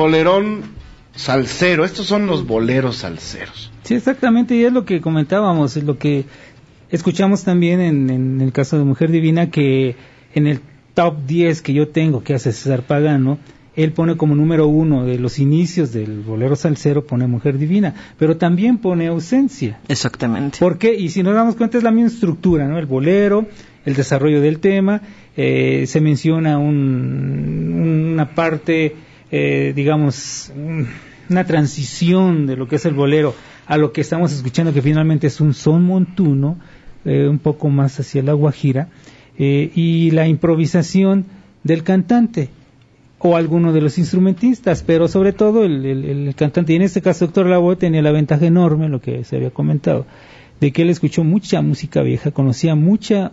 Bolerón, 0.00 0.62
salsero. 1.14 1.84
Estos 1.84 2.06
son 2.06 2.26
los 2.26 2.46
boleros 2.46 2.96
salseros. 2.96 3.70
Sí, 3.82 3.94
exactamente, 3.94 4.54
y 4.56 4.64
es 4.64 4.72
lo 4.72 4.84
que 4.84 5.00
comentábamos, 5.00 5.76
es 5.76 5.84
lo 5.84 5.98
que 5.98 6.24
escuchamos 6.90 7.44
también 7.44 7.80
en, 7.80 8.10
en 8.10 8.40
el 8.40 8.52
caso 8.52 8.78
de 8.78 8.84
Mujer 8.84 9.10
Divina, 9.10 9.50
que 9.50 9.96
en 10.34 10.46
el 10.46 10.60
top 10.94 11.16
10 11.26 11.62
que 11.62 11.72
yo 11.72 11.88
tengo, 11.88 12.22
que 12.22 12.34
hace 12.34 12.52
César 12.52 12.82
Pagano, 12.82 13.38
él 13.76 13.92
pone 13.92 14.16
como 14.16 14.34
número 14.34 14.66
uno 14.66 15.04
de 15.06 15.18
los 15.18 15.38
inicios 15.38 15.92
del 15.92 16.20
bolero 16.20 16.56
salsero, 16.56 17.04
pone 17.06 17.26
Mujer 17.26 17.56
Divina, 17.58 17.94
pero 18.18 18.36
también 18.36 18.78
pone 18.78 19.06
ausencia. 19.06 19.80
Exactamente. 19.88 20.58
¿Por 20.58 20.76
qué? 20.78 20.94
Y 20.94 21.08
si 21.10 21.22
nos 21.22 21.34
damos 21.34 21.56
cuenta 21.56 21.78
es 21.78 21.84
la 21.84 21.90
misma 21.92 22.08
estructura, 22.10 22.66
¿no? 22.68 22.78
El 22.78 22.86
bolero, 22.86 23.46
el 23.84 23.94
desarrollo 23.94 24.40
del 24.40 24.58
tema, 24.60 25.00
eh, 25.36 25.84
se 25.86 26.00
menciona 26.00 26.58
un- 26.58 28.10
una 28.12 28.34
parte, 28.34 28.94
eh, 29.30 29.72
digamos, 29.74 30.52
un- 30.56 30.88
una 31.28 31.44
transición 31.44 32.46
de 32.46 32.56
lo 32.56 32.66
que 32.68 32.76
es 32.76 32.84
el 32.86 32.94
bolero 32.94 33.34
a 33.66 33.76
lo 33.76 33.92
que 33.92 34.00
estamos 34.00 34.32
escuchando, 34.32 34.72
que 34.74 34.82
finalmente 34.82 35.28
es 35.28 35.40
un 35.40 35.54
son 35.54 35.84
montuno, 35.84 36.58
eh, 37.04 37.28
un 37.28 37.38
poco 37.38 37.68
más 37.68 37.98
hacia 38.00 38.22
la 38.22 38.32
guajira, 38.32 38.88
eh, 39.38 39.70
y 39.74 40.10
la 40.10 40.26
improvisación 40.26 41.24
del 41.62 41.82
cantante 41.84 42.48
o 43.20 43.36
alguno 43.36 43.72
de 43.72 43.80
los 43.80 43.98
instrumentistas, 43.98 44.82
pero 44.82 45.06
sobre 45.06 45.32
todo 45.32 45.64
el, 45.64 45.84
el- 45.86 46.04
el 46.28 46.34
cantante, 46.34 46.72
y 46.72 46.76
en 46.76 46.82
este 46.82 47.00
caso 47.02 47.26
Héctor 47.26 47.46
Lavoe 47.46 47.76
tenía 47.76 48.02
la 48.02 48.12
ventaja 48.12 48.46
enorme, 48.46 48.88
lo 48.88 49.00
que 49.00 49.24
se 49.24 49.36
había 49.36 49.50
comentado, 49.50 50.06
de 50.60 50.72
que 50.72 50.82
él 50.82 50.90
escuchó 50.90 51.22
mucha 51.22 51.62
música 51.62 52.02
vieja, 52.02 52.32
conocía 52.32 52.74
mucha 52.74 53.32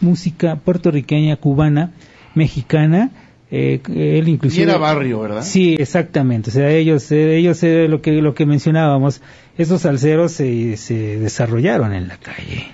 música 0.00 0.56
puertorriqueña, 0.56 1.36
cubana, 1.36 1.92
mexicana, 2.34 3.10
eh, 3.50 3.80
él 3.88 4.28
Y 4.28 4.32
inclusive... 4.32 4.64
era 4.64 4.76
barrio, 4.78 5.20
¿verdad? 5.20 5.42
Sí, 5.42 5.76
exactamente. 5.78 6.50
O 6.50 6.52
sea, 6.52 6.70
ellos, 6.70 7.10
eh, 7.12 7.36
ellos 7.36 7.62
eh, 7.62 7.86
lo 7.88 8.02
que 8.02 8.12
lo 8.20 8.34
que 8.34 8.46
mencionábamos, 8.46 9.22
esos 9.56 9.82
salseros 9.82 10.32
se, 10.32 10.76
se 10.76 11.18
desarrollaron 11.18 11.92
en 11.94 12.08
la 12.08 12.16
calle. 12.16 12.66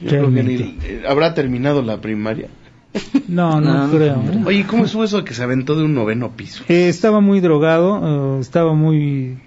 Yo 0.00 0.08
creo 0.10 0.32
que 0.34 0.42
ni- 0.42 0.78
eh, 0.84 1.02
habrá 1.08 1.34
terminado 1.34 1.82
la 1.82 2.00
primaria. 2.00 2.48
No, 3.28 3.60
no, 3.60 3.86
No, 3.86 3.92
creo. 3.96 4.22
Oye, 4.46 4.64
¿cómo 4.66 4.84
estuvo 4.86 5.04
eso 5.04 5.22
que 5.22 5.34
se 5.34 5.42
aventó 5.42 5.76
de 5.76 5.84
un 5.84 5.94
noveno 5.94 6.30
piso? 6.36 6.64
Eh, 6.68 6.88
estaba 6.88 7.20
muy 7.20 7.40
drogado, 7.40 8.36
eh, 8.38 8.40
estaba 8.40 8.74
muy 8.74 9.38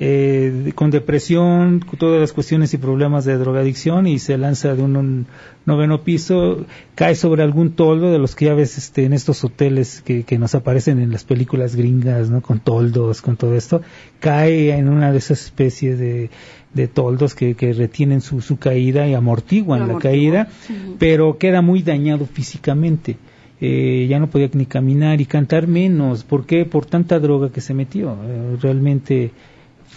eh, 0.00 0.72
con 0.74 0.90
depresión, 0.90 1.78
con 1.78 1.98
todas 1.98 2.20
las 2.20 2.32
cuestiones 2.32 2.74
y 2.74 2.78
problemas 2.78 3.24
de 3.24 3.38
drogadicción 3.38 4.08
y 4.08 4.18
se 4.18 4.36
lanza 4.36 4.74
de 4.74 4.82
un, 4.82 4.96
un 4.96 5.26
noveno 5.66 6.02
piso, 6.02 6.66
cae 6.96 7.14
sobre 7.14 7.44
algún 7.44 7.72
toldo 7.72 8.10
de 8.10 8.18
los 8.18 8.34
que 8.34 8.46
ya 8.46 8.54
ves 8.54 8.76
este, 8.76 9.04
en 9.04 9.12
estos 9.12 9.44
hoteles 9.44 10.02
que, 10.02 10.24
que 10.24 10.36
nos 10.38 10.56
aparecen 10.56 10.98
en 10.98 11.12
las 11.12 11.22
películas 11.22 11.76
gringas, 11.76 12.28
¿no? 12.28 12.42
Con 12.42 12.58
toldos, 12.58 13.22
con 13.22 13.36
todo 13.36 13.54
esto, 13.54 13.82
cae 14.18 14.76
en 14.76 14.88
una 14.88 15.12
de 15.12 15.18
esas 15.18 15.44
especies 15.44 15.98
de, 15.98 16.30
de 16.72 16.88
toldos 16.88 17.36
que, 17.36 17.54
que 17.54 17.72
retienen 17.72 18.20
su, 18.20 18.40
su 18.40 18.58
caída 18.58 19.06
y 19.06 19.14
amortiguan 19.14 19.86
la 19.86 19.98
caída, 19.98 20.48
pero 20.98 21.38
queda 21.38 21.62
muy 21.62 21.82
dañado 21.82 22.26
físicamente. 22.26 23.16
Eh, 23.60 24.06
ya 24.10 24.18
no 24.18 24.28
podía 24.28 24.50
ni 24.52 24.66
caminar 24.66 25.20
y 25.20 25.26
cantar 25.26 25.68
menos. 25.68 26.24
¿Por 26.24 26.44
qué? 26.44 26.64
Por 26.64 26.84
tanta 26.84 27.20
droga 27.20 27.50
que 27.50 27.60
se 27.60 27.72
metió. 27.72 28.18
Eh, 28.26 28.56
realmente 28.60 29.30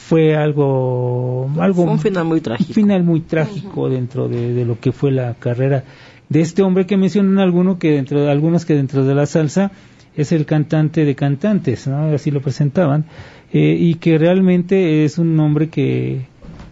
fue 0.08 0.36
algo, 0.36 1.50
algo 1.60 1.84
Fue 1.84 1.94
un 1.94 2.00
final 2.00 2.26
muy 2.26 2.42
trágico. 2.42 2.70
un 2.70 2.74
final 2.76 3.04
muy 3.04 3.22
trágico 3.22 3.90
dentro 3.90 4.28
de, 4.30 4.54
de 4.54 4.66
lo 4.66 4.80
que 4.80 4.92
fue 4.92 5.12
la 5.12 5.34
carrera 5.36 5.84
de 6.30 6.42
este 6.42 6.62
hombre 6.62 6.86
que 6.86 6.98
mencionan 6.98 7.40
alguno 7.40 7.78
que 7.80 7.92
dentro 7.92 8.22
de 8.22 8.30
algunos 8.32 8.66
que 8.66 8.74
dentro 8.76 9.04
de 9.06 9.16
la 9.16 9.26
salsa 9.26 9.72
es 10.16 10.32
el 10.32 10.46
cantante 10.46 11.06
de 11.06 11.16
cantantes, 11.16 11.88
¿no? 11.88 12.08
así 12.14 12.32
lo 12.32 12.42
presentaban, 12.42 13.06
eh, 13.54 13.78
y 13.80 13.96
que 13.96 14.18
realmente 14.18 15.06
es 15.06 15.18
un 15.20 15.40
hombre 15.40 15.70
que, 15.70 16.26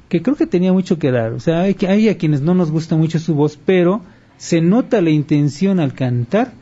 que 0.09 0.21
creo 0.21 0.35
que 0.35 0.47
tenía 0.47 0.73
mucho 0.73 0.97
que 0.97 1.11
dar. 1.11 1.31
O 1.33 1.39
sea, 1.39 1.61
hay, 1.61 1.75
que- 1.75 1.87
hay 1.87 2.09
a 2.09 2.17
quienes 2.17 2.41
no 2.41 2.55
nos 2.55 2.71
gusta 2.71 2.95
mucho 2.97 3.19
su 3.19 3.35
voz, 3.35 3.59
pero 3.63 4.01
se 4.37 4.61
nota 4.61 4.99
la 5.01 5.11
intención 5.11 5.79
al 5.79 5.93
cantar 5.93 6.53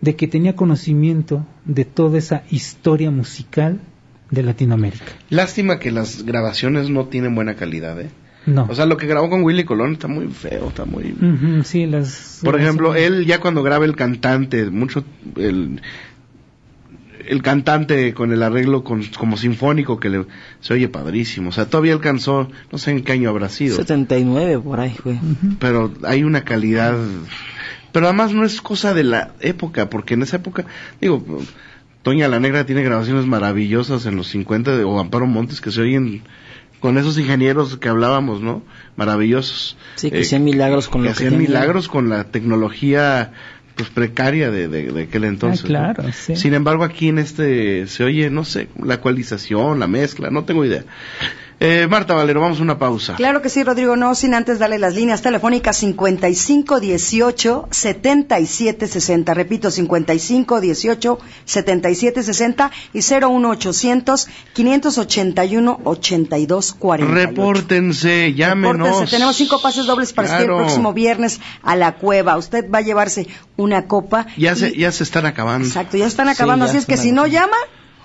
de 0.00 0.16
que 0.16 0.26
tenía 0.26 0.56
conocimiento 0.56 1.44
de 1.66 1.84
toda 1.84 2.18
esa 2.18 2.42
historia 2.50 3.10
musical 3.10 3.80
de 4.30 4.42
Latinoamérica. 4.42 5.04
Lástima 5.28 5.78
que 5.78 5.90
las 5.90 6.22
grabaciones 6.24 6.88
no 6.90 7.06
tienen 7.06 7.34
buena 7.34 7.54
calidad, 7.54 8.00
¿eh? 8.00 8.10
No. 8.46 8.66
O 8.70 8.74
sea, 8.74 8.86
lo 8.86 8.96
que 8.96 9.06
grabó 9.06 9.28
con 9.28 9.42
Willy 9.42 9.64
Colón 9.64 9.92
está 9.92 10.08
muy 10.08 10.28
feo, 10.28 10.68
está 10.68 10.84
muy... 10.86 11.14
Sí, 11.64 11.86
las, 11.86 12.40
Por 12.42 12.54
las- 12.54 12.62
ejemplo, 12.64 12.94
él 12.94 13.26
ya 13.26 13.38
cuando 13.40 13.62
graba 13.62 13.84
el 13.84 13.94
cantante, 13.96 14.70
mucho 14.70 15.04
el, 15.36 15.82
el 17.26 17.42
cantante 17.42 18.14
con 18.14 18.32
el 18.32 18.42
arreglo 18.42 18.82
con- 18.82 19.04
como 19.18 19.36
sinfónico 19.36 20.00
que 20.00 20.08
le, 20.08 20.26
se 20.60 20.72
oye 20.74 20.88
padrísimo. 20.88 21.50
O 21.50 21.52
sea, 21.52 21.66
todavía 21.66 21.92
alcanzó, 21.92 22.48
no 22.72 22.78
sé 22.78 22.92
en 22.92 23.02
qué 23.04 23.12
año 23.12 23.28
habrá 23.28 23.48
sido, 23.50 23.76
79 23.76 24.58
por 24.60 24.80
ahí 24.80 24.94
fue. 24.94 25.12
Ujú. 25.12 25.56
pero 25.58 25.92
hay 26.04 26.24
una 26.24 26.42
calidad. 26.42 26.96
Pero 27.92 28.06
además 28.06 28.32
no 28.32 28.44
es 28.44 28.60
cosa 28.62 28.94
de 28.94 29.04
la 29.04 29.32
época, 29.40 29.90
porque 29.90 30.14
en 30.14 30.22
esa 30.22 30.36
época, 30.36 30.64
digo, 31.00 31.22
Toña 32.02 32.28
la 32.28 32.40
Negra 32.40 32.64
tiene 32.66 32.82
grabaciones 32.82 33.26
maravillosas 33.26 34.06
en 34.06 34.16
los 34.16 34.28
50 34.28 34.76
de, 34.76 34.84
o 34.84 34.98
Amparo 34.98 35.26
Montes 35.26 35.60
que 35.60 35.70
se 35.70 35.80
oyen 35.82 36.22
con 36.80 36.96
esos 36.96 37.18
ingenieros 37.18 37.76
que 37.76 37.88
hablábamos, 37.90 38.40
¿no? 38.40 38.62
Maravillosos. 38.96 39.76
Sí, 39.96 40.10
que 40.10 40.18
Eh, 40.18 40.22
hacían 40.22 40.44
milagros 40.44 40.88
con 40.88 41.02
que 41.02 41.08
lo 41.08 41.14
que 41.14 41.16
hacían 41.18 41.32
tenían. 41.34 41.50
milagros 41.52 41.88
con 41.88 42.08
la 42.08 42.24
tecnología 42.24 43.32
pues 43.76 43.88
precaria 43.90 44.50
de, 44.50 44.68
de, 44.68 44.92
de 44.92 45.02
aquel 45.04 45.24
entonces. 45.24 45.64
Ah, 45.64 45.68
claro, 45.68 46.02
¿no? 46.04 46.12
sí. 46.12 46.36
Sin 46.36 46.54
embargo, 46.54 46.84
aquí 46.84 47.08
en 47.08 47.18
este 47.18 47.86
se 47.86 48.04
oye, 48.04 48.28
no 48.30 48.44
sé, 48.44 48.68
la 48.82 48.94
ecualización, 48.94 49.78
la 49.78 49.86
mezcla, 49.86 50.30
no 50.30 50.44
tengo 50.44 50.64
idea. 50.64 50.84
Eh, 51.62 51.86
Marta 51.90 52.14
Valero, 52.14 52.40
vamos 52.40 52.58
a 52.58 52.62
una 52.62 52.78
pausa. 52.78 53.16
Claro 53.16 53.42
que 53.42 53.50
sí, 53.50 53.62
Rodrigo, 53.62 53.94
no 53.94 54.14
sin 54.14 54.32
antes 54.32 54.58
darle 54.58 54.78
las 54.78 54.94
líneas 54.94 55.20
telefónicas 55.20 55.76
55 55.76 56.80
18 56.80 57.68
77 57.70 58.88
60. 58.88 59.34
Repito, 59.34 59.70
55 59.70 60.60
18 60.62 61.18
77 61.44 62.22
60 62.22 62.70
y 62.94 63.00
01 63.02 63.50
800 63.50 64.28
581 64.54 65.80
82 65.84 66.72
48. 66.72 67.14
Repórtense, 67.14 68.32
llámenos. 68.34 68.88
Repórtense, 68.88 69.10
Tenemos 69.16 69.36
cinco 69.36 69.60
pases 69.60 69.84
dobles 69.84 70.14
para 70.14 70.28
el 70.38 70.44
Claro. 70.46 70.56
próximo 70.58 70.94
viernes 70.94 71.40
a 71.62 71.76
la 71.76 71.96
cueva. 71.96 72.38
Usted 72.38 72.70
va 72.70 72.78
a 72.78 72.82
llevarse 72.82 73.26
una 73.58 73.86
copa. 73.86 74.26
Ya 74.38 74.52
y- 74.52 74.56
se, 74.56 74.76
ya 74.78 74.92
se 74.92 75.02
están 75.04 75.26
acabando. 75.26 75.66
Exacto, 75.68 75.98
ya 75.98 76.06
están 76.06 76.28
acabando. 76.30 76.64
ya 76.64 76.70
así 76.70 76.78
es 76.78 76.86
que 76.86 76.94
están 76.94 77.06
si 77.06 77.12
no 77.12 77.22
acabando. 77.22 77.34
llama, 77.52 77.56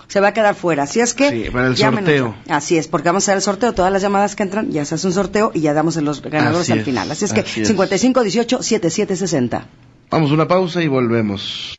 se 0.08 0.20
va 0.20 0.30
a 0.30 0.34
quedar 0.34 0.56
fuera. 0.56 0.84
Así 0.84 1.00
es 1.00 1.14
que. 1.14 1.30
Sí, 1.30 1.50
para 1.52 1.68
el 1.68 1.78
sorteo. 1.78 2.36
Así 2.50 2.78
es, 2.78 2.88
porque 2.88 3.10
vamos 3.10 3.24
a 3.24 3.26
hacer 3.26 3.36
el 3.38 3.42
sorteo. 3.42 3.74
Todas 3.74 3.92
las 3.92 4.02
llamadas 4.02 4.36
que 4.36 4.44
entran 4.44 4.72
ya 4.72 4.86
se 4.86 4.96
hace 4.96 5.08
un 5.08 5.14
sorteo 5.14 5.52
y 5.54 5.62
ya 5.62 5.74
damos 5.74 5.96
los 5.98 6.22
ganadores 6.22 6.70
así 6.70 6.72
al 6.72 6.84
final. 6.84 7.12
Así 7.12 7.26
es 7.26 7.34
que 7.34 7.42
así 7.42 7.62
es. 7.62 7.68
55 7.68 8.24
18 8.24 8.64
7760. 8.64 9.68
Vamos 10.10 10.32
a 10.32 10.34
una 10.34 10.48
pausa 10.48 10.82
y 10.82 10.88
volvemos. 10.88 11.78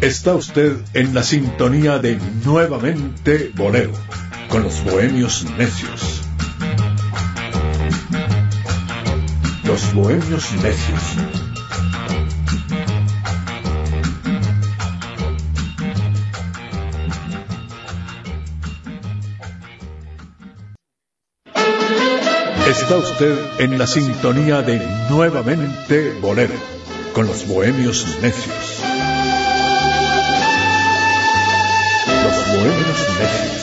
Está 0.00 0.34
usted 0.34 0.76
en 0.94 1.14
la 1.14 1.22
sintonía 1.22 1.98
de 1.98 2.18
Nuevamente 2.44 3.50
Bolero, 3.54 3.92
con 4.48 4.62
los 4.62 4.84
bohemios 4.84 5.46
necios. 5.56 6.22
Los 9.64 9.94
bohemios 9.94 10.52
necios 10.62 11.45
Está 22.86 22.98
usted 22.98 23.36
en 23.58 23.78
la 23.78 23.86
sintonía 23.88 24.62
de 24.62 24.80
Nuevamente 25.10 26.16
Bolero, 26.20 26.54
con 27.12 27.26
los 27.26 27.44
bohemios 27.48 28.06
necios. 28.22 28.80
Los 32.22 32.46
bohemios 32.46 33.08
necios. 33.18 33.55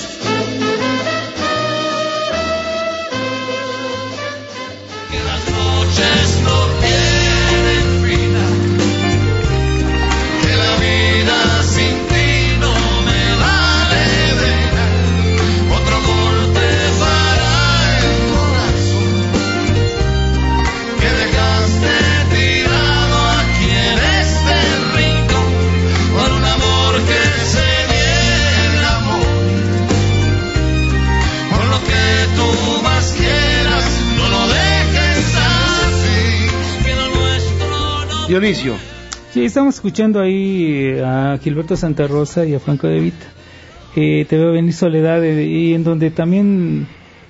Sí, 39.31 39.45
estamos 39.45 39.75
escuchando 39.75 40.19
ahí 40.19 40.99
a 41.01 41.39
Gilberto 41.41 41.77
Santa 41.77 42.07
Rosa 42.07 42.45
y 42.45 42.53
a 42.53 42.59
Franco 42.59 42.87
De 42.87 42.99
Vita. 42.99 43.25
Eh, 43.95 44.25
te 44.27 44.37
veo 44.37 44.51
venir 44.51 44.73
Soledad, 44.73 45.23
eh, 45.23 45.45
y 45.45 45.73
en 45.73 45.85
donde 45.85 46.11
también 46.11 46.85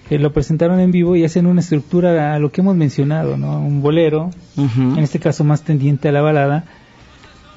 eh, 0.10 0.18
lo 0.18 0.34
presentaron 0.34 0.80
en 0.80 0.92
vivo 0.92 1.16
y 1.16 1.24
hacen 1.24 1.46
una 1.46 1.62
estructura 1.62 2.34
a 2.34 2.40
lo 2.40 2.52
que 2.52 2.62
hemos 2.62 2.76
mencionado, 2.76 3.38
¿no? 3.38 3.60
Un 3.60 3.84
bolero, 3.84 4.32
en 4.58 4.98
este 4.98 5.20
caso 5.20 5.44
más 5.44 5.62
tendiente 5.62 6.10
a 6.10 6.12
la 6.12 6.22
balada, 6.22 6.66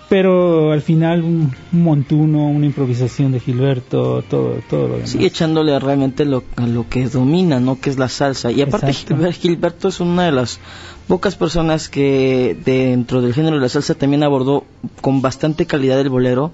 pero 0.08 0.70
al 0.72 0.82
final 0.82 1.22
un, 1.22 1.52
un 1.72 1.82
montuno, 1.82 2.46
una 2.48 2.66
improvisación 2.66 3.32
de 3.32 3.40
Gilberto, 3.40 4.22
todo, 4.22 4.60
todo 4.70 4.86
lo 4.88 4.94
demás. 4.94 5.10
Sí, 5.10 5.24
echándole 5.26 5.76
realmente 5.78 6.24
lo, 6.24 6.44
a 6.56 6.66
lo 6.66 6.88
que 6.88 7.08
domina, 7.08 7.58
¿no? 7.58 7.80
Que 7.80 7.90
es 7.90 7.98
la 7.98 8.08
salsa. 8.08 8.52
Y 8.52 8.62
aparte, 8.62 8.92
Gilberto 9.32 9.88
es 9.88 9.98
una 10.00 10.24
de 10.26 10.32
las 10.32 10.60
pocas 11.08 11.34
personas 11.34 11.88
que 11.88 12.56
dentro 12.64 13.20
del 13.20 13.34
género 13.34 13.56
de 13.56 13.62
la 13.62 13.68
salsa 13.68 13.94
también 13.94 14.22
abordó 14.22 14.64
con 15.00 15.22
bastante 15.22 15.66
calidad 15.66 16.00
el 16.00 16.08
bolero, 16.08 16.52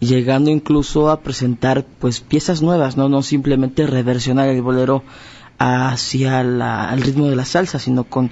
llegando 0.00 0.50
incluso 0.50 1.10
a 1.10 1.20
presentar 1.20 1.84
pues 1.98 2.20
piezas 2.20 2.62
nuevas, 2.62 2.96
no, 2.96 3.08
no 3.08 3.22
simplemente 3.22 3.86
reversionar 3.86 4.48
el 4.48 4.62
bolero 4.62 5.02
hacia 5.58 6.42
la- 6.42 6.90
al 6.90 7.00
ritmo 7.02 7.26
de 7.28 7.36
la 7.36 7.44
salsa, 7.44 7.78
sino 7.78 8.04
con 8.04 8.30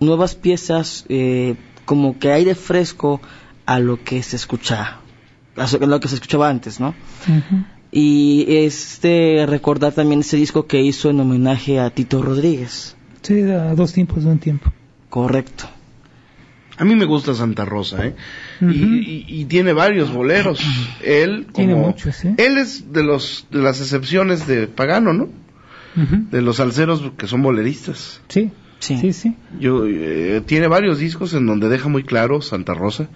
nuevas 0.00 0.34
piezas, 0.34 1.04
eh, 1.08 1.56
como 1.84 2.18
que 2.18 2.32
aire 2.32 2.54
fresco 2.54 3.20
a 3.66 3.78
lo 3.80 4.02
que 4.02 4.22
se 4.22 4.36
escucha, 4.36 4.98
a 5.56 5.86
lo 5.86 6.00
que 6.00 6.08
se 6.08 6.14
escuchaba 6.16 6.48
antes, 6.48 6.80
¿no? 6.80 6.94
Y 7.90 8.44
este 8.48 9.44
recordar 9.46 9.92
también 9.92 10.20
ese 10.20 10.36
disco 10.36 10.66
que 10.66 10.82
hizo 10.82 11.10
en 11.10 11.20
homenaje 11.20 11.78
a 11.78 11.90
Tito 11.90 12.22
Rodríguez. 12.22 12.96
Sí, 13.22 13.40
a 13.42 13.74
dos 13.74 13.92
tiempos 13.92 14.24
de 14.24 14.30
un 14.30 14.38
tiempo. 14.38 14.72
Correcto. 15.08 15.64
a 16.76 16.84
mí 16.84 16.96
me 16.96 17.04
gusta 17.04 17.34
Santa 17.34 17.64
Rosa, 17.64 18.04
¿eh? 18.04 18.16
Y- 18.60 18.64
Ujú. 18.64 18.74
y, 18.94 19.24
y 19.28 19.44
tiene 19.44 19.72
varios 19.72 20.12
boleros. 20.12 20.60
Él, 21.04 21.44
como, 21.52 21.52
Tiene 21.54 21.74
muchos, 21.76 22.24
¿eh? 22.24 22.34
Él 22.36 22.58
es 22.58 22.92
de 22.92 23.04
los 23.04 23.46
de 23.52 23.60
las 23.60 23.80
excepciones 23.80 24.48
de 24.48 24.66
Pagano, 24.66 25.12
¿no? 25.12 25.28
De 26.32 26.42
los 26.42 26.56
salseros 26.56 27.00
que 27.16 27.28
son 27.28 27.42
boleristas. 27.42 28.20
Sí, 28.28 28.50
Sí. 28.80 28.98
sí, 28.98 29.12
sí. 29.12 29.36
Yo, 29.60 29.86
eh, 29.86 30.42
tiene 30.44 30.66
varios 30.66 30.98
discos 30.98 31.32
en 31.34 31.46
donde 31.46 31.68
deja 31.68 31.88
muy 31.88 32.02
claro 32.02 32.42
Santa 32.42 32.74
Rosa 32.74 33.08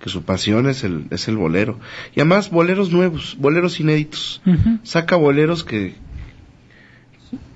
que 0.00 0.10
su 0.10 0.22
pasión 0.22 0.68
es 0.68 0.84
el, 0.84 1.04
es 1.10 1.26
el 1.28 1.36
bolero. 1.36 1.78
Y 2.14 2.20
además 2.20 2.50
boleros 2.50 2.90
nuevos, 2.92 3.36
boleros 3.38 3.80
inéditos. 3.80 4.42
Saca 4.82 5.16
boleros 5.16 5.64
que, 5.64 5.94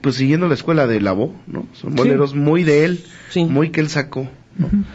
pues 0.01 0.17
siguiendo 0.17 0.49
la 0.49 0.55
escuela 0.55 0.87
de 0.87 1.01
Labo, 1.01 1.35
¿no? 1.47 1.67
Son 1.75 1.95
boleros 1.95 2.35
muy 2.35 2.65
de 2.65 2.85
él, 2.85 3.01
Sí. 3.31 3.45
muy 3.45 3.71
que 3.71 3.81
él 3.81 3.89
sacó. 3.89 4.29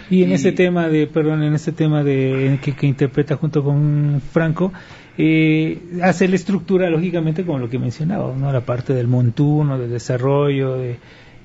Y 0.09 0.23
en 0.23 0.31
Y- 0.31 0.33
ese 0.33 0.51
tema 0.51 0.89
de, 0.89 1.07
perdón, 1.07 1.43
en 1.43 1.53
ese 1.53 1.71
tema 1.71 2.03
de 2.03 2.59
que, 2.61 2.73
que 2.75 2.85
interpreta 2.87 3.35
junto 3.37 3.63
con 3.63 4.21
Franco, 4.33 4.73
eh, 5.17 5.79
hace 6.03 6.27
la 6.27 6.35
estructura 6.35 6.89
lógicamente 6.89 7.45
como 7.45 7.59
lo 7.59 7.69
que 7.69 7.79
mencionaba, 7.79 8.35
¿no? 8.35 8.51
La 8.51 8.61
parte 8.65 8.93
del 8.93 9.07
montuno, 9.07 9.79
del 9.79 9.89
desarrollo, 9.91 10.75
de, 10.77 10.97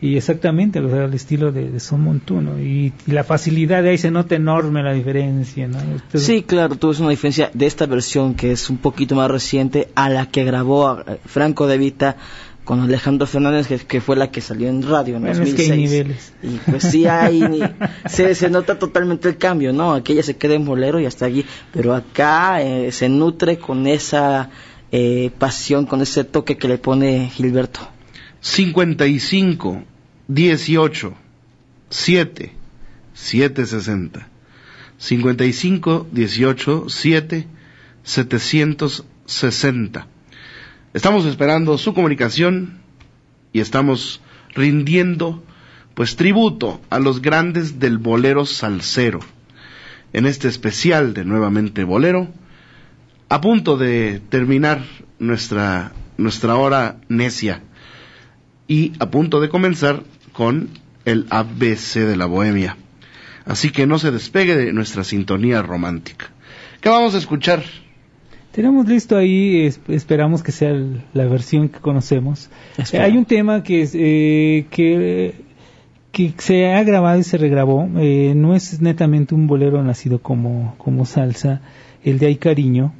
y 0.03 0.17
exactamente, 0.17 0.81
o 0.81 0.89
sea, 0.89 1.05
el 1.05 1.15
estilo 1.15 1.53
de, 1.53 1.71
de 1.71 1.79
son 1.81 2.01
montuno 2.03 2.59
y, 2.59 2.93
y 3.07 3.11
la 3.13 3.23
facilidad 3.25 3.83
de 3.83 3.91
ahí 3.91 3.99
se 3.99 4.11
nota 4.11 4.35
enorme 4.35 4.83
la 4.83 4.93
diferencia, 4.95 5.69
¿no? 5.69 5.79
Entonces, 5.79 6.25
Sí, 6.25 6.43
claro, 6.43 6.77
tú 6.77 6.89
ves 6.89 7.01
una 7.01 7.11
diferencia 7.11 7.51
de 7.53 7.67
esta 7.67 7.87
versión 7.87 8.35
que 8.35 8.53
es 8.53 8.71
un 8.71 8.79
poquito 8.79 9.15
más 9.15 9.31
reciente 9.31 9.89
a 9.95 10.09
la 10.09 10.27
que 10.27 10.45
grabó 10.45 11.01
eh, 11.01 11.19
Franco 11.27 11.67
De 11.67 11.77
Vita 11.77 12.17
con 12.65 12.81
Alejandro 12.81 13.27
Fernández, 13.27 13.67
que, 13.67 13.79
que 13.79 14.01
fue 14.01 14.17
la 14.17 14.31
que 14.31 14.41
salió 14.41 14.69
en 14.69 14.83
radio 14.83 15.17
en 15.17 15.23
Bueno, 15.23 15.43
es 15.43 15.55
que 15.55 15.67
2006. 15.69 15.71
hay 15.71 15.79
niveles. 15.79 16.33
Y 16.43 16.71
pues 16.71 16.85
sí 16.85 17.07
hay, 17.07 17.43
se, 18.07 18.35
se 18.35 18.49
nota 18.49 18.79
totalmente 18.79 19.29
el 19.29 19.37
cambio, 19.39 19.73
¿no? 19.73 19.93
Aquella 19.95 20.23
se 20.23 20.37
queda 20.37 20.55
en 20.55 20.65
bolero 20.65 21.01
y 21.01 21.07
hasta 21.07 21.27
allí, 21.27 21.45
pero 21.73 21.95
acá 21.95 22.63
eh, 22.63 22.93
se 22.93 23.09
nutre 23.09 23.59
con 23.59 23.87
esa 23.87 24.51
eh, 24.93 25.31
pasión, 25.39 25.85
con 25.87 26.01
ese 26.01 26.23
toque 26.25 26.57
que 26.57 26.69
le 26.69 26.79
pone 26.79 27.29
Gilberto. 27.35 27.81
55 28.41 29.83
18 30.33 31.15
7 31.91 32.53
760 33.15 34.29
55 34.99 36.07
18 36.13 36.85
7 36.89 37.47
760 38.05 40.07
Estamos 40.93 41.25
esperando 41.25 41.79
su 41.79 41.95
comunicación 41.95 42.81
y 43.53 43.61
estamos 43.61 44.21
rindiendo 44.55 45.45
pues 45.95 46.17
tributo 46.17 46.81
a 46.91 46.99
los 46.99 47.23
grandes 47.23 47.79
del 47.79 47.99
bolero 47.99 48.45
salsero. 48.45 49.21
En 50.13 50.27
este 50.27 50.49
especial 50.49 51.15
de 51.15 51.25
nuevamente 51.25 51.85
bolero, 51.85 52.29
a 53.29 53.41
punto 53.41 53.77
de 53.77 54.21
terminar 54.31 54.85
nuestra 55.21 55.93
nuestra 56.17 56.57
hora 56.57 56.97
necia 57.09 57.63
y 58.67 58.93
a 58.99 59.11
punto 59.11 59.41
de 59.41 59.49
comenzar 59.49 60.03
con 60.33 60.69
el 61.05 61.27
ABC 61.31 61.95
de 62.01 62.17
la 62.17 62.27
Bohemia. 62.27 62.77
Así 63.45 63.71
que 63.71 63.87
no 63.87 63.99
se 63.99 64.11
despegue 64.11 64.57
de 64.57 64.73
nuestra 64.73 65.03
sintonía 65.05 65.63
romántica. 65.63 66.31
¿Qué 66.81 66.89
vamos 66.89 67.15
a 67.15 67.19
escuchar? 67.19 67.63
Tenemos 68.53 68.87
listo 68.89 69.17
ahí, 69.17 69.63
es- 69.67 69.81
esperamos 69.89 70.43
que 70.43 70.53
sea 70.53 70.73
la 71.15 71.25
versión 71.27 71.69
que 71.69 71.79
conocemos. 71.79 72.51
Hay 72.99 73.17
un 73.17 73.25
tema 73.25 73.63
que, 73.63 73.83
es, 73.83 73.93
eh, 73.95 74.67
que, 74.71 75.35
que 76.13 76.35
se 76.39 76.67
ha 76.73 76.83
grabado 76.83 77.19
y 77.19 77.23
se 77.23 77.39
regrabó. 77.39 77.89
eh, 77.99 78.33
no 78.37 78.55
es 78.55 78.81
netamente 78.81 79.35
un 79.35 79.47
bolero 79.47 79.83
nacido 79.83 80.19
como, 80.21 80.75
como 80.79 81.07
salsa, 81.07 81.61
el 82.05 82.19
de 82.19 82.27
Hay 82.27 82.37
Cariño. 82.37 82.93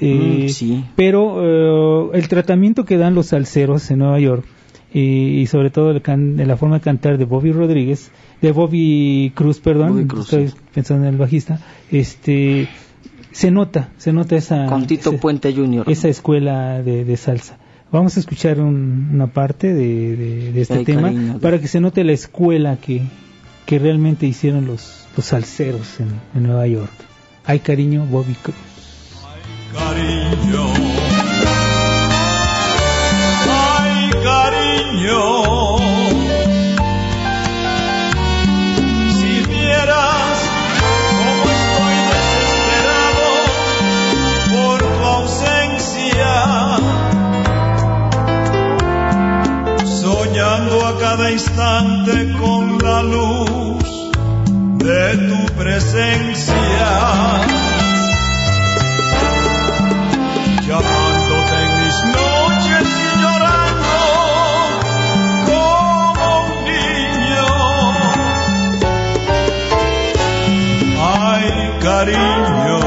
eh, 0.00 0.46
Mm, 0.46 0.48
sí. 0.48 0.84
Pero 0.96 2.12
eh, 2.12 2.18
el 2.18 2.28
tratamiento 2.28 2.84
que 2.84 2.96
dan 2.98 3.14
los 3.14 3.26
salseros 3.28 3.90
en 3.90 3.98
Nueva 4.00 4.20
York 4.20 4.44
y 4.94 5.46
sobre 5.46 5.70
todo 5.70 5.90
el 5.90 6.02
can- 6.02 6.36
la 6.36 6.56
forma 6.56 6.76
de 6.76 6.82
cantar 6.82 7.18
de 7.18 7.24
Bobby 7.24 7.52
Rodríguez, 7.52 8.10
de 8.40 8.52
Bobby 8.52 9.32
Cruz, 9.34 9.58
perdón, 9.60 9.90
Bobby 9.90 10.06
Cruz, 10.06 10.24
estoy 10.32 10.48
sí. 10.48 10.54
pensando 10.74 11.06
en 11.06 11.14
el 11.14 11.18
bajista, 11.18 11.60
este 11.90 12.68
se 13.30 13.50
nota, 13.50 13.88
se 13.96 14.12
nota 14.12 14.36
esa 14.36 14.66
Con 14.66 14.86
Tito 14.86 15.10
ese- 15.10 15.18
Puente 15.18 15.54
Jr. 15.54 15.84
esa 15.90 16.08
escuela 16.08 16.82
de, 16.82 17.04
de 17.04 17.16
salsa. 17.16 17.58
Vamos 17.90 18.16
a 18.16 18.20
escuchar 18.20 18.60
un- 18.60 19.10
una 19.14 19.26
parte 19.28 19.72
de, 19.74 20.16
de- 20.16 20.52
de 20.52 20.60
este 20.60 20.84
tema 20.84 21.02
cariño. 21.08 21.38
para 21.40 21.58
que 21.58 21.68
se 21.68 21.80
note 21.80 22.04
la 22.04 22.12
escuela 22.12 22.76
que, 22.76 23.02
que 23.66 23.78
realmente 23.78 24.26
hicieron 24.26 24.66
los, 24.66 25.06
los 25.16 25.24
salseros 25.26 26.00
en, 26.00 26.08
en 26.34 26.42
Nueva 26.42 26.66
York. 26.66 26.90
Hay 27.44 27.60
cariño, 27.60 28.04
Bobby 28.06 28.34
Cruz. 28.42 28.56
cariño. 29.72 30.91
Si 34.92 34.98
vieras 39.48 40.36
cómo 40.80 41.32
estoy 41.50 41.96
desesperado 42.12 43.28
por 44.52 44.76
tu 44.80 45.04
ausencia, 45.06 46.34
soñando 49.86 50.76
a 50.86 50.98
cada 51.00 51.30
instante 51.30 52.34
con 52.38 52.78
la 52.78 53.02
luz 53.02 54.12
de 54.78 55.16
tu 55.16 55.46
presencia. 55.54 57.61
Cariño. 72.04 72.78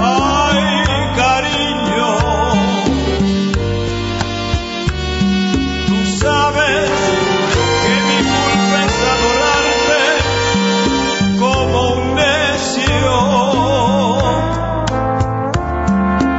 Ay, 0.00 0.60
cariño. 1.16 2.10
Tú 5.88 5.98
sabes 6.22 6.90
que 7.82 7.94
mi 8.08 8.18
culpa 8.30 8.78
es 8.88 8.96
adorarte 9.14 10.04
como 11.40 11.78
un 11.94 12.02
necio. 12.14 13.16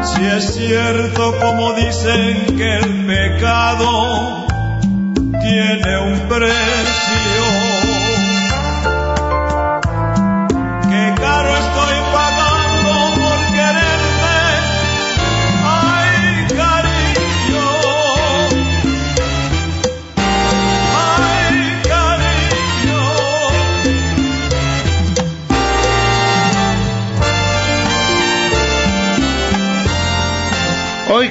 Si 0.04 0.22
es 0.26 0.44
cierto 0.56 1.24
como 1.42 1.64
dicen 1.74 2.56
que 2.58 2.70
el 2.78 2.90
pecado 3.06 3.90
tiene 5.42 5.92
un 6.10 6.16
precio. 6.30 6.97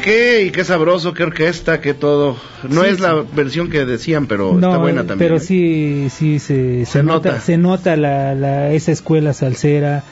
Qué, 0.03 0.45
y 0.45 0.51
qué 0.51 0.65
sabroso, 0.65 1.13
qué 1.13 1.23
orquesta, 1.25 1.81
qué 1.81 1.95
todo. 1.95 2.37
No 2.69 2.83
Sí, 2.83 2.89
es 2.91 2.97
sí. 2.97 3.03
la 3.03 3.15
versión 3.35 3.71
que 3.71 3.85
decían, 3.85 4.27
pero 4.27 4.55
está 4.55 4.79
buena 4.79 5.01
también. 5.07 5.19
pero 5.19 5.37
¿eh? 5.37 5.41
sí, 5.41 6.07
sí 6.11 6.39
se, 6.39 6.85
se, 6.85 6.93
Se 6.93 7.03
nota, 7.03 7.31
nota. 7.31 7.41
se 7.41 7.57
nota 7.59 7.97
la, 7.97 8.35
la, 8.35 8.73
esa 8.73 8.93
escuela 8.93 9.33
salsera 9.33 10.03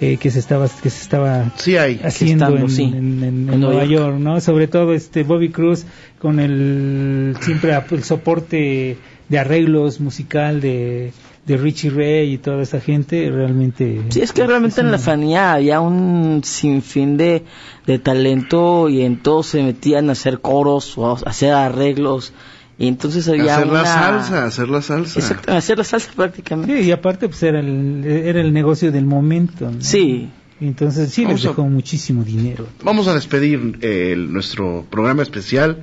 eh, 0.00 0.16
que 0.16 0.30
se 0.30 0.40
estaba, 0.40 0.68
que 0.82 0.90
se 0.90 1.02
estaba 1.02 1.52
Sí 1.56 1.76
hay. 1.76 2.00
haciendo 2.04 2.46
Estando, 2.46 2.66
en, 2.66 2.70
sí, 2.70 2.82
en- 2.84 2.94
en- 2.94 3.22
en 3.24 3.24
en 3.24 3.46
Nueva 3.60 3.74
Nueva 3.74 3.84
York. 3.84 4.16
¿no? 4.18 4.40
Sobre 4.40 4.66
todo 4.66 4.92
este 4.94 5.22
Bobby 5.22 5.50
Cruz 5.50 5.84
con 6.18 6.40
el 6.40 7.36
siempre 7.40 7.72
el 7.90 8.02
soporte 8.04 8.96
de 9.28 9.38
arreglos 9.38 10.00
musical 10.00 10.60
de, 10.60 11.12
de 11.46 11.56
Richie 11.58 11.90
Ray 11.90 12.32
y 12.34 12.38
toda 12.38 12.62
esa 12.62 12.80
gente, 12.80 13.30
realmente. 13.30 14.00
Sí, 14.08 14.20
es 14.22 14.32
que 14.32 14.46
realmente 14.46 14.80
en 14.80 14.90
la 14.90 14.98
fanía 14.98 15.52
había 15.52 15.80
un 15.80 16.40
sinfín 16.42 17.16
de, 17.18 17.44
de 17.86 17.98
talento 17.98 18.88
y 18.88 19.02
en 19.02 19.22
todos 19.22 19.48
se 19.48 19.62
metían 19.62 20.08
a 20.08 20.12
hacer 20.12 20.40
coros 20.40 20.96
o 20.96 21.10
a 21.12 21.18
hacer 21.28 21.52
arreglos. 21.52 22.32
Y 22.78 22.88
entonces 22.88 23.28
había 23.28 23.54
hacer 23.56 23.68
una... 23.68 23.82
la 23.82 23.86
salsa, 23.86 24.44
hacer 24.46 24.68
la 24.68 24.82
salsa. 24.82 25.20
Exacto, 25.20 25.52
hacer 25.52 25.78
la 25.78 25.84
salsa 25.84 26.10
prácticamente. 26.16 26.82
Sí, 26.82 26.88
y 26.88 26.92
aparte 26.92 27.28
pues 27.28 27.42
era 27.42 27.60
el, 27.60 28.04
era 28.04 28.40
el 28.40 28.52
negocio 28.52 28.90
del 28.90 29.04
momento. 29.04 29.70
¿no? 29.70 29.80
Sí. 29.80 30.30
Entonces 30.60 31.10
sí 31.12 31.22
les 31.22 31.28
Vamos 31.28 31.44
a- 31.44 31.48
dejó 31.50 31.64
muchísimo 31.68 32.24
dinero. 32.24 32.66
Vamos 32.82 33.06
a 33.06 33.14
despedir 33.14 33.78
eh, 33.82 34.12
el- 34.12 34.32
nuestro 34.32 34.86
programa 34.90 35.22
especial, 35.22 35.82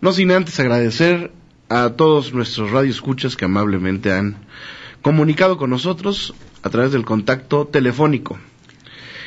no 0.00 0.12
sin 0.12 0.30
antes 0.32 0.58
agradecer 0.58 1.32
a 1.68 1.90
todos 1.90 2.32
nuestros 2.32 2.70
radioescuchas 2.70 3.36
que 3.36 3.44
amablemente 3.44 4.10
han 4.12 4.36
comunicado 5.06 5.56
con 5.56 5.70
nosotros 5.70 6.34
a 6.64 6.68
través 6.70 6.90
del 6.90 7.04
contacto 7.04 7.64
telefónico. 7.68 8.38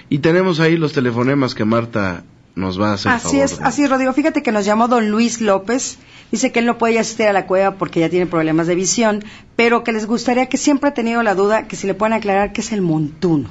Y 0.09 0.19
tenemos 0.19 0.59
ahí 0.59 0.75
los 0.75 0.91
telefonemas 0.91 1.55
que 1.55 1.63
Marta 1.63 2.23
nos 2.55 2.77
va 2.81 2.89
a 2.89 2.93
hacer 2.95 3.13
Así 3.13 3.27
favor 3.37 3.45
es, 3.45 3.61
así 3.61 3.83
es, 3.83 3.89
Rodrigo. 3.89 4.11
Fíjate 4.11 4.43
que 4.43 4.51
nos 4.51 4.65
llamó 4.65 4.89
don 4.89 5.09
Luis 5.09 5.39
López. 5.39 5.97
Dice 6.33 6.51
que 6.51 6.59
él 6.59 6.65
no 6.65 6.77
puede 6.77 6.99
asistir 6.99 7.27
a 7.27 7.33
la 7.33 7.45
cueva 7.47 7.75
porque 7.75 8.01
ya 8.01 8.09
tiene 8.09 8.25
problemas 8.25 8.67
de 8.67 8.75
visión, 8.75 9.23
pero 9.55 9.85
que 9.85 9.93
les 9.93 10.05
gustaría 10.05 10.47
que 10.47 10.57
siempre 10.57 10.89
ha 10.89 10.93
tenido 10.93 11.23
la 11.23 11.33
duda 11.33 11.65
que 11.69 11.77
si 11.77 11.87
le 11.87 11.93
pueden 11.93 12.11
aclarar 12.13 12.51
qué 12.51 12.59
es 12.59 12.73
el 12.73 12.81
montuno. 12.81 13.47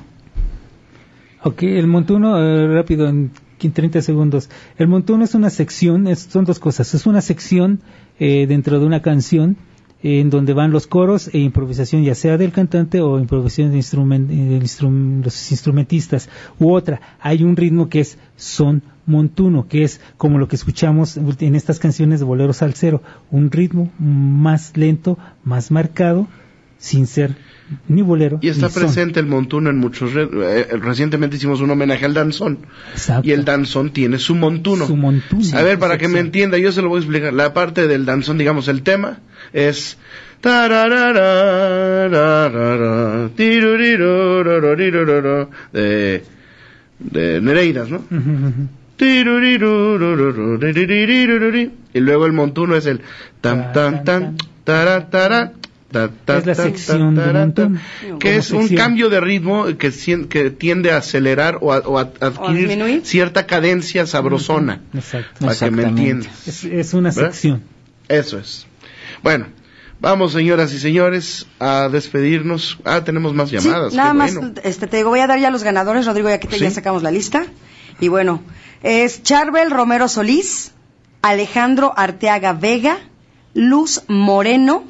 Ok, 1.45 1.63
el 1.63 1.87
montuno, 1.87 2.39
eh, 2.39 2.67
rápido, 2.75 3.09
en 3.09 3.31
qu- 3.59 3.73
30 3.73 4.03
segundos. 4.03 4.51
El 4.77 4.89
montuno 4.89 5.25
es 5.25 5.35
una 5.35 5.49
sección, 5.49 6.07
es- 6.09 6.29
son 6.31 6.45
dos 6.45 6.59
cosas. 6.59 6.93
Es 6.93 7.07
una 7.07 7.23
sección 7.23 7.81
eh, 8.21 8.47
dentro 8.47 8.79
de 8.81 8.85
una 8.85 9.01
canción 9.01 9.57
en 10.03 10.31
donde 10.31 10.53
van 10.53 10.71
los 10.71 10.87
coros 10.87 11.29
e 11.33 11.39
improvisación, 11.39 12.05
ya 12.05 12.15
sea 12.15 12.39
del 12.39 12.53
cantante 12.53 13.01
o 13.01 13.19
improvisación 13.19 13.73
de 13.73 13.79
instrumen- 13.79 14.31
eh, 14.31 14.49
del 14.51 14.63
instrum- 14.63 15.25
los 15.25 15.51
instrumentistas. 15.51 16.29
U 16.61 16.73
otra, 16.73 17.01
hay 17.21 17.43
un 17.43 17.57
ritmo 17.57 17.89
que 17.89 18.01
es 18.01 18.19
son 18.37 18.83
montuno, 19.07 19.67
que 19.69 19.83
es 19.85 20.01
como 20.17 20.39
lo 20.39 20.49
que 20.49 20.57
escuchamos 20.57 21.17
en 21.17 21.55
estas 21.55 21.79
canciones 21.79 22.21
de 22.21 22.27
bolero 22.27 22.53
salsero, 22.53 23.03
un 23.31 23.51
ritmo 23.51 23.91
más 23.99 24.77
lento, 24.77 25.19
más 25.45 25.71
marcado, 25.71 26.29
sin 26.79 27.07
ser 27.07 27.37
ni 27.87 28.03
bolero. 28.03 28.39
Y 28.41 28.49
está 28.49 28.69
ni 28.69 28.73
presente 28.73 29.21
son. 29.21 29.25
el 29.25 29.31
montuno 29.31 29.71
en 29.71 29.79
muchos. 29.79 30.15
Eh, 30.15 30.29
eh, 30.33 30.67
recientemente 30.81 31.37
hicimos 31.37 31.61
un 31.61 31.71
homenaje 31.71 32.05
al 32.05 32.15
danzón. 32.15 32.59
Exacto. 32.93 33.29
Y 33.29 33.33
el 33.33 33.45
danzón 33.45 33.91
tiene 33.91 34.19
su 34.19 34.35
montuno. 34.35 34.87
Su 34.87 34.97
montuno. 34.97 35.43
Sí, 35.43 35.55
a 35.57 35.63
ver, 35.63 35.79
para 35.79 35.99
que 35.99 36.09
me 36.09 36.21
entienda, 36.21 36.59
yo 36.59 36.73
se 36.73 36.83
lo 36.83 36.89
voy 36.89 36.99
a 36.99 37.01
explicar. 37.01 37.33
La 37.33 37.53
parte 37.53 37.87
del 37.87 38.05
danzón, 38.07 38.39
digamos, 38.39 38.69
el 38.69 38.83
tema 38.83 39.19
es. 39.53 39.99
De, 45.73 46.23
de 47.01 47.41
Nereidas, 47.41 47.91
¿no? 47.91 48.05
Y 51.95 52.01
luego 52.01 52.27
el 52.27 52.33
montuno 52.33 52.77
es 52.77 52.87
el 52.87 53.01
tam, 53.41 53.73
ta, 55.91 56.11
ta, 56.25 56.39
Es 56.39 56.47
la 56.47 56.55
ta, 56.55 56.63
sección 56.65 57.15
ta, 57.17 57.33
de 57.47 57.79
que 58.19 58.37
es 58.37 58.51
un 58.51 58.69
cambio 58.69 59.09
de 59.09 59.21
ritmo 59.21 59.67
que, 59.79 60.51
tiende 60.51 60.93
a 60.93 60.99
acelerar 60.99 61.59
o 61.61 61.73
a, 61.73 61.79
o 61.79 61.99
a 61.99 62.03
adquirir 62.03 63.01
cierta 63.05 63.47
cadencia 63.47 64.07
sabrosona 64.07 64.83
Exacto. 64.95 65.47
para 65.47 65.55
que 65.59 65.71
me 65.71 65.85
entiendas 65.85 66.47
Es, 66.47 66.65
es 66.65 66.95
una 66.95 67.11
¿Verdad? 67.11 67.31
sección. 67.33 67.63
eso 68.09 68.39
es 68.39 68.67
bueno 69.23 69.47
vamos 70.01 70.33
señoras 70.33 70.73
y 70.75 70.79
señores 70.79 71.47
a 71.59 71.89
despedirnos 71.91 72.79
ah 72.85 73.03
tenemos 73.05 73.33
más 73.35 73.51
llamadas 73.51 73.93
Sí, 73.93 73.97
nada 73.97 74.13
más, 74.15 74.39
este, 74.63 74.87
te 74.87 74.99
digo, 74.99 75.09
voy 75.11 75.21
a 75.21 75.27
dar 75.27 75.41
ya 75.41 75.51
los 75.51 75.63
ganadores, 75.65 76.07
Rodrigo, 76.07 76.29
ya 76.29 76.39
que 76.39 76.49
te- 76.49 76.57
Sí. 76.59 76.63
ya 76.65 76.71
sacamos 76.71 77.03
la 77.03 77.11
lista. 77.11 77.47
Y 78.01 78.07
bueno, 78.09 78.43
es 78.85 79.25
Charbel 79.25 79.73
Romero 79.73 80.07
Solís, 80.07 80.71
Alejandro 81.21 81.93
Arteaga 81.97 82.53
Vega, 82.53 82.99
Luz 83.55 84.03
Moreno, 84.07 84.85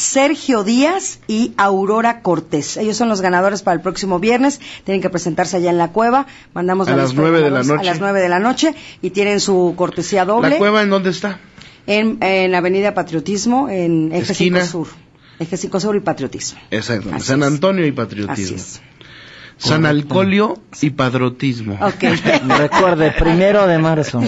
Sergio 0.00 0.64
Díaz 0.64 1.20
y 1.28 1.52
Aurora 1.56 2.22
Cortés. 2.22 2.76
Ellos 2.78 2.96
son 2.96 3.08
los 3.08 3.20
ganadores 3.20 3.62
para 3.62 3.74
el 3.74 3.82
próximo 3.82 4.18
viernes. 4.18 4.60
Tienen 4.84 5.02
que 5.02 5.10
presentarse 5.10 5.58
allá 5.58 5.70
en 5.70 5.78
la 5.78 5.92
cueva. 5.92 6.26
Mandamos 6.54 6.88
A 6.88 6.92
la 6.92 6.96
las 6.98 7.14
nueve 7.14 7.42
de 7.42 7.50
la 7.50 7.62
noche. 7.62 7.80
A 7.80 7.84
las 7.84 8.00
nueve 8.00 8.20
de 8.20 8.28
la 8.28 8.38
noche 8.38 8.74
y 9.02 9.10
tienen 9.10 9.40
su 9.40 9.74
cortesía 9.76 10.24
doble 10.24 10.50
la 10.50 10.58
cueva 10.58 10.82
en 10.82 10.90
dónde 10.90 11.10
está 11.10 11.38
en, 11.86 12.18
en 12.22 12.54
Avenida 12.54 12.94
Patriotismo, 12.94 13.68
en 13.68 14.12
Eje 14.12 14.32
Esquina. 14.32 14.64
5 14.64 14.70
Sur. 14.70 14.88
Eje 15.38 15.56
5 15.56 15.80
Sur 15.80 15.96
y 15.96 16.00
Patriotismo. 16.00 16.60
exacto 16.70 17.10
Así 17.12 17.26
San 17.26 17.40
es. 17.40 17.46
Antonio 17.48 17.84
y 17.84 17.88
Así 17.88 17.96
patriotismo 17.96 18.56
es. 18.56 18.80
San 19.60 19.84
Alcolio 19.84 20.58
y 20.80 20.90
patriotismo 20.90 21.78
Ok. 21.80 22.04
Recuerde, 22.58 23.12
primero 23.12 23.66
de 23.66 23.78
marzo. 23.78 24.20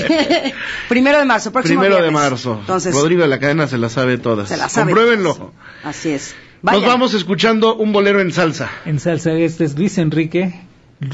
Primero 0.88 1.18
de 1.18 1.24
marzo, 1.24 1.50
próximo 1.50 1.80
Primero 1.80 2.02
de 2.02 2.10
marzo. 2.10 2.58
Entonces, 2.60 2.94
Rodrigo 2.94 3.22
de 3.22 3.28
la 3.28 3.38
cadena 3.38 3.66
se 3.66 3.78
la 3.78 3.88
sabe 3.88 4.18
todas. 4.18 4.48
se 4.48 4.58
la 4.58 4.68
sabe. 4.68 4.92
Compruébenlo. 4.92 5.52
Así 5.84 6.10
es. 6.10 6.34
Nos 6.60 6.84
vamos 6.84 7.14
escuchando 7.14 7.74
un 7.74 7.92
bolero 7.92 8.20
en 8.20 8.30
salsa. 8.30 8.70
En 8.84 9.00
salsa, 9.00 9.32
este 9.32 9.64
es 9.64 9.76
Luis 9.76 9.98
Enrique, 9.98 10.54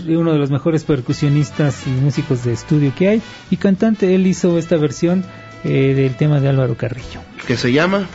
uno 0.07 0.33
de 0.33 0.39
los 0.39 0.51
mejores 0.51 0.85
percusionistas 0.85 1.87
y 1.87 1.91
músicos 1.91 2.45
de 2.45 2.53
estudio 2.53 2.93
que 2.95 3.09
hay, 3.09 3.23
y 3.51 3.57
cantante. 3.57 4.15
Él 4.15 4.27
hizo 4.27 4.59
esta 4.59 4.77
versión 4.77 5.25
eh, 5.65 5.95
del 5.95 6.17
tema 6.17 6.41
de 6.41 6.49
Álvaro 6.49 6.77
Carrillo. 6.77 7.21
Que 7.47 7.57
se 7.57 7.73
llama 7.73 8.09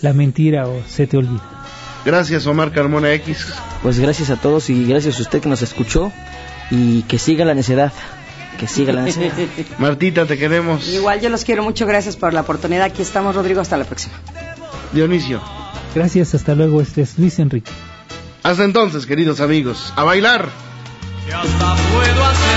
La 0.00 0.14
mentira 0.14 0.66
o 0.66 0.82
se 0.88 1.06
te 1.06 1.16
olvida. 1.18 1.42
Gracias 2.04 2.46
Omar 2.46 2.72
Carmona 2.72 3.12
X. 3.14 3.46
Pues 3.82 3.98
gracias 3.98 4.30
a 4.30 4.36
todos 4.36 4.70
y 4.70 4.84
gracias 4.86 5.18
a 5.18 5.22
usted 5.22 5.40
que 5.40 5.48
nos 5.48 5.62
escuchó 5.62 6.12
y 6.70 7.02
que 7.02 7.18
siga 7.18 7.44
la 7.44 7.54
necedad. 7.54 7.92
Que 8.58 8.66
siga 8.66 8.92
la 8.92 9.02
necedad. 9.02 9.32
Martita, 9.78 10.26
te 10.26 10.38
queremos. 10.38 10.88
Igual 10.88 11.20
yo 11.20 11.28
los 11.28 11.44
quiero 11.44 11.62
mucho, 11.62 11.86
gracias 11.86 12.16
por 12.16 12.34
la 12.34 12.42
oportunidad. 12.42 12.84
Aquí 12.84 13.02
estamos, 13.02 13.34
Rodrigo, 13.34 13.60
hasta 13.60 13.76
la 13.76 13.84
próxima. 13.84 14.14
Dionisio. 14.92 15.40
Gracias, 15.94 16.34
hasta 16.34 16.54
luego. 16.54 16.80
Este 16.80 17.02
es 17.02 17.18
Luis 17.18 17.38
Enrique. 17.38 17.70
Hasta 18.42 18.64
entonces, 18.64 19.06
queridos 19.06 19.40
amigos, 19.40 19.92
a 19.96 20.04
bailar. 20.04 20.48
que 21.26 21.34
hasta 21.34 21.74
puedo 21.92 22.24
hacerte 22.24 22.49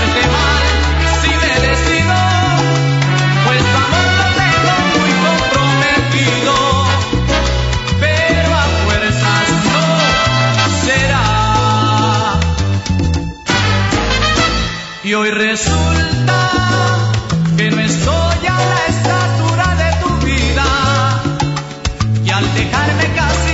resulta 15.22 16.40
que 17.56 17.70
no 17.70 17.80
estoy 17.80 18.46
a 18.46 18.58
la 18.58 18.86
estatura 18.88 19.74
de 19.76 19.90
tu 20.02 20.26
vida. 20.26 20.64
Y 22.24 22.30
al 22.30 22.54
dejarme 22.54 23.14
casi 23.14 23.53